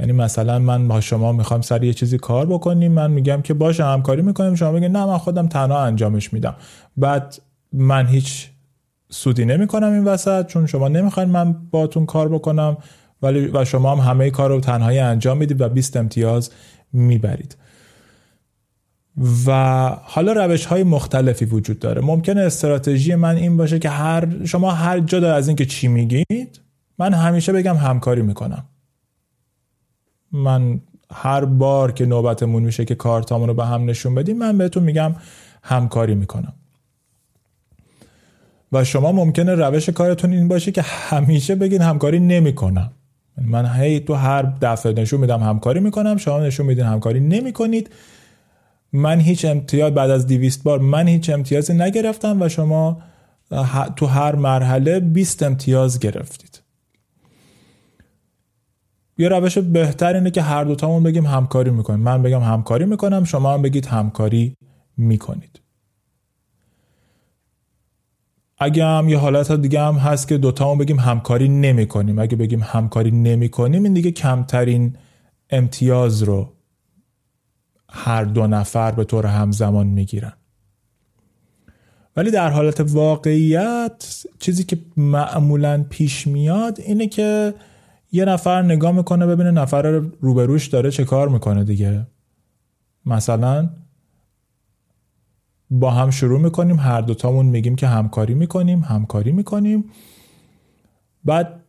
یعنی 0.00 0.12
مثلا 0.12 0.58
من 0.58 0.88
با 0.88 1.00
شما 1.00 1.32
می‌خوام 1.32 1.60
سر 1.60 1.84
یه 1.84 1.92
چیزی 1.92 2.18
کار 2.18 2.46
بکنیم 2.46 2.92
من 2.92 3.10
میگم 3.10 3.42
که 3.42 3.54
باشه 3.54 3.84
همکاری 3.84 4.22
می‌کنیم. 4.22 4.54
شما 4.54 4.72
بگید 4.72 4.90
نه 4.90 5.06
من 5.06 5.18
خودم 5.18 5.48
تنها 5.48 5.84
انجامش 5.84 6.32
میدم. 6.32 6.54
بعد 6.96 7.36
من 7.72 8.06
هیچ 8.06 8.48
سودی 9.10 9.44
نمی‌کنم 9.44 9.92
این 9.92 10.04
وسط 10.04 10.46
چون 10.46 10.66
شما 10.66 10.88
نمی‌خواین 10.88 11.28
من 11.28 11.56
باتون 11.70 12.06
کار 12.06 12.28
بکنم 12.28 12.76
ولی 13.22 13.46
و 13.46 13.64
شما 13.64 13.96
هم 13.96 14.10
همه 14.10 14.30
کار 14.30 14.50
رو 14.50 14.60
تنهایی 14.60 14.98
انجام 14.98 15.38
می‌دید 15.38 15.60
و 15.60 15.68
20 15.68 15.96
امتیاز 15.96 16.50
می‌برید. 16.92 17.56
و 19.46 19.52
حالا 20.02 20.32
روش 20.32 20.66
های 20.66 20.82
مختلفی 20.82 21.44
وجود 21.44 21.78
داره. 21.78 22.00
ممکنه 22.00 22.40
استراتژی 22.40 23.14
من 23.14 23.36
این 23.36 23.56
باشه 23.56 23.78
که 23.78 23.88
هر 23.88 24.44
شما 24.44 24.70
هر 24.70 25.00
جدا 25.00 25.34
از 25.34 25.48
اینکه 25.48 25.66
چی 25.66 25.88
میگید 25.88 26.60
من 26.98 27.14
همیشه 27.14 27.52
بگم 27.52 27.76
همکاری 27.76 28.22
می‌کنم. 28.22 28.64
من 30.32 30.80
هر 31.12 31.44
بار 31.44 31.92
که 31.92 32.06
نوبتمون 32.06 32.62
میشه 32.62 32.84
که 32.84 32.94
کارتامون 32.94 33.48
رو 33.48 33.54
به 33.54 33.66
هم 33.66 33.90
نشون 33.90 34.14
بدیم 34.14 34.38
من 34.38 34.58
بهتون 34.58 34.82
میگم 34.82 35.14
همکاری 35.62 36.14
می‌کنم. 36.14 36.52
و 38.72 38.84
شما 38.84 39.12
ممکنه 39.12 39.54
روش 39.54 39.88
کارتون 39.88 40.32
این 40.32 40.48
باشه 40.48 40.72
که 40.72 40.82
همیشه 40.82 41.54
بگین 41.54 41.82
همکاری 41.82 42.20
نمی‌کنم. 42.20 42.90
من 43.36 43.66
هی 43.66 44.00
تو 44.00 44.14
هر 44.14 44.42
دفعه 44.42 44.92
نشون 44.92 45.20
میدم 45.20 45.40
همکاری 45.42 45.80
می‌کنم 45.80 46.16
شما 46.16 46.40
نشون 46.40 46.66
میدین 46.66 46.84
همکاری 46.84 47.20
نمی‌کنید. 47.20 47.90
من 48.92 49.20
هیچ 49.20 49.44
امتیاز 49.44 49.94
بعد 49.94 50.10
از 50.10 50.26
200 50.26 50.62
بار 50.62 50.78
من 50.78 51.08
هیچ 51.08 51.30
امتیازی 51.30 51.74
نگرفتم 51.74 52.42
و 52.42 52.48
شما 52.48 53.02
تو 53.96 54.06
هر 54.06 54.36
مرحله 54.36 55.00
20 55.00 55.42
امتیاز 55.42 55.98
گرفتید. 55.98 56.59
یه 59.20 59.28
روش 59.28 59.58
بهتر 59.58 60.14
اینه 60.14 60.30
که 60.30 60.42
هر 60.42 60.64
دوتامون 60.64 61.02
بگیم 61.02 61.26
همکاری 61.26 61.70
می‌کنیم. 61.70 62.00
من 62.00 62.22
بگم 62.22 62.40
همکاری 62.42 62.84
می‌کنم 62.84 63.24
شما 63.24 63.54
هم 63.54 63.62
بگید 63.62 63.86
همکاری 63.86 64.56
می‌کنید. 64.96 65.60
اگه 68.58 68.84
هم 68.84 69.08
یه 69.08 69.18
حالت 69.18 69.52
دیگه 69.52 69.80
هم 69.80 69.94
هست 69.94 70.28
که 70.28 70.38
دوتامون 70.38 70.78
بگیم 70.78 70.98
همکاری 70.98 71.48
نمی‌کنیم. 71.48 72.18
اگه 72.18 72.36
بگیم 72.36 72.60
همکاری 72.62 73.10
نمی‌کنیم 73.10 73.84
این 73.84 73.94
دیگه 73.94 74.10
کمترین 74.10 74.96
امتیاز 75.50 76.22
رو 76.22 76.52
هر 77.88 78.24
دو 78.24 78.46
نفر 78.46 78.90
به 78.90 79.04
طور 79.04 79.26
همزمان 79.26 79.86
می‌گیرن. 79.86 80.32
ولی 82.16 82.30
در 82.30 82.50
حالت 82.50 82.80
واقعیت 82.80 84.24
چیزی 84.38 84.64
که 84.64 84.78
معمولا 84.96 85.84
پیش 85.90 86.26
میاد 86.26 86.80
اینه 86.80 87.06
که 87.06 87.54
یه 88.12 88.24
نفر 88.24 88.62
نگاه 88.62 88.92
می‌کنه 88.92 89.26
ببینه 89.26 89.50
نفر 89.50 89.82
روبروش 90.20 90.66
داره 90.66 90.90
چه 90.90 91.04
کار 91.04 91.28
می‌کنه 91.28 91.64
دیگه. 91.64 92.06
مثلا 93.06 93.70
با 95.70 95.90
هم 95.90 96.10
شروع 96.10 96.40
می‌کنیم 96.40 96.78
هر 96.78 97.00
دوتامون 97.00 97.46
میگیم 97.46 97.76
که 97.76 97.86
همکاری 97.86 98.34
می‌کنیم 98.34 98.80
همکاری 98.80 99.32
می‌کنیم. 99.32 99.84
بعد 101.24 101.60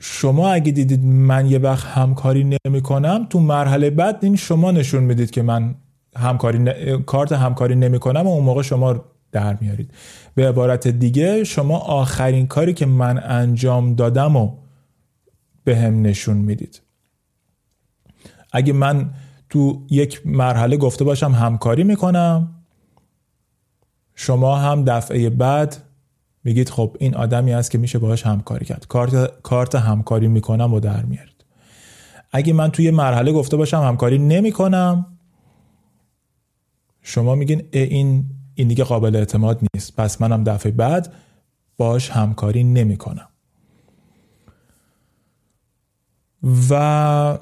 شما 0.00 0.50
اگه 0.50 0.72
دیدید 0.72 1.04
من 1.04 1.46
یه 1.46 1.58
وقت 1.58 1.86
همکاری 1.86 2.58
نمی‌کنم 2.66 3.26
تو 3.30 3.40
مرحله 3.40 3.90
بعد 3.90 4.18
این 4.22 4.36
شما 4.36 4.70
نشون 4.70 5.04
می‌دید 5.04 5.30
که 5.30 5.42
من 5.42 5.74
همکاری 6.16 6.58
کارت 6.98 7.32
همکاری 7.32 7.74
نمی‌کنم 7.74 8.26
و 8.26 8.28
اون 8.28 8.44
موقع 8.44 8.62
شما 8.62 9.04
در 9.32 9.56
میارید. 9.60 9.90
به 10.34 10.48
عبارت 10.48 10.88
دیگه 10.88 11.44
شما 11.44 11.78
آخرین 11.78 12.46
کاری 12.46 12.74
که 12.74 12.86
من 12.86 13.20
انجام 13.24 13.94
دادم 13.94 14.36
و 14.36 14.52
به 15.66 15.76
هم 15.76 16.02
نشون 16.02 16.36
می‌دید. 16.36 16.82
اگه 18.52 18.72
من 18.72 19.10
تو 19.48 19.86
یک 19.90 20.26
مرحله 20.26 20.76
گفته 20.76 21.04
باشم 21.04 21.32
همکاری 21.32 21.84
می‌کنم 21.84 22.54
شما 24.14 24.56
هم 24.56 24.84
دفعه 24.84 25.30
بعد 25.30 25.76
میگید 26.44 26.70
خب 26.70 26.96
این 27.00 27.14
آدمی 27.14 27.52
است 27.52 27.70
که 27.70 27.78
میشه 27.78 27.98
باهاش 27.98 28.26
همکاری 28.26 28.64
کرد. 28.64 28.86
کارت 28.88 29.42
کارت 29.42 29.74
همکاری 29.74 30.28
می‌کنم 30.28 30.74
و 30.74 30.80
در 30.80 31.02
میارید. 31.02 31.44
اگه 32.32 32.52
من 32.52 32.70
توی 32.70 32.90
مرحله 32.90 33.32
گفته 33.32 33.56
باشم 33.56 33.82
همکاری 33.82 34.18
نمی‌کنم 34.18 35.18
شما 37.02 37.34
میگین 37.34 37.62
این 37.72 38.24
این 38.54 38.68
دیگه 38.68 38.84
قابل 38.84 39.16
اعتماد 39.16 39.60
نیست. 39.74 39.96
پس 39.96 40.20
منم 40.20 40.44
دفعه 40.44 40.72
بعد 40.72 41.12
باش 41.76 42.10
همکاری 42.10 42.64
نمی‌کنم. 42.64 43.28
و 46.70 47.38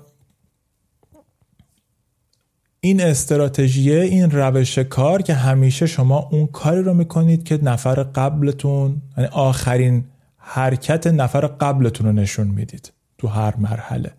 این 2.80 3.00
استراتژیه 3.00 4.00
این 4.00 4.30
روش 4.30 4.78
کار 4.78 5.22
که 5.22 5.34
همیشه 5.34 5.86
شما 5.86 6.28
اون 6.32 6.46
کاری 6.46 6.82
رو 6.82 6.94
می‌کنید 6.94 7.44
که 7.44 7.58
نفر 7.62 8.02
قبلتون 8.02 9.02
یعنی 9.16 9.30
آخرین 9.32 10.04
حرکت 10.36 11.06
نفر 11.06 11.46
قبلتون 11.46 12.06
رو 12.06 12.12
نشون 12.12 12.46
می‌دید 12.46 12.92
تو 13.18 13.28
هر 13.28 13.56
مرحله. 13.56 14.12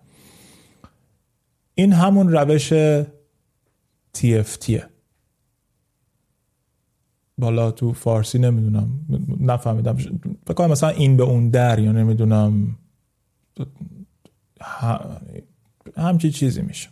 این 1.76 1.94
همون 1.94 2.30
روش 2.32 2.74
TFTه 4.18 4.82
بالا 7.38 7.72
تو 7.72 7.94
فارسی 7.94 8.40
نمی‌دونم 8.40 8.90
نفهمیدم. 9.40 9.98
بکنم 10.48 10.72
مثلا 10.72 10.90
این 10.90 11.18
به 11.18 11.24
اون 11.24 11.50
در 11.50 11.80
یا 11.80 11.92
نمی‌دونم. 11.92 12.76
همچی 15.98 16.32
چیزی 16.32 16.62
میشه. 16.62 16.90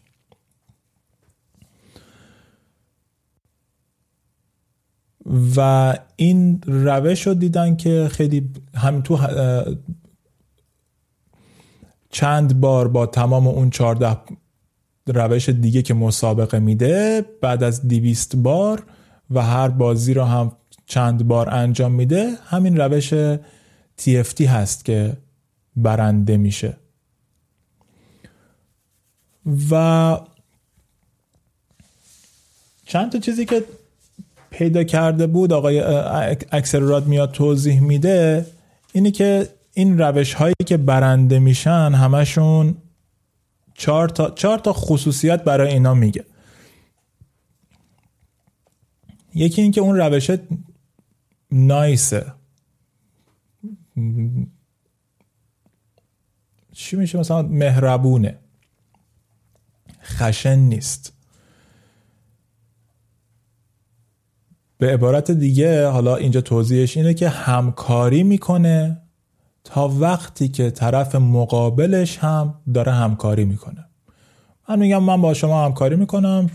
و 5.55 5.93
این 6.15 6.61
روش 6.65 7.27
رو 7.27 7.33
دیدن 7.33 7.75
که 7.75 8.09
خیلی 8.11 8.49
هم 8.75 9.01
تو 9.01 9.19
چند 12.09 12.59
بار 12.59 12.87
با 12.87 13.05
تمام 13.05 13.47
اون 13.47 13.69
چارده 13.69 14.17
روش 15.07 15.49
دیگه 15.49 15.81
که 15.81 15.93
مسابقه 15.93 16.59
میده 16.59 17.25
بعد 17.41 17.63
از 17.63 17.87
دیویست 17.87 18.35
بار 18.35 18.83
و 19.29 19.41
هر 19.41 19.67
بازی 19.67 20.13
رو 20.13 20.23
هم 20.23 20.51
چند 20.85 21.27
بار 21.27 21.49
انجام 21.49 21.91
میده 21.91 22.29
همین 22.45 22.77
روش 22.77 23.13
TFT 24.01 24.41
هست 24.41 24.85
که 24.85 25.17
برنده 25.75 26.37
میشه. 26.37 26.77
و 29.71 30.19
چند 32.85 33.11
تا 33.11 33.19
چیزی 33.19 33.45
که 33.45 33.63
پیدا 34.49 34.83
کرده 34.83 35.27
بود 35.27 35.53
آقای 35.53 35.79
اکسلرات 36.51 37.03
میاد 37.05 37.31
توضیح 37.31 37.79
میده 37.79 38.45
اینه 38.93 39.11
که 39.11 39.49
این 39.73 39.97
روش 39.99 40.33
هایی 40.33 40.55
که 40.65 40.77
برنده 40.77 41.39
میشن 41.39 41.91
همشون 41.91 42.77
چهار 43.73 44.09
تا, 44.09 44.29
چهار 44.29 44.59
تا 44.59 44.73
خصوصیت 44.73 45.43
برای 45.43 45.73
اینا 45.73 45.93
میگه. 45.93 46.25
یکی 49.35 49.61
اینکه 49.61 49.81
اون 49.81 49.95
روش 49.95 50.31
نایسه. 51.51 52.33
چی 56.73 56.95
میشه؟ 56.95 57.19
مثلا 57.19 57.41
مهربونه. 57.41 58.39
خشن 60.03 60.55
نیست. 60.55 61.13
به 64.77 64.93
عبارت 64.93 65.31
دیگه 65.31 65.87
حالا 65.87 66.15
اینجا 66.15 66.41
توضیحش 66.41 66.97
اینه 66.97 67.13
که 67.13 67.29
همکاری 67.29 68.23
می‌کنه 68.23 69.01
تا 69.63 69.87
وقتی 69.87 70.47
که 70.47 70.71
طرف 70.71 71.15
مقابلش 71.15 72.17
هم 72.17 72.53
داره 72.73 72.91
همکاری 72.91 73.45
می‌کنه. 73.45 73.85
من 74.69 74.79
میگم 74.79 75.03
من 75.03 75.21
با 75.21 75.33
شما 75.33 75.65
همکاری 75.65 75.95
می‌کنم 75.95 76.49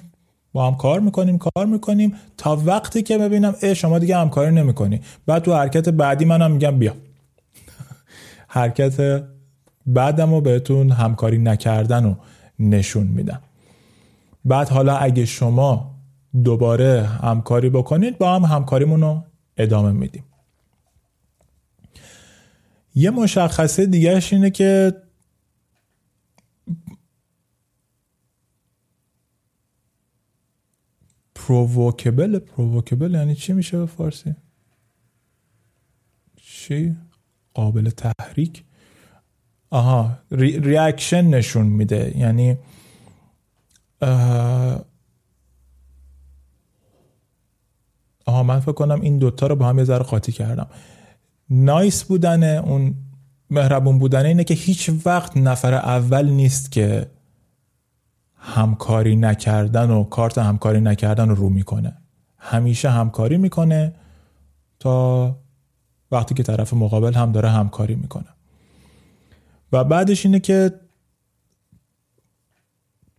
با 0.53 0.67
هم 0.67 0.77
کار 0.77 1.01
می‌کنیم 1.01 1.39
کار 1.39 1.67
می‌کنیم 1.67 2.15
تا 2.37 2.57
وقتی 2.57 3.03
که 3.03 3.19
ببینم 3.19 3.55
ای 3.63 3.75
شما 3.75 3.99
دیگه 3.99 4.17
همکاری 4.17 4.55
نمی‌کنی. 4.55 5.01
بعد 5.27 5.43
تو 5.43 5.55
حرکت 5.55 5.89
بعدی 5.89 6.25
منم 6.25 6.51
میگم 6.51 6.79
بیا. 6.79 6.95
حرکت 8.49 9.25
بعدم 9.87 10.35
رو 10.35 10.41
بهتون 10.41 10.91
همکاری 10.91 11.39
نکردن 11.39 12.05
رو 12.05 12.17
نشون 12.59 13.07
میدم 13.07 13.43
بعد 14.45 14.69
حالا 14.69 14.97
اگه 14.97 15.25
شما 15.25 15.95
دوباره 16.45 17.07
همکاری 17.07 17.71
بکنید 17.71 18.19
با 18.19 18.35
هم 18.35 18.45
همکاریمون 18.45 19.01
رو 19.01 19.25
ادامه 19.57 19.93
میدیم. 19.93 20.25
یه 22.95 23.11
مشخصه 23.11 23.87
دیگرش 23.87 24.33
اینه 24.33 24.51
که 24.51 24.93
پرووکبل 31.35 32.39
پرووکبل 32.39 33.15
یعنی 33.15 33.35
چی 33.35 33.53
میشه 33.53 33.79
به 33.79 33.87
فارسی؟ 33.87 34.35
چی؟ 36.37 36.97
قابل 37.55 37.91
تحریک. 37.91 38.65
آها 39.71 40.19
ریاکشن 40.31 41.25
نشون 41.25 41.67
میده. 41.67 42.19
یعنی 42.19 42.57
آها 48.27 48.43
من 48.43 48.61
فکر 48.61 48.73
کنم 48.73 49.01
این 49.01 49.19
دوتا 49.19 49.47
رو 49.47 49.57
با 49.57 49.67
هم 49.67 49.79
یه 49.79 49.85
ذره 49.85 50.03
قاطی 50.03 50.33
کردم. 50.33 50.67
نایس 51.51 52.05
بودن 52.05 52.43
اون 52.57 52.95
مهربون 53.51 53.99
بودن 53.99 54.27
اینه 54.27 54.45
که 54.45 54.55
هیچ 54.55 54.91
وقت 55.05 55.37
نفر 55.37 55.75
اول 55.75 56.29
نیست 56.29 56.73
که 56.73 57.11
همکاری 58.35 59.17
نکردن 59.17 59.91
و 59.91 60.05
کارت 60.05 60.39
همکاری 60.39 60.81
نکردن 60.81 61.29
رو 61.29 61.35
رو 61.35 61.49
می‌کنه. 61.49 61.97
همیشه 62.39 62.91
همکاری 62.91 63.37
می‌کنه 63.37 63.95
تا 64.79 65.37
وقتی 66.11 66.35
که 66.35 66.43
طرف 66.43 66.75
مقابل 66.75 67.15
هم 67.15 67.33
داره 67.33 67.51
همکاری 67.51 67.95
می‌کنه. 67.95 68.38
و 69.73 69.85
بعدش 69.85 70.27
اینه 70.27 70.41
که 70.41 70.71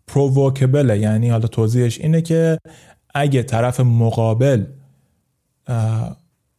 پرووکبله 0.07 0.99
یعنی 0.99 1.29
حالا 1.29 1.47
توضیحش 1.47 1.99
اینه 1.99 2.21
که 2.21 2.59
اگه 3.13 3.43
طرف 3.43 3.79
مقابل 3.79 4.65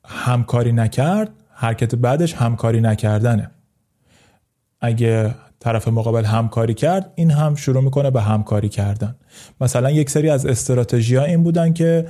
همکاری 0.05 0.73
نکرد 0.73 1.31
حرکت 1.55 1.95
بعدش 1.95 2.35
همکاری 2.35 2.81
نکردنه. 2.81 3.51
اگه 4.81 5.35
طرف 5.61 5.89
مقابل 5.89 6.25
همکاری 6.25 6.75
کرد 6.75 7.13
این 7.15 7.31
هم 7.31 7.55
شروع 7.55 7.83
می‌کنه 7.83 8.11
به 8.11 8.23
همکاری 8.23 8.69
کردن. 8.69 9.17
مثلا 9.61 9.91
یک 9.91 10.11
سری 10.11 10.31
از 10.31 10.47
استراتژی 10.47 11.17
ها 11.17 11.25
این 11.25 11.43
بودن 11.43 11.73
که 11.73 12.09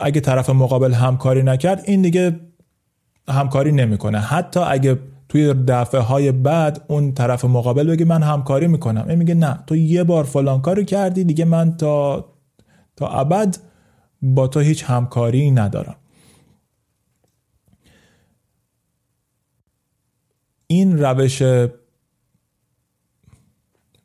اگه 0.00 0.20
طرف 0.20 0.50
مقابل 0.50 0.92
همکاری 0.92 1.42
نکرد 1.42 1.82
این 1.84 2.02
دیگه 2.02 2.40
همکاری 3.28 3.72
نمی‌کنه. 3.72 4.18
حتی 4.20 4.60
اگه 4.60 4.98
توی 5.28 5.54
دفعه 5.54 6.00
های 6.00 6.32
بعد 6.32 6.84
اون 6.88 7.12
طرف 7.12 7.44
مقابل 7.44 7.86
بگه 7.90 8.04
من 8.04 8.22
همکاری 8.22 8.66
می‌کنم. 8.66 9.08
این 9.08 9.18
میگه 9.18 9.34
نه 9.34 9.58
تو 9.66 9.76
یه 9.76 10.04
بار 10.04 10.24
فلان 10.24 10.60
کاری 10.62 10.84
کردی 10.84 11.24
دیگه 11.24 11.44
من 11.44 11.76
تا 11.76 12.24
تا 12.96 13.08
ابد 13.08 13.56
با 14.22 14.48
تو 14.48 14.60
هیچ 14.60 14.84
همکاری 14.84 15.50
ندارم. 15.50 15.96
این 20.66 20.98
روش 20.98 21.42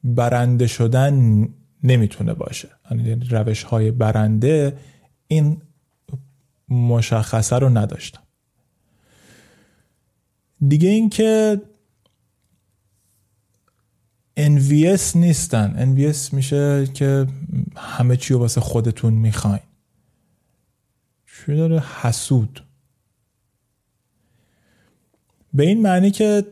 برنده 0.04 0.68
شدن 0.68 1.48
نمی‌تونه 1.84 2.34
باشه. 2.34 2.70
یعنی 2.92 3.16
روش 3.16 3.64
های 3.64 3.92
برنده 3.92 4.78
این 5.28 5.62
مشخصه 6.70 7.56
رو 7.56 7.70
نداشتم 7.70 8.21
دیگه 10.68 10.90
اینکه 10.90 11.62
NVS 14.40 15.16
نیستن. 15.16 15.96
NVS 15.96 16.34
میشه 16.34 16.88
که 16.94 17.28
همه 17.76 18.18
چی 18.18 18.34
رو 18.34 18.40
واسه 18.40 18.62
خودتون 18.62 19.14
می‌خواین. 19.14 19.60
چی 21.26 21.56
داره؟ 21.56 21.80
حسود. 21.80 22.64
به 25.54 25.64
این 25.64 25.82
معنی 25.82 26.12
که 26.12 26.46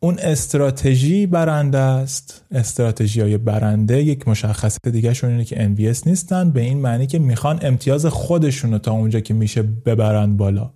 اون 0.00 0.18
استراتژی 0.18 1.26
برنده 1.26 1.78
است. 1.78 2.44
استراتژی 2.50 3.20
های 3.20 3.38
برنده. 3.38 4.02
یک 4.02 4.28
مشخصه 4.28 4.90
دیگه 4.90 5.14
شون 5.14 5.30
اینه 5.30 5.44
که 5.44 5.74
NVS 5.74 6.06
نیستن. 6.06 6.50
به 6.50 6.60
این 6.60 6.78
معنی 6.78 7.06
که 7.06 7.18
می‌خوان 7.18 7.58
امتیاز 7.62 8.06
خودشون 8.06 8.72
رو 8.72 8.78
تا 8.78 8.92
اونجا 8.92 9.20
که 9.20 9.34
میشه 9.34 9.62
ببرن 9.62 10.36
بالا. 10.36 10.72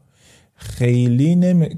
خیلی 0.55 1.37
نمی... 1.37 1.69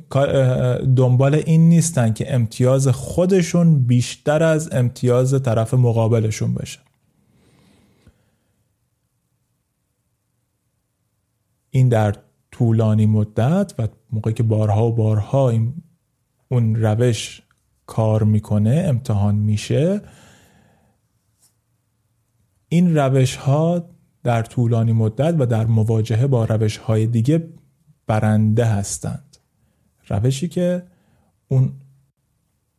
دنبال 0.97 1.35
این 1.35 1.68
نیستن 1.68 2.12
که 2.12 2.35
امتیاز 2.35 2.89
خودشون 2.89 3.87
بیشتر 3.87 4.43
از 4.43 4.68
امتیاز 4.72 5.43
طرف 5.43 5.74
مقابلشون 5.74 6.55
بشه 6.55 6.79
این 11.70 11.89
در 11.89 12.14
طولانی 12.51 13.07
مدت 13.07 13.74
و 13.79 13.89
موقعی 14.12 14.35
که 14.35 14.43
بارها 14.43 14.87
و 14.87 14.93
بارها 14.95 15.51
این 15.51 15.74
اون 16.49 16.77
روش 16.77 17.43
کار 17.87 18.22
می‌کنه 18.22 18.85
امتحان 18.89 19.35
میشه 19.35 20.01
این 22.68 22.97
روش 22.97 23.37
ها 23.37 23.85
در 24.22 24.43
طولانی 24.43 24.93
مدت 24.93 25.35
و 25.39 25.47
در 25.47 25.66
مواجهه 25.66 26.27
با 26.27 26.45
روش 26.45 26.77
های 26.77 27.07
دیگه 27.07 27.49
برنده 28.07 28.64
هستند. 28.64 29.36
روشی 30.09 30.48
که 30.48 30.82
اون 31.48 31.72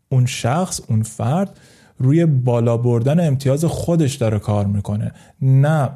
اون 0.09 0.25
شخص 0.25 0.81
اون 0.87 1.03
فرد 1.03 1.59
روی 1.97 2.25
بالا 2.25 2.77
بردن 2.77 3.27
امتیاز 3.27 3.65
خودش 3.65 4.15
داره 4.15 4.39
کار 4.39 4.65
می‌کنه. 4.65 5.11
نه 5.41 5.89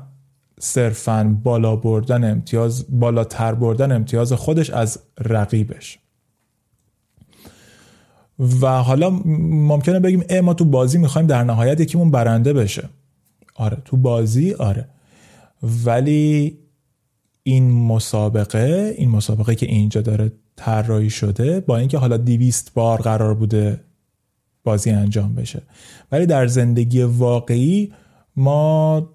صرفا 0.60 1.38
بالا 1.44 1.76
بردن 1.76 2.32
امتیاز 2.32 2.86
بالاتر 2.90 3.54
بردن 3.54 3.92
امتیاز 3.92 4.34
خودش 4.34 4.70
از 4.70 5.00
رقیبش. 5.20 6.00
و 8.62 8.68
حالا 8.68 9.10
ممکنه 9.10 10.00
بگیم 10.00 10.24
ای 10.30 10.42
ما 10.42 10.54
تو 10.54 10.66
بازی 10.66 10.98
می‌خوایم 10.98 11.28
در 11.28 11.44
نهایت 11.44 11.80
یکیمون 11.80 12.12
برنده 12.12 12.54
بشه. 12.54 12.90
آره 13.56 13.78
تو 13.86 13.98
بازی 13.98 14.54
آره. 14.54 14.88
ولی 15.86 16.58
این 17.44 17.72
مسابقه 17.72 18.96
این 18.98 19.10
مسابقه 19.10 19.56
که 19.56 19.66
اینجا 19.66 20.02
داره 20.02 20.32
طراحی 20.56 21.10
شده 21.10 21.60
با 21.60 21.78
اینکه 21.78 21.98
حالا 21.98 22.18
دیویست 22.18 22.74
بار 22.74 23.02
قرار 23.02 23.34
بوده 23.34 23.80
بازی 24.64 24.90
انجام 24.90 25.36
بشه. 25.36 25.62
ولی 26.12 26.26
در 26.26 26.48
زندگی 26.48 27.04
واقعی 27.04 27.94
ما 28.36 29.10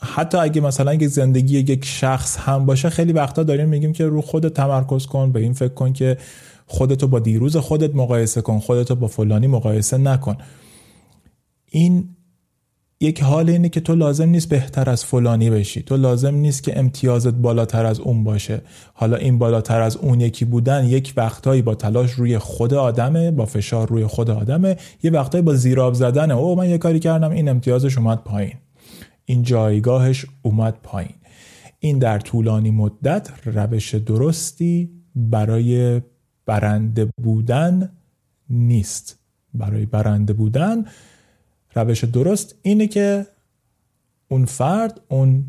حتی 0.00 0.38
اگه 0.38 0.60
مثلا 0.60 0.94
یک 0.94 1.06
زندگی 1.06 1.58
یک 1.58 1.84
شخص 1.84 2.36
هم 2.36 2.66
باشه 2.66 2.90
خیلی 2.90 3.12
وقتا 3.12 3.42
داریم 3.42 3.68
میگیم 3.68 3.92
که 3.92 4.06
رو 4.06 4.20
خودت 4.20 4.54
تمرکز 4.54 5.06
کن 5.06 5.32
به 5.32 5.40
این 5.40 5.52
فکر 5.52 5.74
کن 5.74 5.92
که 5.92 6.18
خودتو 6.66 7.08
با 7.08 7.18
دیروز 7.18 7.56
خودت 7.56 7.94
مقایسه 7.94 8.40
کن 8.40 8.58
خودتو 8.58 8.94
با 8.94 9.06
فلانی 9.06 9.46
مقایسه 9.46 9.98
نکن. 9.98 10.36
این 11.66 12.15
یک 13.00 13.22
حال 13.22 13.50
اینه 13.50 13.68
که 13.68 13.80
تو 13.80 13.94
لازم 13.94 14.28
نیست 14.28 14.48
بهتر 14.48 14.90
از 14.90 15.04
فلانی 15.04 15.50
بشی. 15.50 15.82
تو 15.82 15.96
لازم 15.96 16.34
نیست 16.34 16.62
که 16.62 16.78
امتیازت 16.78 17.34
بالاتر 17.34 17.86
از 17.86 18.00
اون 18.00 18.24
باشه. 18.24 18.62
حالا 18.94 19.16
این 19.16 19.38
بالاتر 19.38 19.80
از 19.80 19.96
اون 19.96 20.20
یکی 20.20 20.44
بودن 20.44 20.84
یک 20.84 21.12
وقتایی 21.16 21.62
با 21.62 21.74
تلاش 21.74 22.10
روی 22.10 22.38
خود 22.38 22.74
آدمه 22.74 23.30
با 23.30 23.46
فشار 23.46 23.88
روی 23.88 24.06
خود 24.06 24.30
آدمه. 24.30 24.76
یه 25.02 25.10
وقتایی 25.10 25.42
با 25.42 25.54
زیراب 25.54 25.94
زدنه. 25.94 26.34
او 26.34 26.56
من 26.56 26.70
یه 26.70 26.78
کاری 26.78 26.98
کردم 26.98 27.30
این 27.30 27.48
امتیازش 27.48 27.98
اومد 27.98 28.18
پایین. 28.18 28.54
این 29.24 29.42
جایگاهش 29.42 30.26
اومد 30.42 30.78
پایین. 30.82 31.14
این 31.78 31.98
در 31.98 32.18
طولانی 32.18 32.70
مدت 32.70 33.30
روش 33.44 33.94
درستی 33.94 34.90
برای 35.16 36.02
برنده 36.46 37.08
بودن 37.22 37.92
نیست. 38.50 39.18
برای 39.54 39.86
برنده 39.86 40.32
بودن 40.32 40.84
روش 41.76 42.04
درست 42.04 42.54
اینه 42.62 42.86
که 42.86 43.26
اون 44.28 44.44
فرد 44.44 45.00
اون 45.08 45.44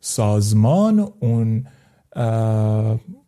سازمان 0.00 1.12
اون 1.20 1.66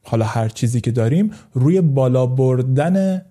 حالا 0.03 0.25
هر 0.25 0.49
چیزی 0.49 0.81
که 0.81 0.91
داریم 0.91 1.31
روی 1.53 1.81
بالا 1.81 2.27
بردن 2.27 3.23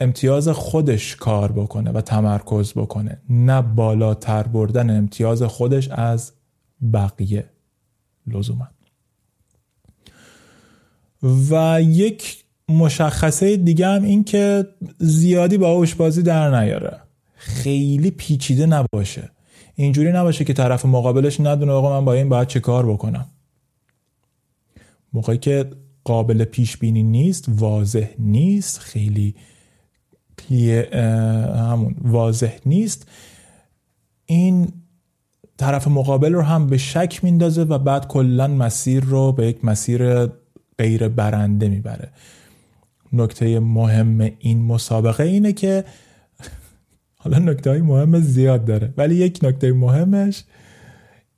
امتیاز 0.00 0.48
خودش 0.48 1.16
کار 1.16 1.52
بکنه 1.52 1.90
و 1.90 2.00
تمرکز 2.00 2.72
بکنه. 2.72 3.20
نه 3.28 3.62
بالاتر 3.62 4.42
بردن 4.42 4.98
امتیاز 4.98 5.42
خودش 5.42 5.88
از 5.88 6.32
بقیه 6.92 7.50
لزوما. 8.26 8.68
و 11.22 11.82
یک 11.82 12.43
مشخصه 12.68 13.56
دیگه 13.56 13.86
هم 13.86 14.02
این 14.02 14.24
که 14.24 14.66
زیادی 14.98 15.58
با 15.58 15.70
اوش 15.70 15.94
بازی 15.94 16.22
در 16.22 16.60
نیاره. 16.60 17.00
خیلی 17.34 18.10
پیچیده 18.10 18.66
نباشه. 18.66 19.30
اینجوری 19.74 20.12
نباشه 20.12 20.44
که 20.44 20.52
طرف 20.52 20.84
مقابلش 20.86 21.40
ندونه 21.40 21.72
آقا 21.72 22.00
من 22.00 22.04
با 22.04 22.12
این 22.12 22.28
باید 22.28 22.48
چه 22.48 22.60
کار 22.60 22.92
بکنم. 22.92 23.26
موقعی 25.12 25.38
که 25.38 25.70
قابل 26.04 26.44
پیش 26.44 26.76
بینی 26.76 27.02
نیست 27.02 27.44
واضح 27.48 28.08
نیست 28.18 28.78
خیلی 28.78 29.34
همون 31.54 31.96
واضح 32.02 32.52
نیست. 32.66 33.08
این 34.26 34.72
طرف 35.56 35.88
مقابل 35.88 36.32
رو 36.32 36.42
هم 36.42 36.66
به 36.66 36.78
شک 36.78 37.20
میندازه 37.22 37.62
و 37.62 37.78
بعد 37.78 38.08
کلا 38.08 38.48
مسیر 38.48 39.04
رو 39.04 39.32
به 39.32 39.46
یک 39.46 39.64
مسیر 39.64 40.26
غیر 40.78 41.08
برنده 41.08 41.68
می‌بره. 41.68 42.10
نکته 43.20 43.60
مهم 43.60 44.30
این 44.38 44.62
مسابقه 44.62 45.24
اینه 45.24 45.52
که 45.52 45.84
حالا 47.22 47.38
نکته 47.38 47.70
های 47.70 47.80
مهم 47.80 48.20
زیاد 48.20 48.64
داره 48.64 48.94
ولی 48.96 49.14
یک 49.14 49.38
نکته 49.42 49.72
مهمش 49.72 50.44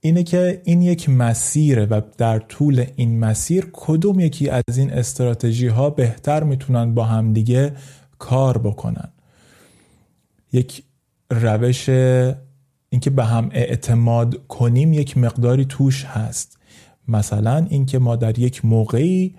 اینه 0.01 0.23
که 0.23 0.63
این 0.65 0.83
یک 0.83 1.09
مسیره 1.11 1.87
و 1.87 2.01
در 2.19 2.39
طول 2.39 2.85
این 2.97 3.19
مسیر 3.19 3.69
کدوم 3.73 4.21
یکی 4.21 4.49
از 4.49 4.63
این 4.77 4.93
استراتژی 4.93 5.67
ها 5.67 5.91
بهتر 5.91 6.43
می‌تونن 6.45 6.95
با 6.95 7.05
همدیگه 7.05 7.73
کار 8.19 8.59
بکنن. 8.59 9.09
یک 10.53 10.83
روش 11.31 11.89
اینکه 12.89 13.11
به 13.11 13.25
هم 13.25 13.49
اعتماد 13.53 14.47
کنیم 14.47 14.93
یک 14.93 15.19
مقداری 15.19 15.65
توش 15.65 16.05
هست. 16.05 16.59
مثلا 17.09 17.67
اینکه 17.71 17.99
ما 17.99 18.17
در 18.17 18.39
یک 18.39 18.65
موقعی 18.65 19.35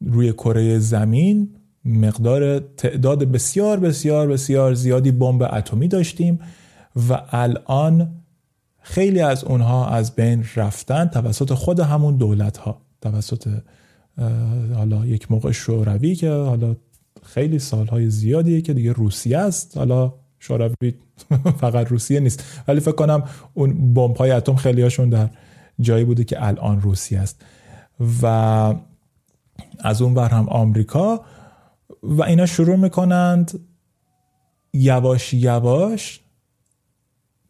روی 0.00 0.32
کره 0.32 0.78
زمین 0.78 1.48
مقدار 1.84 2.58
تعداد 2.58 3.24
بسیار 3.24 3.80
بسیار 3.80 4.28
بسیار 4.28 4.74
زیادی 4.74 5.10
بمب 5.10 5.42
اتمی 5.42 5.88
داشتیم 5.88 6.38
و 7.08 7.22
الان 7.30 8.08
خیلی 8.80 9.20
از 9.20 9.44
اونها 9.44 9.88
از 9.88 10.14
بین 10.14 10.44
رفتن 10.56 11.06
توسط 11.06 11.52
خود 11.52 11.80
همون 11.80 12.16
دولت 12.16 12.56
ها 12.56 12.80
توسط 13.00 13.48
حالا 14.74 15.06
یک 15.06 15.30
موقع 15.32 15.52
شوروی 15.52 16.14
که 16.14 16.30
حالا 16.30 16.76
خیلی 17.22 17.58
سالهای 17.58 18.10
زیادیه 18.10 18.60
که 18.60 18.74
دیگه 18.74 18.92
روسیه 18.92 19.38
است. 19.38 19.76
حالا 19.76 20.14
شوروی 20.38 20.94
فقط 21.60 21.86
روسیه 21.88 22.20
نیست. 22.20 22.62
ولی 22.68 22.80
فکر 22.80 22.92
کنم 22.92 23.22
اون 23.54 23.94
بمب 23.94 24.16
های 24.16 24.30
اتم 24.30 24.54
خیلی 24.54 24.82
هاشون 24.82 25.08
در 25.08 25.28
جایی 25.80 26.04
بوده 26.04 26.24
که 26.24 26.46
الان 26.46 26.80
روسیه 26.80 27.18
است. 27.18 27.44
و 28.22 28.74
از 29.78 30.02
اون 30.02 30.14
بر 30.14 30.28
هم 30.28 30.48
آمریکا 30.48 31.20
و 32.02 32.22
اینا 32.22 32.46
شروع 32.46 32.76
می‌کنند 32.76 33.60
یواش 34.72 35.34
یواش 35.34 36.20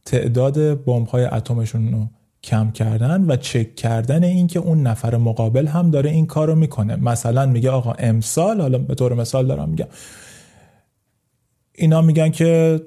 تعداد 0.05 0.85
بمب 0.85 1.07
های 1.07 1.25
اتمشون 1.25 1.93
رو 1.93 2.07
کم 2.43 2.71
کردن 2.71 3.31
و 3.31 3.37
چک 3.37 3.75
کردن 3.75 4.25
اینکه 4.25 4.59
اون 4.59 4.83
نفر 4.83 5.17
مقابل 5.17 5.67
هم 5.67 5.91
داره 5.91 6.11
این 6.11 6.27
کار 6.27 6.49
رو 6.49 6.55
می‌کنه. 6.55 6.97
مثلا 6.97 7.47
میگه 7.47 7.71
آقا 7.71 7.93
امسال 7.93 8.61
حالا 8.61 8.79
به 8.79 8.95
طور 8.95 9.15
مثال 9.15 9.47
دارم 9.47 9.69
میگم 9.69 9.87
اینا 11.75 12.03
میگن 12.03 12.31
که 12.31 12.81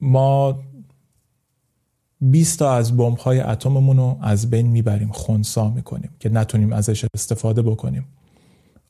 ما 0.00 0.58
20 2.20 2.58
تا 2.58 2.74
از 2.74 2.96
بمب 2.96 3.18
های 3.18 3.40
اتممون 3.40 3.96
رو 3.96 4.18
از 4.22 4.50
بین 4.50 4.66
می‌بریم 4.66 5.12
خونسا 5.12 5.70
می‌کنیم 5.70 6.10
که 6.20 6.28
نتونیم 6.28 6.72
ازش 6.72 7.04
استفاده 7.14 7.62
بکنیم. 7.62 8.06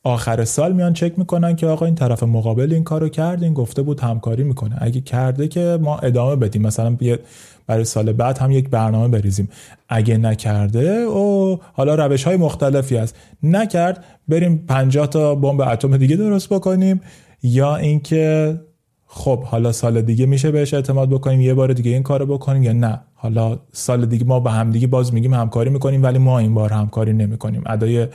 آخر 0.05 0.45
سال 0.45 0.73
میان 0.73 0.93
چک 0.93 1.19
می‌کنن 1.19 1.57
که 1.57 1.67
آقا 1.67 1.87
این 1.87 1.95
طرف 1.95 2.23
مقابل 2.23 2.73
این 2.73 2.85
کارو 2.85 3.09
کرد 3.09 3.43
این 3.43 3.55
گفته 3.55 3.83
بود 3.83 4.01
همکاری 4.01 4.45
می‌کنه. 4.45 4.77
اگه 4.79 5.01
کرده 5.01 5.49
که 5.49 5.79
ما 5.81 5.99
ادامه 5.99 6.37
بدیم. 6.37 6.63
مثلا 6.63 6.97
برای 7.67 7.85
سال 7.85 8.13
بعد 8.13 8.39
هم 8.39 8.51
یک 8.51 8.71
برنامه 8.71 9.09
بریزیم. 9.09 9.49
اگه 9.89 10.17
نکرده 10.17 10.89
او 10.89 11.61
حالا 11.73 11.95
روش 11.95 12.25
های 12.25 12.37
مختلفی 12.37 12.97
هست. 12.97 13.17
نکرد 13.43 14.05
بریم 14.29 14.65
50 14.69 15.07
تا 15.07 15.35
بمب 15.35 15.61
اتم 15.61 15.97
دیگه 15.97 16.17
درست 16.17 16.49
بکنیم. 16.49 17.01
یا 17.43 17.77
اینکه 17.77 18.61
خب 19.07 19.43
حالا 19.43 19.73
سال 19.73 20.03
دیگه 20.03 20.27
میشه 20.27 20.51
بهش 20.51 20.75
اعتماد 20.75 21.11
بکنیم 21.11 21.41
یه 21.41 21.55
بار 21.55 21.73
دیگه 21.73 21.91
این 21.91 22.03
کارو 22.03 22.27
بکنیم 22.27 22.63
یا 22.63 22.73
نه؟ 22.73 23.01
حالا 23.15 23.59
سال 23.73 24.07
دیگه 24.07 24.25
ما 24.25 24.41
به 24.41 24.51
هم 24.51 24.71
دیگه 24.71 24.87
باز 24.87 25.15
میگیم 25.15 25.35
همکاری 25.35 25.71
می‌کنیم 25.71 26.03
ولی 26.03 26.19
ما 26.19 26.39
این 26.39 26.55
بار 26.55 26.73
همکاری 26.73 27.13
نمی‌کنیم. 27.13 27.63
ادای 27.67 28.07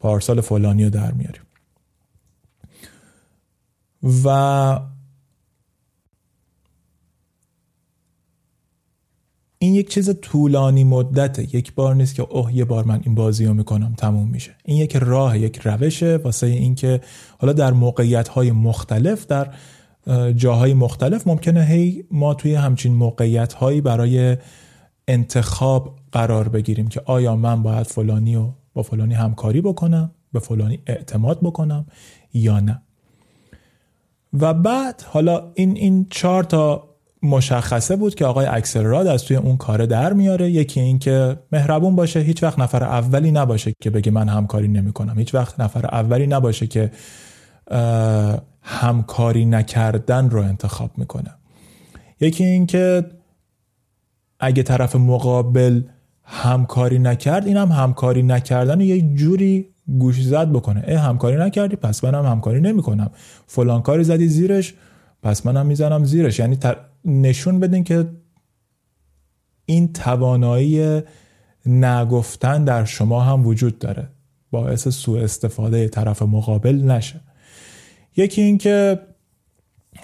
پارسال 0.00 0.40
فلانی 0.40 0.84
رو 0.84 0.90
در 0.90 1.12
میاریم. 1.12 1.42
و 4.24 4.28
این 9.58 9.74
یک 9.74 9.90
چیز 9.90 10.10
طولانی 10.22 10.84
مدته. 10.84 11.56
یک 11.56 11.74
بار 11.74 11.94
نیست 11.94 12.14
که 12.14 12.22
اوه 12.22 12.54
یه 12.54 12.64
بار 12.64 12.84
من 12.84 13.00
این 13.04 13.14
بازی 13.14 13.46
رو 13.46 13.54
می‌کنم 13.54 13.94
تموم 13.96 14.28
میشه. 14.28 14.54
این 14.64 14.76
یک 14.76 14.96
راه 14.96 15.38
یک 15.38 15.58
روشه 15.64 16.16
واسه 16.16 16.46
اینکه 16.46 17.00
حالا 17.38 17.52
در 17.52 17.72
موقعیت 17.72 18.28
های 18.28 18.52
مختلف 18.52 19.26
در 19.26 19.54
جاهای 20.36 20.74
مختلف 20.74 21.26
ممکنه 21.26 21.64
هی 21.64 22.04
ما 22.10 22.34
توی 22.34 22.54
همچین 22.54 22.94
موقعیت 22.94 23.52
هایی 23.52 23.80
برای 23.80 24.36
انتخاب 25.08 25.96
قرار 26.12 26.48
بگیریم 26.48 26.88
که 26.88 27.02
آیا 27.04 27.36
من 27.36 27.62
باید 27.62 27.86
فلانی 27.86 28.36
و 28.36 28.48
فلانی 28.82 29.14
همکاری 29.14 29.60
بکنم 29.60 30.10
به 30.32 30.40
فلانی 30.40 30.82
اعتماد 30.86 31.40
بکنم 31.40 31.86
یا 32.32 32.60
نه. 32.60 32.82
و 34.40 34.54
بعد 34.54 35.02
حالا 35.06 35.52
این 35.54 35.76
این 35.76 36.06
چهار 36.10 36.44
تا 36.44 36.88
مشخصه 37.22 37.96
بود 37.96 38.14
که 38.14 38.26
آقای 38.26 38.46
اکسلراد 38.46 39.06
از 39.06 39.24
توی 39.24 39.36
اون 39.36 39.56
کار 39.56 39.86
در 39.86 40.12
میاره. 40.12 40.50
یکی 40.50 40.80
این 40.80 40.98
که 40.98 41.38
مهربون 41.52 41.96
باشه 41.96 42.20
هیچ 42.20 42.42
وقت 42.42 42.58
نفر 42.58 42.84
اولی 42.84 43.32
نباشه 43.32 43.72
که 43.80 43.90
بگه 43.90 44.10
من 44.10 44.28
همکاری 44.28 44.68
نمی‌کنم. 44.68 45.18
هیچ 45.18 45.34
وقت 45.34 45.60
نفر 45.60 45.86
اولی 45.86 46.26
نباشه 46.26 46.66
که 46.66 46.90
همکاری 48.62 49.46
نکردن 49.46 50.30
رو 50.30 50.42
انتخاب 50.42 50.90
می‌کنه. 50.98 51.34
یکی 52.20 52.44
این 52.44 52.66
که 52.66 53.04
اگه 54.40 54.62
طرف 54.62 54.96
مقابل 54.96 55.82
همکاری 56.30 56.98
نکرد 56.98 57.46
این 57.46 57.56
هم 57.56 57.72
همکاری 57.72 58.22
نکردن 58.22 58.80
یه 58.80 59.14
جوری 59.14 59.68
گوش 59.98 60.22
زد 60.22 60.52
بکنه. 60.52 60.84
ای 60.88 60.94
همکاری 60.94 61.36
نکردی؟ 61.36 61.76
پس 61.76 62.04
منم 62.04 62.26
همکاری 62.26 62.60
نمی‌کنم. 62.60 63.10
فلان 63.46 63.82
کاری 63.82 64.04
زدی 64.04 64.28
زیرش؟ 64.28 64.74
پس 65.22 65.46
منم 65.46 65.66
می‌زنم 65.66 66.04
زیرش. 66.04 66.38
یعنی 66.38 66.58
نشون 67.04 67.60
بدین 67.60 67.84
که 67.84 68.06
این 69.66 69.92
توانایی 69.92 71.02
نگفتن 71.66 72.64
در 72.64 72.84
شما 72.84 73.20
هم 73.20 73.46
وجود 73.46 73.78
داره. 73.78 74.08
باعث 74.50 74.88
سوء 74.88 75.22
استفاده 75.22 75.88
طرف 75.88 76.22
مقابل 76.22 76.74
نشه. 76.74 77.20
یکی 78.16 78.42
اینکه 78.42 79.00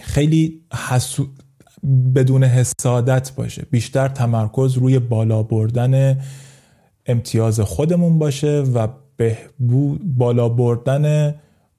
خیلی 0.01 0.65
حسو... 0.89 1.27
بدون 2.15 2.45
حسادت 2.45 3.33
باشه. 3.37 3.67
بیشتر 3.71 4.09
تمرکز 4.09 4.75
روی 4.75 4.99
بالا 4.99 5.43
بردن 5.43 6.21
امتیاز 7.07 7.61
خودمون 7.61 8.19
باشه 8.19 8.61
و 8.61 8.89
بهبود 9.17 10.17
بالا 10.17 10.49
بردن 10.49 11.35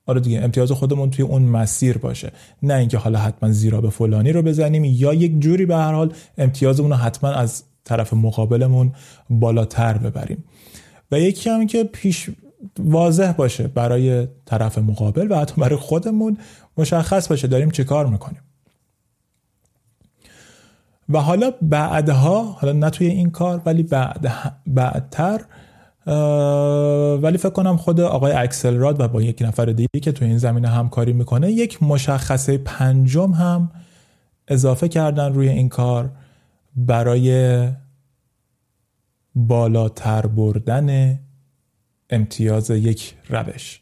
آره 0.05 0.21
دیگه 0.21 0.41
امتیاز 0.41 0.71
خودمون 0.71 1.09
توی 1.09 1.25
اون 1.25 1.41
مسیر 1.41 1.97
باشه. 1.97 2.31
نه 2.63 2.73
اینکه 2.73 2.97
حالا 2.97 3.19
حتما 3.19 3.51
زیرا 3.51 3.81
به 3.81 3.89
فلانی 3.89 4.31
رو 4.31 4.41
بزنیم 4.41 4.83
یا 4.83 5.13
یک 5.13 5.39
جوری 5.39 5.65
به 5.65 5.75
هر 5.75 5.93
حال 5.93 6.13
امتیازمون 6.37 6.91
رو 6.91 6.97
حتما 6.97 7.29
از 7.29 7.63
طرف 7.83 8.13
مقابلمون 8.13 8.91
بالاتر 9.29 9.97
ببریم. 9.97 10.43
و 11.11 11.19
یکی 11.19 11.49
هم 11.49 11.67
که 11.67 11.83
پیش 11.83 12.29
واضح 12.79 13.31
باشه 13.31 13.67
برای 13.67 14.27
طرف 14.45 14.77
مقابل 14.77 15.31
و 15.31 15.35
حتی 15.35 15.61
برای 15.61 15.75
خودمون 15.75 16.37
مشخص 16.77 17.27
باشه 17.27 17.47
داریم 17.47 17.71
چه 17.71 17.83
کار 17.83 18.07
می‌کنیم. 18.07 18.41
و 21.09 21.21
حالا 21.21 21.51
بعدها 21.61 22.43
حالا 22.43 22.73
نه 22.73 22.89
توی 22.89 23.07
این 23.07 23.29
کار 23.31 23.61
ولی 23.65 23.83
بعد 23.83 24.31
بعدتر 24.67 25.41
ولی 27.21 27.37
فکر 27.37 27.49
کنم 27.49 27.77
خود 27.77 27.99
آقای 27.99 28.31
اکسل 28.31 28.75
راد 28.75 28.99
و 28.99 29.07
با 29.07 29.21
یک 29.21 29.41
نفر 29.41 29.65
دیگه 29.65 29.99
که 30.01 30.11
تو 30.11 30.25
این 30.25 30.37
زمینه 30.37 30.67
همکاری 30.67 31.13
می‌کنه 31.13 31.51
یک 31.51 31.83
مشخصه 31.83 32.57
پنجم 32.57 33.31
هم 33.31 33.71
اضافه 34.47 34.87
کردن 34.87 35.33
روی 35.33 35.49
این 35.49 35.69
کار 35.69 36.11
برای 36.75 37.69
بالاتر 39.35 40.27
بردن 40.27 41.19
امتیاز 42.09 42.69
یک 42.69 43.15
روش. 43.29 43.81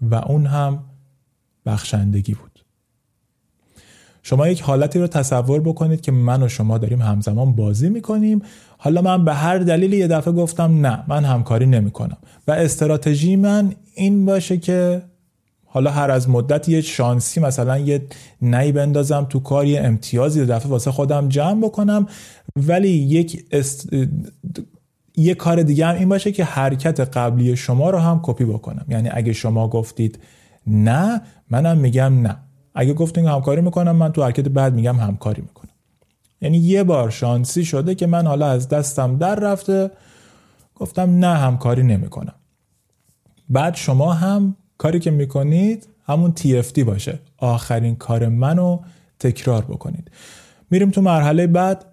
و 0.00 0.14
اون 0.14 0.46
هم 0.46 0.84
بخشندگی 1.66 2.34
بود. 2.34 2.47
شما 4.28 4.48
یک 4.48 4.60
حالتی 4.60 4.98
رو 4.98 5.06
تصور 5.06 5.60
بکنید 5.60 6.00
که 6.00 6.12
من 6.12 6.42
و 6.42 6.48
شما 6.48 6.78
داریم 6.78 7.02
همزمان 7.02 7.52
بازی 7.52 7.88
می‌کنیم. 7.88 8.42
حالا 8.78 9.02
من 9.02 9.24
به 9.24 9.34
هر 9.34 9.58
دلیلی 9.58 9.96
یه 9.96 10.06
دفعه 10.06 10.32
گفتم 10.32 10.86
نه 10.86 11.04
من 11.08 11.24
همکاری 11.24 11.66
نمی‌کنم. 11.66 12.16
و 12.48 12.52
استراتژی 12.52 13.36
من 13.36 13.72
این 13.94 14.24
باشه 14.24 14.58
که 14.58 15.02
حالا 15.64 15.90
هر 15.90 16.10
از 16.10 16.28
مدت 16.28 16.68
یه 16.68 16.80
شانسی 16.80 17.40
مثلا 17.40 17.78
یه 17.78 18.02
نی 18.42 18.72
بندازم 18.72 19.26
تو 19.30 19.40
کار 19.40 19.66
یه 19.66 19.80
امتیازی 19.80 20.46
دفعه 20.46 20.70
واسه 20.70 20.90
خودم 20.90 21.28
جمع 21.28 21.60
بکنم. 21.60 22.06
ولی 22.56 22.88
یک 22.88 23.44
است... 23.52 23.88
یه 25.16 25.34
کار 25.34 25.62
دیگه 25.62 25.86
هم 25.86 25.94
این 25.94 26.08
باشه 26.08 26.32
که 26.32 26.44
حرکت 26.44 27.00
قبلی 27.00 27.56
شما 27.56 27.90
رو 27.90 27.98
هم 27.98 28.20
کپی 28.22 28.44
بکنم. 28.44 28.86
یعنی 28.88 29.08
اگه 29.12 29.32
شما 29.32 29.68
گفتید 29.68 30.18
نه 30.66 31.20
منم 31.50 31.78
میگم 31.78 32.20
نه. 32.20 32.36
اگه 32.80 32.94
گفتین 32.94 33.26
همکاری 33.26 33.60
می‌کنم 33.60 33.96
من 33.96 34.12
تو 34.12 34.22
حرکت 34.22 34.48
بعد 34.48 34.74
میگم 34.74 34.96
همکاری 34.96 35.42
می‌کنم. 35.42 35.70
یعنی 36.40 36.58
یه 36.58 36.84
بار 36.84 37.10
شانسی 37.10 37.64
شده 37.64 37.94
که 37.94 38.06
من 38.06 38.26
حالا 38.26 38.46
از 38.46 38.68
دستم 38.68 39.16
در 39.16 39.34
رفته. 39.34 39.90
گفتم 40.74 41.18
نه 41.18 41.36
همکاری 41.36 41.82
نمی‌کنم. 41.82 42.34
بعد 43.48 43.74
شما 43.74 44.12
هم 44.12 44.56
کاری 44.78 44.98
که 44.98 45.10
می‌کنید 45.10 45.88
همون 46.06 46.34
TFT 46.38 46.78
باشه. 46.78 47.18
آخرین 47.38 47.96
کار 47.96 48.28
منو 48.28 48.78
تکرار 49.18 49.64
بکنید. 49.64 50.10
میریم 50.70 50.90
تو 50.90 51.00
مرحله 51.00 51.46
بعد. 51.46 51.84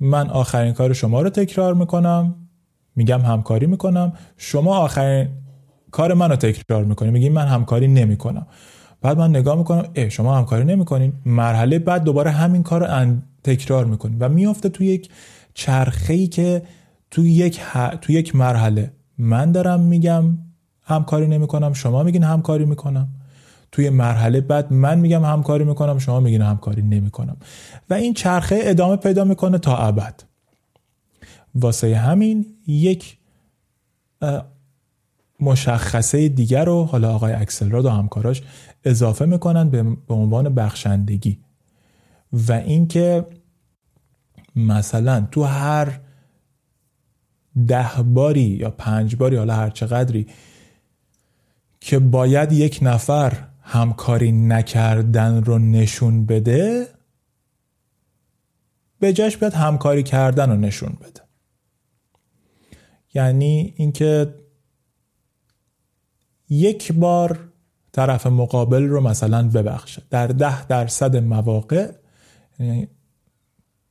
من 0.00 0.30
آخرین 0.30 0.72
کار 0.72 0.92
شما 0.92 1.22
رو 1.22 1.30
تکرار 1.30 1.74
می‌کنم. 1.74 2.34
میگم 2.96 3.20
همکاری 3.20 3.66
می‌کنم. 3.66 4.12
شما 4.36 4.76
آخرین 4.76 5.28
کار 5.90 6.14
من 6.14 6.30
رو 6.30 6.36
تکرار 6.36 6.84
می‌کنی. 6.84 7.10
میگی 7.10 7.28
من 7.28 7.46
همکاری 7.46 7.88
نمی‌کنم. 7.88 8.46
بعد 9.04 9.18
من 9.18 9.30
نگاه 9.30 9.58
می‌کنم 9.58 9.84
اه 9.94 10.08
شما 10.08 10.36
همکاری 10.36 10.64
نمی‌کنین. 10.64 11.12
مرحله 11.26 11.78
بعد 11.78 12.04
دوباره 12.04 12.30
همین 12.30 12.62
کار 12.62 12.86
رو 12.86 13.16
تکرار 13.42 13.84
می‌کنیم 13.84 14.16
و 14.20 14.28
میافته 14.28 14.68
تو 14.68 14.84
یک 14.84 15.08
چرخه 15.54 16.26
که 16.26 16.62
تو 17.10 17.26
یک, 17.26 17.60
تو 18.00 18.12
یک 18.12 18.36
مرحله. 18.36 18.92
من 19.18 19.52
دارم 19.52 19.80
میگم 19.80 20.38
همکاری 20.82 21.26
نمی‌کنم 21.26 21.72
شما 21.72 22.02
میگین 22.02 22.22
همکاری 22.22 22.64
می‌کنم. 22.64 23.08
توی 23.72 23.90
مرحله 23.90 24.40
بعد 24.40 24.72
من 24.72 24.98
میگم 24.98 25.24
همکاری 25.24 25.64
می‌کنم 25.64 25.98
شما 25.98 26.20
میگین 26.20 26.42
همکاری 26.42 26.82
نمی‌کنم. 26.82 27.36
و 27.90 27.94
این 27.94 28.14
چرخه 28.14 28.58
ادامه 28.62 28.96
پیدا 28.96 29.24
می‌کنه 29.24 29.58
تا 29.58 29.76
ابد. 29.76 30.22
واسه 31.54 31.96
همین 31.96 32.46
یک 32.66 33.18
مشخصه 35.40 36.28
دیگر 36.28 36.64
رو 36.64 36.84
حالا 36.84 37.14
آقای 37.14 37.32
اکسلراد 37.32 37.84
و 37.84 37.90
همکاراش 37.90 38.42
اضافه 38.84 39.26
می‌کنن 39.26 39.70
به 40.06 40.14
عنوان 40.14 40.54
بخشندگی. 40.54 41.38
و 42.32 42.52
اینکه 42.52 43.26
مثلا 44.56 45.28
تو 45.30 45.42
هر 45.42 46.00
ده 47.66 48.02
باری 48.02 48.40
یا 48.40 48.70
پنج 48.70 49.16
باری 49.16 49.36
حالا 49.36 49.54
هر 49.54 49.70
چقدری 49.70 50.26
که 51.80 51.98
باید 51.98 52.52
یک 52.52 52.78
نفر 52.82 53.46
همکاری 53.60 54.32
نکردن 54.32 55.44
رو 55.44 55.58
نشون 55.58 56.26
بده 56.26 56.88
به 59.00 59.12
جاش 59.12 59.36
بیاد 59.36 59.54
همکاری 59.54 60.02
کردن 60.02 60.50
رو 60.50 60.56
نشون 60.56 60.96
بده. 61.00 61.20
یعنی 63.14 63.74
اینکه 63.76 64.34
یک 66.48 66.92
بار 66.92 67.52
طرف 67.94 68.26
مقابل 68.26 68.82
رو 68.82 69.00
مثلا 69.00 69.48
ببخشه. 69.48 70.02
در 70.10 70.26
ده 70.26 70.66
درصد 70.66 71.16
مواقع 71.16 71.92
یعنی 72.58 72.88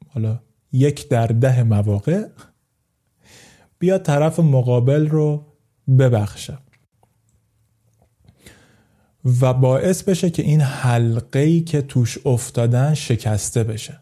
حالا 0.09 0.39
یک 0.71 1.09
در 1.09 1.27
ده 1.27 1.63
مواقع 1.63 2.27
بیا 3.79 3.97
طرف 3.97 4.39
مقابل 4.39 5.09
رو 5.09 5.45
ببخشه. 5.99 6.57
و 9.41 9.53
باعث 9.53 10.03
بشه 10.03 10.29
که 10.29 10.43
این 10.43 10.61
حلقه 10.61 11.59
که 11.59 11.81
توش 11.81 12.17
افتادن 12.25 12.93
شکسته 12.93 13.63
بشه. 13.63 13.99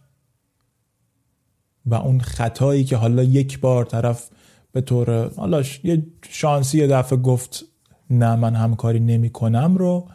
و 1.85 1.95
اون 1.95 2.19
خطایی 2.19 2.83
که 2.83 2.97
حالا 2.97 3.23
یک 3.23 3.59
بار 3.59 3.85
طرف 3.85 4.29
به 4.71 4.81
طور 4.81 5.33
حالا 5.35 5.63
یه 5.83 6.05
شانسی 6.29 6.77
یه 6.77 6.87
دفعه 6.87 7.19
گفت 7.19 7.65
نه 8.11 8.35
من 8.35 8.55
همکاری 8.55 8.99
نمی 8.99 9.29
کنم 9.29 9.77
رو 9.77 10.07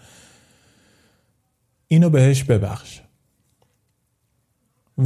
اینو 1.88 2.10
بهش 2.10 2.44
ببخش. 2.44 3.00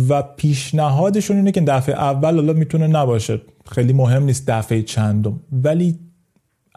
و 0.09 0.23
پیشنهادشون 0.23 1.37
اینه 1.37 1.53
که 1.53 1.61
دفعه 1.61 1.95
اول 1.95 2.35
حالا 2.35 2.53
می‌تونه 2.53 2.87
نباشه. 2.87 3.41
خیلی 3.73 3.93
مهم 3.93 4.25
نیست 4.25 4.47
دفعه 4.47 4.83
چندم. 4.83 5.41
ولی 5.53 5.99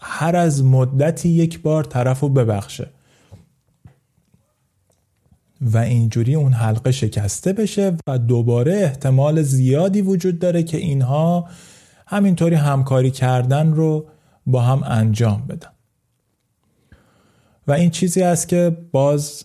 هر 0.01 0.35
از 0.35 0.63
مدتی 0.63 1.29
یک 1.29 1.61
بار 1.61 1.83
طرف 1.83 2.19
رو 2.19 2.29
ببخشه. 2.29 2.87
و 5.61 5.77
اینجوری 5.77 6.35
اون 6.35 6.53
حلقه 6.53 6.91
شکسته 6.91 7.53
بشه 7.53 7.97
و 8.07 8.17
دوباره 8.17 8.73
احتمال 8.73 9.41
زیادی 9.41 10.01
وجود 10.01 10.39
داره 10.39 10.63
که 10.63 10.77
اینها 10.77 11.49
همینطوری 12.07 12.55
همکاری 12.55 13.11
کردن 13.11 13.73
رو 13.73 14.07
با 14.45 14.61
هم 14.61 14.83
انجام 14.85 15.45
بدن. 15.49 15.69
و 17.67 17.71
این 17.71 17.89
چیزی 17.89 18.21
است 18.21 18.47
که 18.47 18.77
باز 18.91 19.43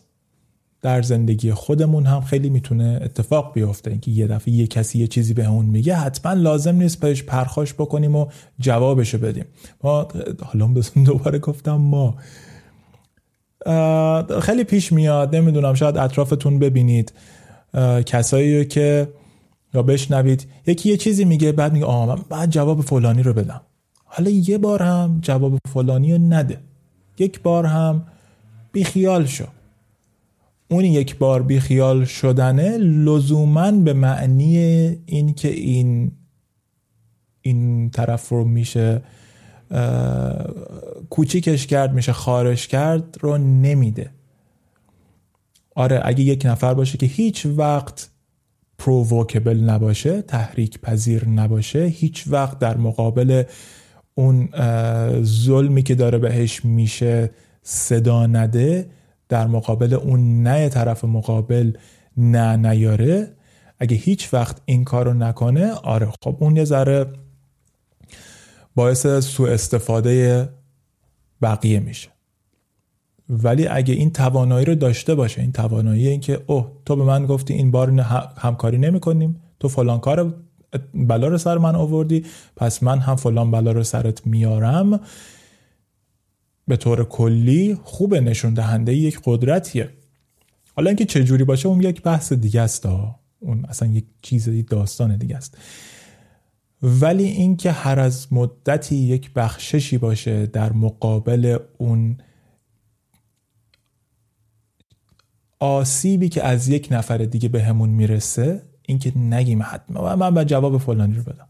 در 0.83 1.03
زندگی 1.03 1.53
خودمون 1.53 2.07
هم 2.07 2.21
خیلی 2.21 2.51
می‌تونه 2.51 3.01
اتفاق 3.03 3.53
بیفته. 3.55 3.91
اینکه 3.91 4.11
یه 4.11 4.27
دفعه 4.27 4.55
یه 4.55 4.67
کسی 4.67 4.99
یه 4.99 5.07
چیزی 5.07 5.35
به 5.35 5.49
اون 5.49 5.67
میگه 5.67 5.95
حتما 5.95 6.33
لازم 6.33 6.75
نیست 6.77 7.01
بهش 7.01 7.23
پرخاش 7.23 7.75
بکنیم 7.75 8.17
و 8.17 8.27
جوابشو 8.59 9.19
بدیم. 9.19 9.45
ما 9.85 10.09
حالا 10.43 10.67
بزن 10.67 11.03
دوباره 11.03 11.39
گفتم 11.39 11.77
ما. 11.77 12.17
خیلی 14.41 14.65
پیش 14.65 14.93
میاد 14.93 15.37
نمی‌دونم 15.37 15.75
شاید 15.75 15.97
اطرافتون 15.97 16.59
ببینید. 16.59 17.13
کسایی 18.07 18.65
که 18.65 19.09
یا 19.75 19.83
بشنوید 19.83 20.47
یکی 20.67 20.89
یه 20.89 20.97
چیزی 20.97 21.25
میگه 21.25 21.53
بعد 21.53 21.73
میگه 21.73 21.85
آه 21.85 22.07
من 22.07 22.19
بعد 22.29 22.51
جواب 22.51 22.81
فلانی 22.81 23.23
رو 23.23 23.33
بدم. 23.33 23.61
حالا 24.05 24.31
یه 24.31 24.59
بار 24.59 24.83
هم 24.83 25.19
جواب 25.23 25.59
فلانی 25.69 26.13
رو 26.13 26.19
نده. 26.19 26.61
یک 27.21 27.43
بار 27.43 27.67
هم 27.67 28.07
بیخیال 28.73 29.27
شو. 29.27 29.45
اون 30.71 30.85
یک 30.85 31.19
بار 31.19 31.43
بیخیال 31.43 32.05
شدنه 32.05 32.77
لزوما 32.79 33.73
به 33.73 33.93
معنی 33.93 34.57
این 35.07 35.35
که 35.35 35.49
این 35.49 36.13
این 37.43 37.91
طرف 37.91 38.29
رو 38.29 38.45
میشه 38.45 39.03
کوچیکش 41.11 41.67
کرد 41.67 41.95
میشه 41.95 42.13
خارش 42.13 42.69
کرد 42.69 43.19
رو 43.21 43.39
نمیده. 43.39 44.11
آره 45.75 46.01
اگه 46.05 46.25
یک 46.25 46.47
نفر 46.47 46.75
باشه 46.75 46.99
که 46.99 47.07
هیچ 47.07 47.47
وقت 47.47 48.11
پرووکبل 48.79 49.61
نباشه 49.61 50.23
تحریک 50.23 50.81
پذیر 50.81 51.29
نباشه 51.29 51.85
هیچ 51.85 52.25
وقت 52.27 52.59
در 52.59 52.77
مقابل 52.77 53.43
اون 54.19 54.49
ظلمی 55.23 55.83
که 55.83 55.95
داره 55.95 56.19
بهش 56.19 56.65
میشه 56.65 57.31
صدا 57.63 58.27
نده 58.27 58.91
در 59.29 59.47
مقابل 59.47 59.95
اون 59.95 60.43
نه 60.43 60.69
طرف 60.69 61.05
مقابل 61.05 61.73
نه 62.17 62.57
نیاره. 62.57 63.33
اگه 63.79 63.97
هیچ 63.97 64.35
وقت 64.35 64.63
این 64.65 64.85
کارو 64.85 65.15
نکنه 65.15 65.73
آره 65.73 66.09
خب 66.23 66.37
اون 66.41 66.57
یه 66.57 66.65
ذره 66.65 67.07
باعث 68.75 69.07
سوء 69.07 69.51
استفاده 69.51 70.49
بقیه 71.43 71.81
میشه. 71.81 72.09
ولی 73.29 73.67
اگه 73.67 73.95
این 73.95 74.11
توانایی 74.11 74.67
رو 74.67 74.75
داشته 74.75 75.15
باشه 75.15 75.41
این 75.41 75.53
توانایی 75.53 76.09
این 76.09 76.21
که 76.21 76.41
اوه 76.47 76.73
تو 76.87 76.97
به 76.97 77.05
من 77.05 77.27
گفتی 77.27 77.55
این 77.55 77.71
بار 77.71 77.91
همکاری 78.37 78.79
نمی 78.79 79.01
کنیم 79.01 79.43
تو 79.61 79.69
فلان 79.69 80.01
کار 80.01 80.35
بلا 80.95 81.29
رو 81.29 81.39
سر 81.39 81.59
من 81.59 81.75
آوردی 81.75 82.25
پس 82.57 82.83
من 82.83 82.99
هم 82.99 83.17
فلان 83.17 83.51
بلا 83.51 83.73
رو 83.73 83.83
سرت 83.83 84.27
میارم. 84.27 85.01
به 86.69 86.77
طور 86.77 87.05
کلی 87.05 87.79
خوب 87.83 88.15
نشون 88.15 88.55
دهنده 88.55 88.95
یک 88.95 89.21
قدرتیه. 89.25 89.91
حالا 90.77 90.91
اینکه 90.91 91.05
چه 91.05 91.25
جوری 91.25 91.45
باشه 91.45 91.69
اون 91.69 91.83
یک 91.83 92.03
بحث 92.03 92.33
دیگه 92.33 92.61
است 92.61 92.87
اون 93.39 93.65
اصلا 93.69 93.89
یک 93.89 94.05
چیز 94.23 94.67
داستان 94.67 95.17
دیگه 95.17 95.37
است. 95.37 95.59
ولی 96.83 97.25
اینکه 97.25 97.73
هر 97.73 98.01
از 98.01 98.33
مدتی 98.33 98.97
یک 98.97 99.31
بخششی 99.33 99.99
باشه 99.99 100.47
در 100.47 100.73
مقابل 100.73 101.59
اون 101.79 102.19
آسیبی 105.61 106.29
که 106.29 106.45
از 106.45 106.69
یک 106.69 106.89
نفر 106.91 107.19
دیگه 107.19 107.49
به 107.49 107.63
همون 107.63 107.89
می‌رسه 107.89 108.63
اینکه 108.89 109.19
نگیم 109.19 109.63
حتما. 109.63 110.01
و 110.05 110.17
من 110.17 110.35
به 110.35 110.45
جواب 110.45 110.79
فلانی 110.79 111.15
رو 111.15 111.23
بدم. 111.23 111.49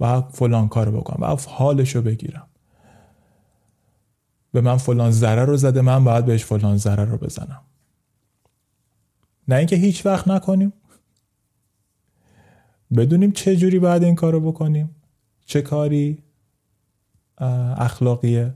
و 0.00 0.20
فلان 0.20 0.68
کار 0.68 0.90
بکنم. 0.90 1.32
و 1.32 1.36
حالش 1.48 1.96
رو 1.96 2.02
بگیرم. 2.02 2.46
به 4.52 4.60
من 4.60 4.76
فلان 4.76 5.10
ضرر 5.10 5.44
رو 5.44 5.56
زده 5.56 5.80
من 5.80 6.04
باید 6.04 6.24
بهش 6.24 6.44
فلان 6.44 6.76
ضرر 6.76 7.04
رو 7.04 7.18
بزنم. 7.18 7.60
نه 9.48 9.56
اینکه 9.56 9.76
هیچ 9.76 10.06
وقت 10.06 10.28
نکنیم. 10.28 10.72
بدونیم 12.96 13.32
چه 13.32 13.56
جوری 13.56 13.78
باید 13.78 14.02
این 14.02 14.14
کار 14.14 14.32
رو 14.32 14.40
بکنیم. 14.40 14.90
چه 15.46 15.62
کاری 15.62 16.22
اخلاقیه 17.76 18.54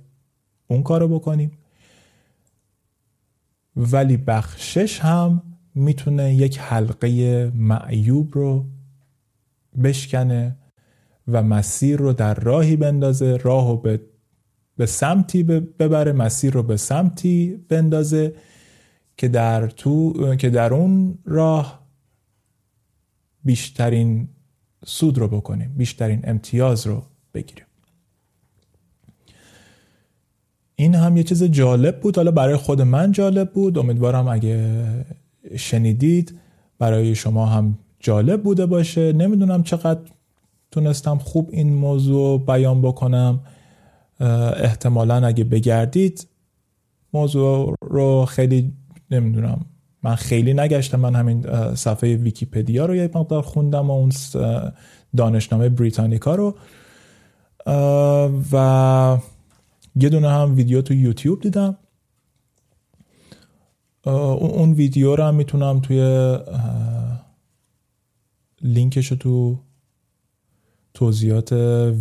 اون 0.68 0.82
کار 0.82 1.00
رو 1.00 1.08
بکنیم. 1.08 1.58
ولی 3.76 4.16
بخشش 4.16 5.00
هم 5.00 5.42
می‌تونه 5.78 6.34
یک 6.34 6.58
حلقه 6.58 7.52
معیوب 7.54 8.34
رو 8.34 8.66
بشکنه 9.84 10.56
و 11.28 11.42
مسیر 11.42 11.98
رو 11.98 12.12
در 12.12 12.34
راهی 12.34 12.76
بندازه 12.76 13.36
راه 13.36 13.68
رو 13.68 13.76
به, 13.76 14.00
به 14.76 14.86
سمتی 14.86 15.42
ببره 15.42 16.12
مسیر 16.12 16.52
رو 16.52 16.62
به 16.62 16.76
سمتی 16.76 17.64
بندازه 17.68 18.34
که 19.16 19.28
در 19.28 19.66
تو 19.66 20.36
که 20.36 20.50
در 20.50 20.74
اون 20.74 21.18
راه 21.24 21.86
بیشترین 23.44 24.28
سود 24.86 25.18
رو 25.18 25.28
بکنیم 25.28 25.74
بیشترین 25.76 26.20
امتیاز 26.24 26.86
رو 26.86 27.02
بگیریم. 27.34 27.64
این 30.74 30.94
هم 30.94 31.16
یه 31.16 31.22
چیز 31.22 31.42
جالب 31.42 32.00
بود. 32.00 32.16
حالا 32.16 32.30
برای 32.30 32.56
خود 32.56 32.82
من 32.82 33.12
جالب 33.12 33.52
بود. 33.52 33.78
امیدوارم 33.78 34.28
اگه 34.28 34.84
شنیدید 35.56 36.38
برای 36.78 37.14
شما 37.14 37.46
هم 37.46 37.78
جالب 38.00 38.42
بوده 38.42 38.66
باشه. 38.66 39.12
نمی‌دونم 39.12 39.62
چقدر 39.62 40.00
تونستم 40.70 41.18
خوب 41.18 41.48
این 41.52 41.74
موضوع 41.74 42.44
بیان 42.46 42.82
بکنم. 42.82 43.40
احتمالا 44.56 45.26
اگه 45.26 45.44
بگردید 45.44 46.28
موضوع 47.12 47.74
رو 47.80 48.24
خیلی 48.24 48.72
نمی‌دونم. 49.10 49.66
من 50.02 50.14
خیلی 50.14 50.54
نگشتم. 50.54 51.00
من 51.00 51.14
همین 51.14 51.46
صفحه 51.74 52.16
ویکیپدیا 52.16 52.86
رو 52.86 52.96
یه 52.96 53.10
مقدار 53.14 53.42
خوندم 53.42 53.90
و 53.90 53.92
اون 53.92 54.12
دانشنامه 55.16 55.68
بریتانیکا 55.68 56.34
رو. 56.34 56.56
و 58.52 59.18
یه 59.96 60.08
دونه 60.08 60.28
هم 60.28 60.56
ویدیو 60.56 60.82
تو 60.82 60.94
یوتیوب 60.94 61.40
دیدم. 61.40 61.76
اون 64.08 64.72
ویدیو 64.72 65.16
رو 65.16 65.24
هم 65.24 65.34
می‌تونم 65.34 65.80
توی 65.80 66.38
لینکش 68.62 69.06
رو 69.06 69.16
تو 69.16 69.58
توضیحات 70.94 71.52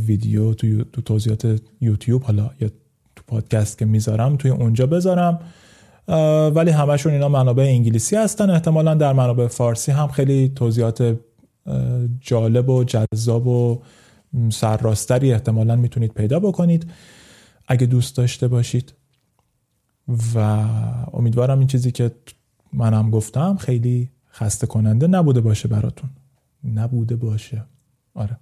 ویدیو 0.07 0.53
تو, 0.53 0.83
تو 0.83 1.01
توضیحات 1.01 1.61
یوتیوب 1.81 2.23
حالا 2.23 2.49
یا 2.61 2.69
تو 3.15 3.23
پادکست 3.27 3.77
که 3.77 3.85
می‌ذارم 3.85 4.35
توی 4.35 4.51
اونجا 4.51 4.87
بذارم. 4.87 5.39
ولی 6.55 6.71
همشون 6.71 7.13
اینا 7.13 7.29
منابع 7.29 7.63
انگلیسی 7.63 8.15
هستن. 8.15 8.49
احتمالا 8.49 8.93
در 8.93 9.13
منابع 9.13 9.47
فارسی 9.47 9.91
هم 9.91 10.07
خیلی 10.07 10.49
توضیحات 10.49 11.17
جالب 12.21 12.69
و 12.69 12.83
جذاب 12.83 13.47
و 13.47 13.81
سرراستری 14.49 15.33
احتمالا 15.33 15.75
می‌تونید 15.75 16.13
پیدا 16.13 16.39
بکنید. 16.39 16.91
اگه 17.67 17.85
دوست 17.87 18.17
داشته 18.17 18.47
باشید. 18.47 18.93
و 20.07 20.37
امیدوارم 21.13 21.59
این 21.59 21.67
چیزی 21.67 21.91
که 21.91 22.11
منم 22.73 23.11
گفتم 23.11 23.57
خیلی 23.57 24.11
خسته 24.31 24.67
کننده 24.67 25.07
نبوده 25.07 25.41
باشه 25.41 25.67
براتون. 25.67 26.09
نبوده 26.63 27.15
باشه. 27.15 27.63
آره. 28.13 28.37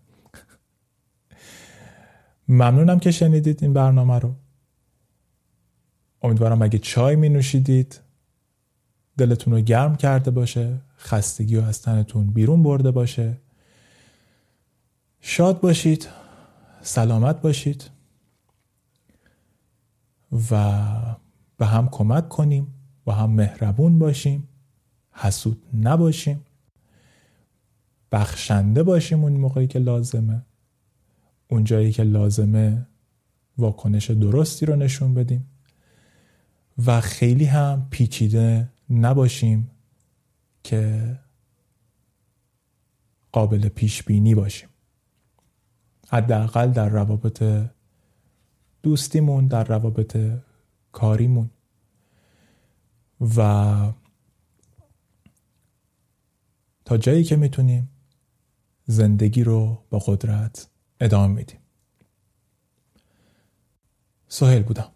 ممنونم 2.48 3.00
که 3.00 3.12
شنیدید 3.12 3.64
این 3.64 3.74
برنامه 3.74 4.20
رو. 4.20 4.36
امیدوارم 6.22 6.62
اگه 6.62 6.80
چای 6.80 7.16
می 7.16 7.30
نوشیدید 7.30 8.02
دلتون 9.18 9.54
رو 9.54 9.62
گرم 9.62 9.96
کرده 9.96 10.32
باشه 10.32 10.82
خستگی 10.98 11.56
و 11.56 11.62
از 11.62 11.82
تنتون 11.82 12.28
بیرون 12.28 12.64
برده 12.64 12.92
باشه. 12.92 13.38
شاد 15.22 15.62
باشید 15.62 16.08
سلامت 16.82 17.42
باشید 17.42 17.90
و 20.52 20.82
به 21.58 21.66
هم 21.66 21.90
کمک 21.92 22.30
کنیم 22.30 22.68
و 23.08 23.12
هم 23.12 23.30
مهربون 23.30 24.00
باشیم 24.00 24.48
حسود 25.12 25.64
نباشیم 25.74 26.46
بخشنده 28.12 28.84
باشیم 28.84 29.24
اون 29.24 29.34
موقعی 29.34 29.68
که 29.68 29.80
لازمه. 29.80 30.42
اونجایی 31.48 31.92
که 31.92 32.04
لازمه 32.04 32.88
واکنش 33.58 34.12
درستی 34.12 34.66
رو 34.66 34.76
نشون 34.76 35.14
بدیم 35.14 35.46
و 36.86 37.02
خیلی 37.02 37.46
هم 37.46 37.88
پیچیده 37.90 38.70
نباشیم 38.90 39.72
که 40.64 41.16
قابل 43.32 43.70
پیش 43.70 44.04
بینی 44.04 44.36
باشیم. 44.36 44.70
حداقل 46.10 46.72
در 46.72 46.90
روابط 46.90 47.44
دوستیمون 48.84 49.48
در 49.48 49.64
روابط 49.64 50.18
کاریمون. 50.96 51.50
و 53.38 53.92
تا 56.86 56.98
جایی 56.98 57.24
که 57.24 57.36
می‌تونیم 57.36 57.90
زندگی 58.86 59.44
رو 59.44 59.84
با 59.90 60.00
قدرت 60.00 60.68
ادامه 61.00 61.34
میدیم. 61.34 61.60
سهیل 64.28 64.64
بودم. 64.64 64.92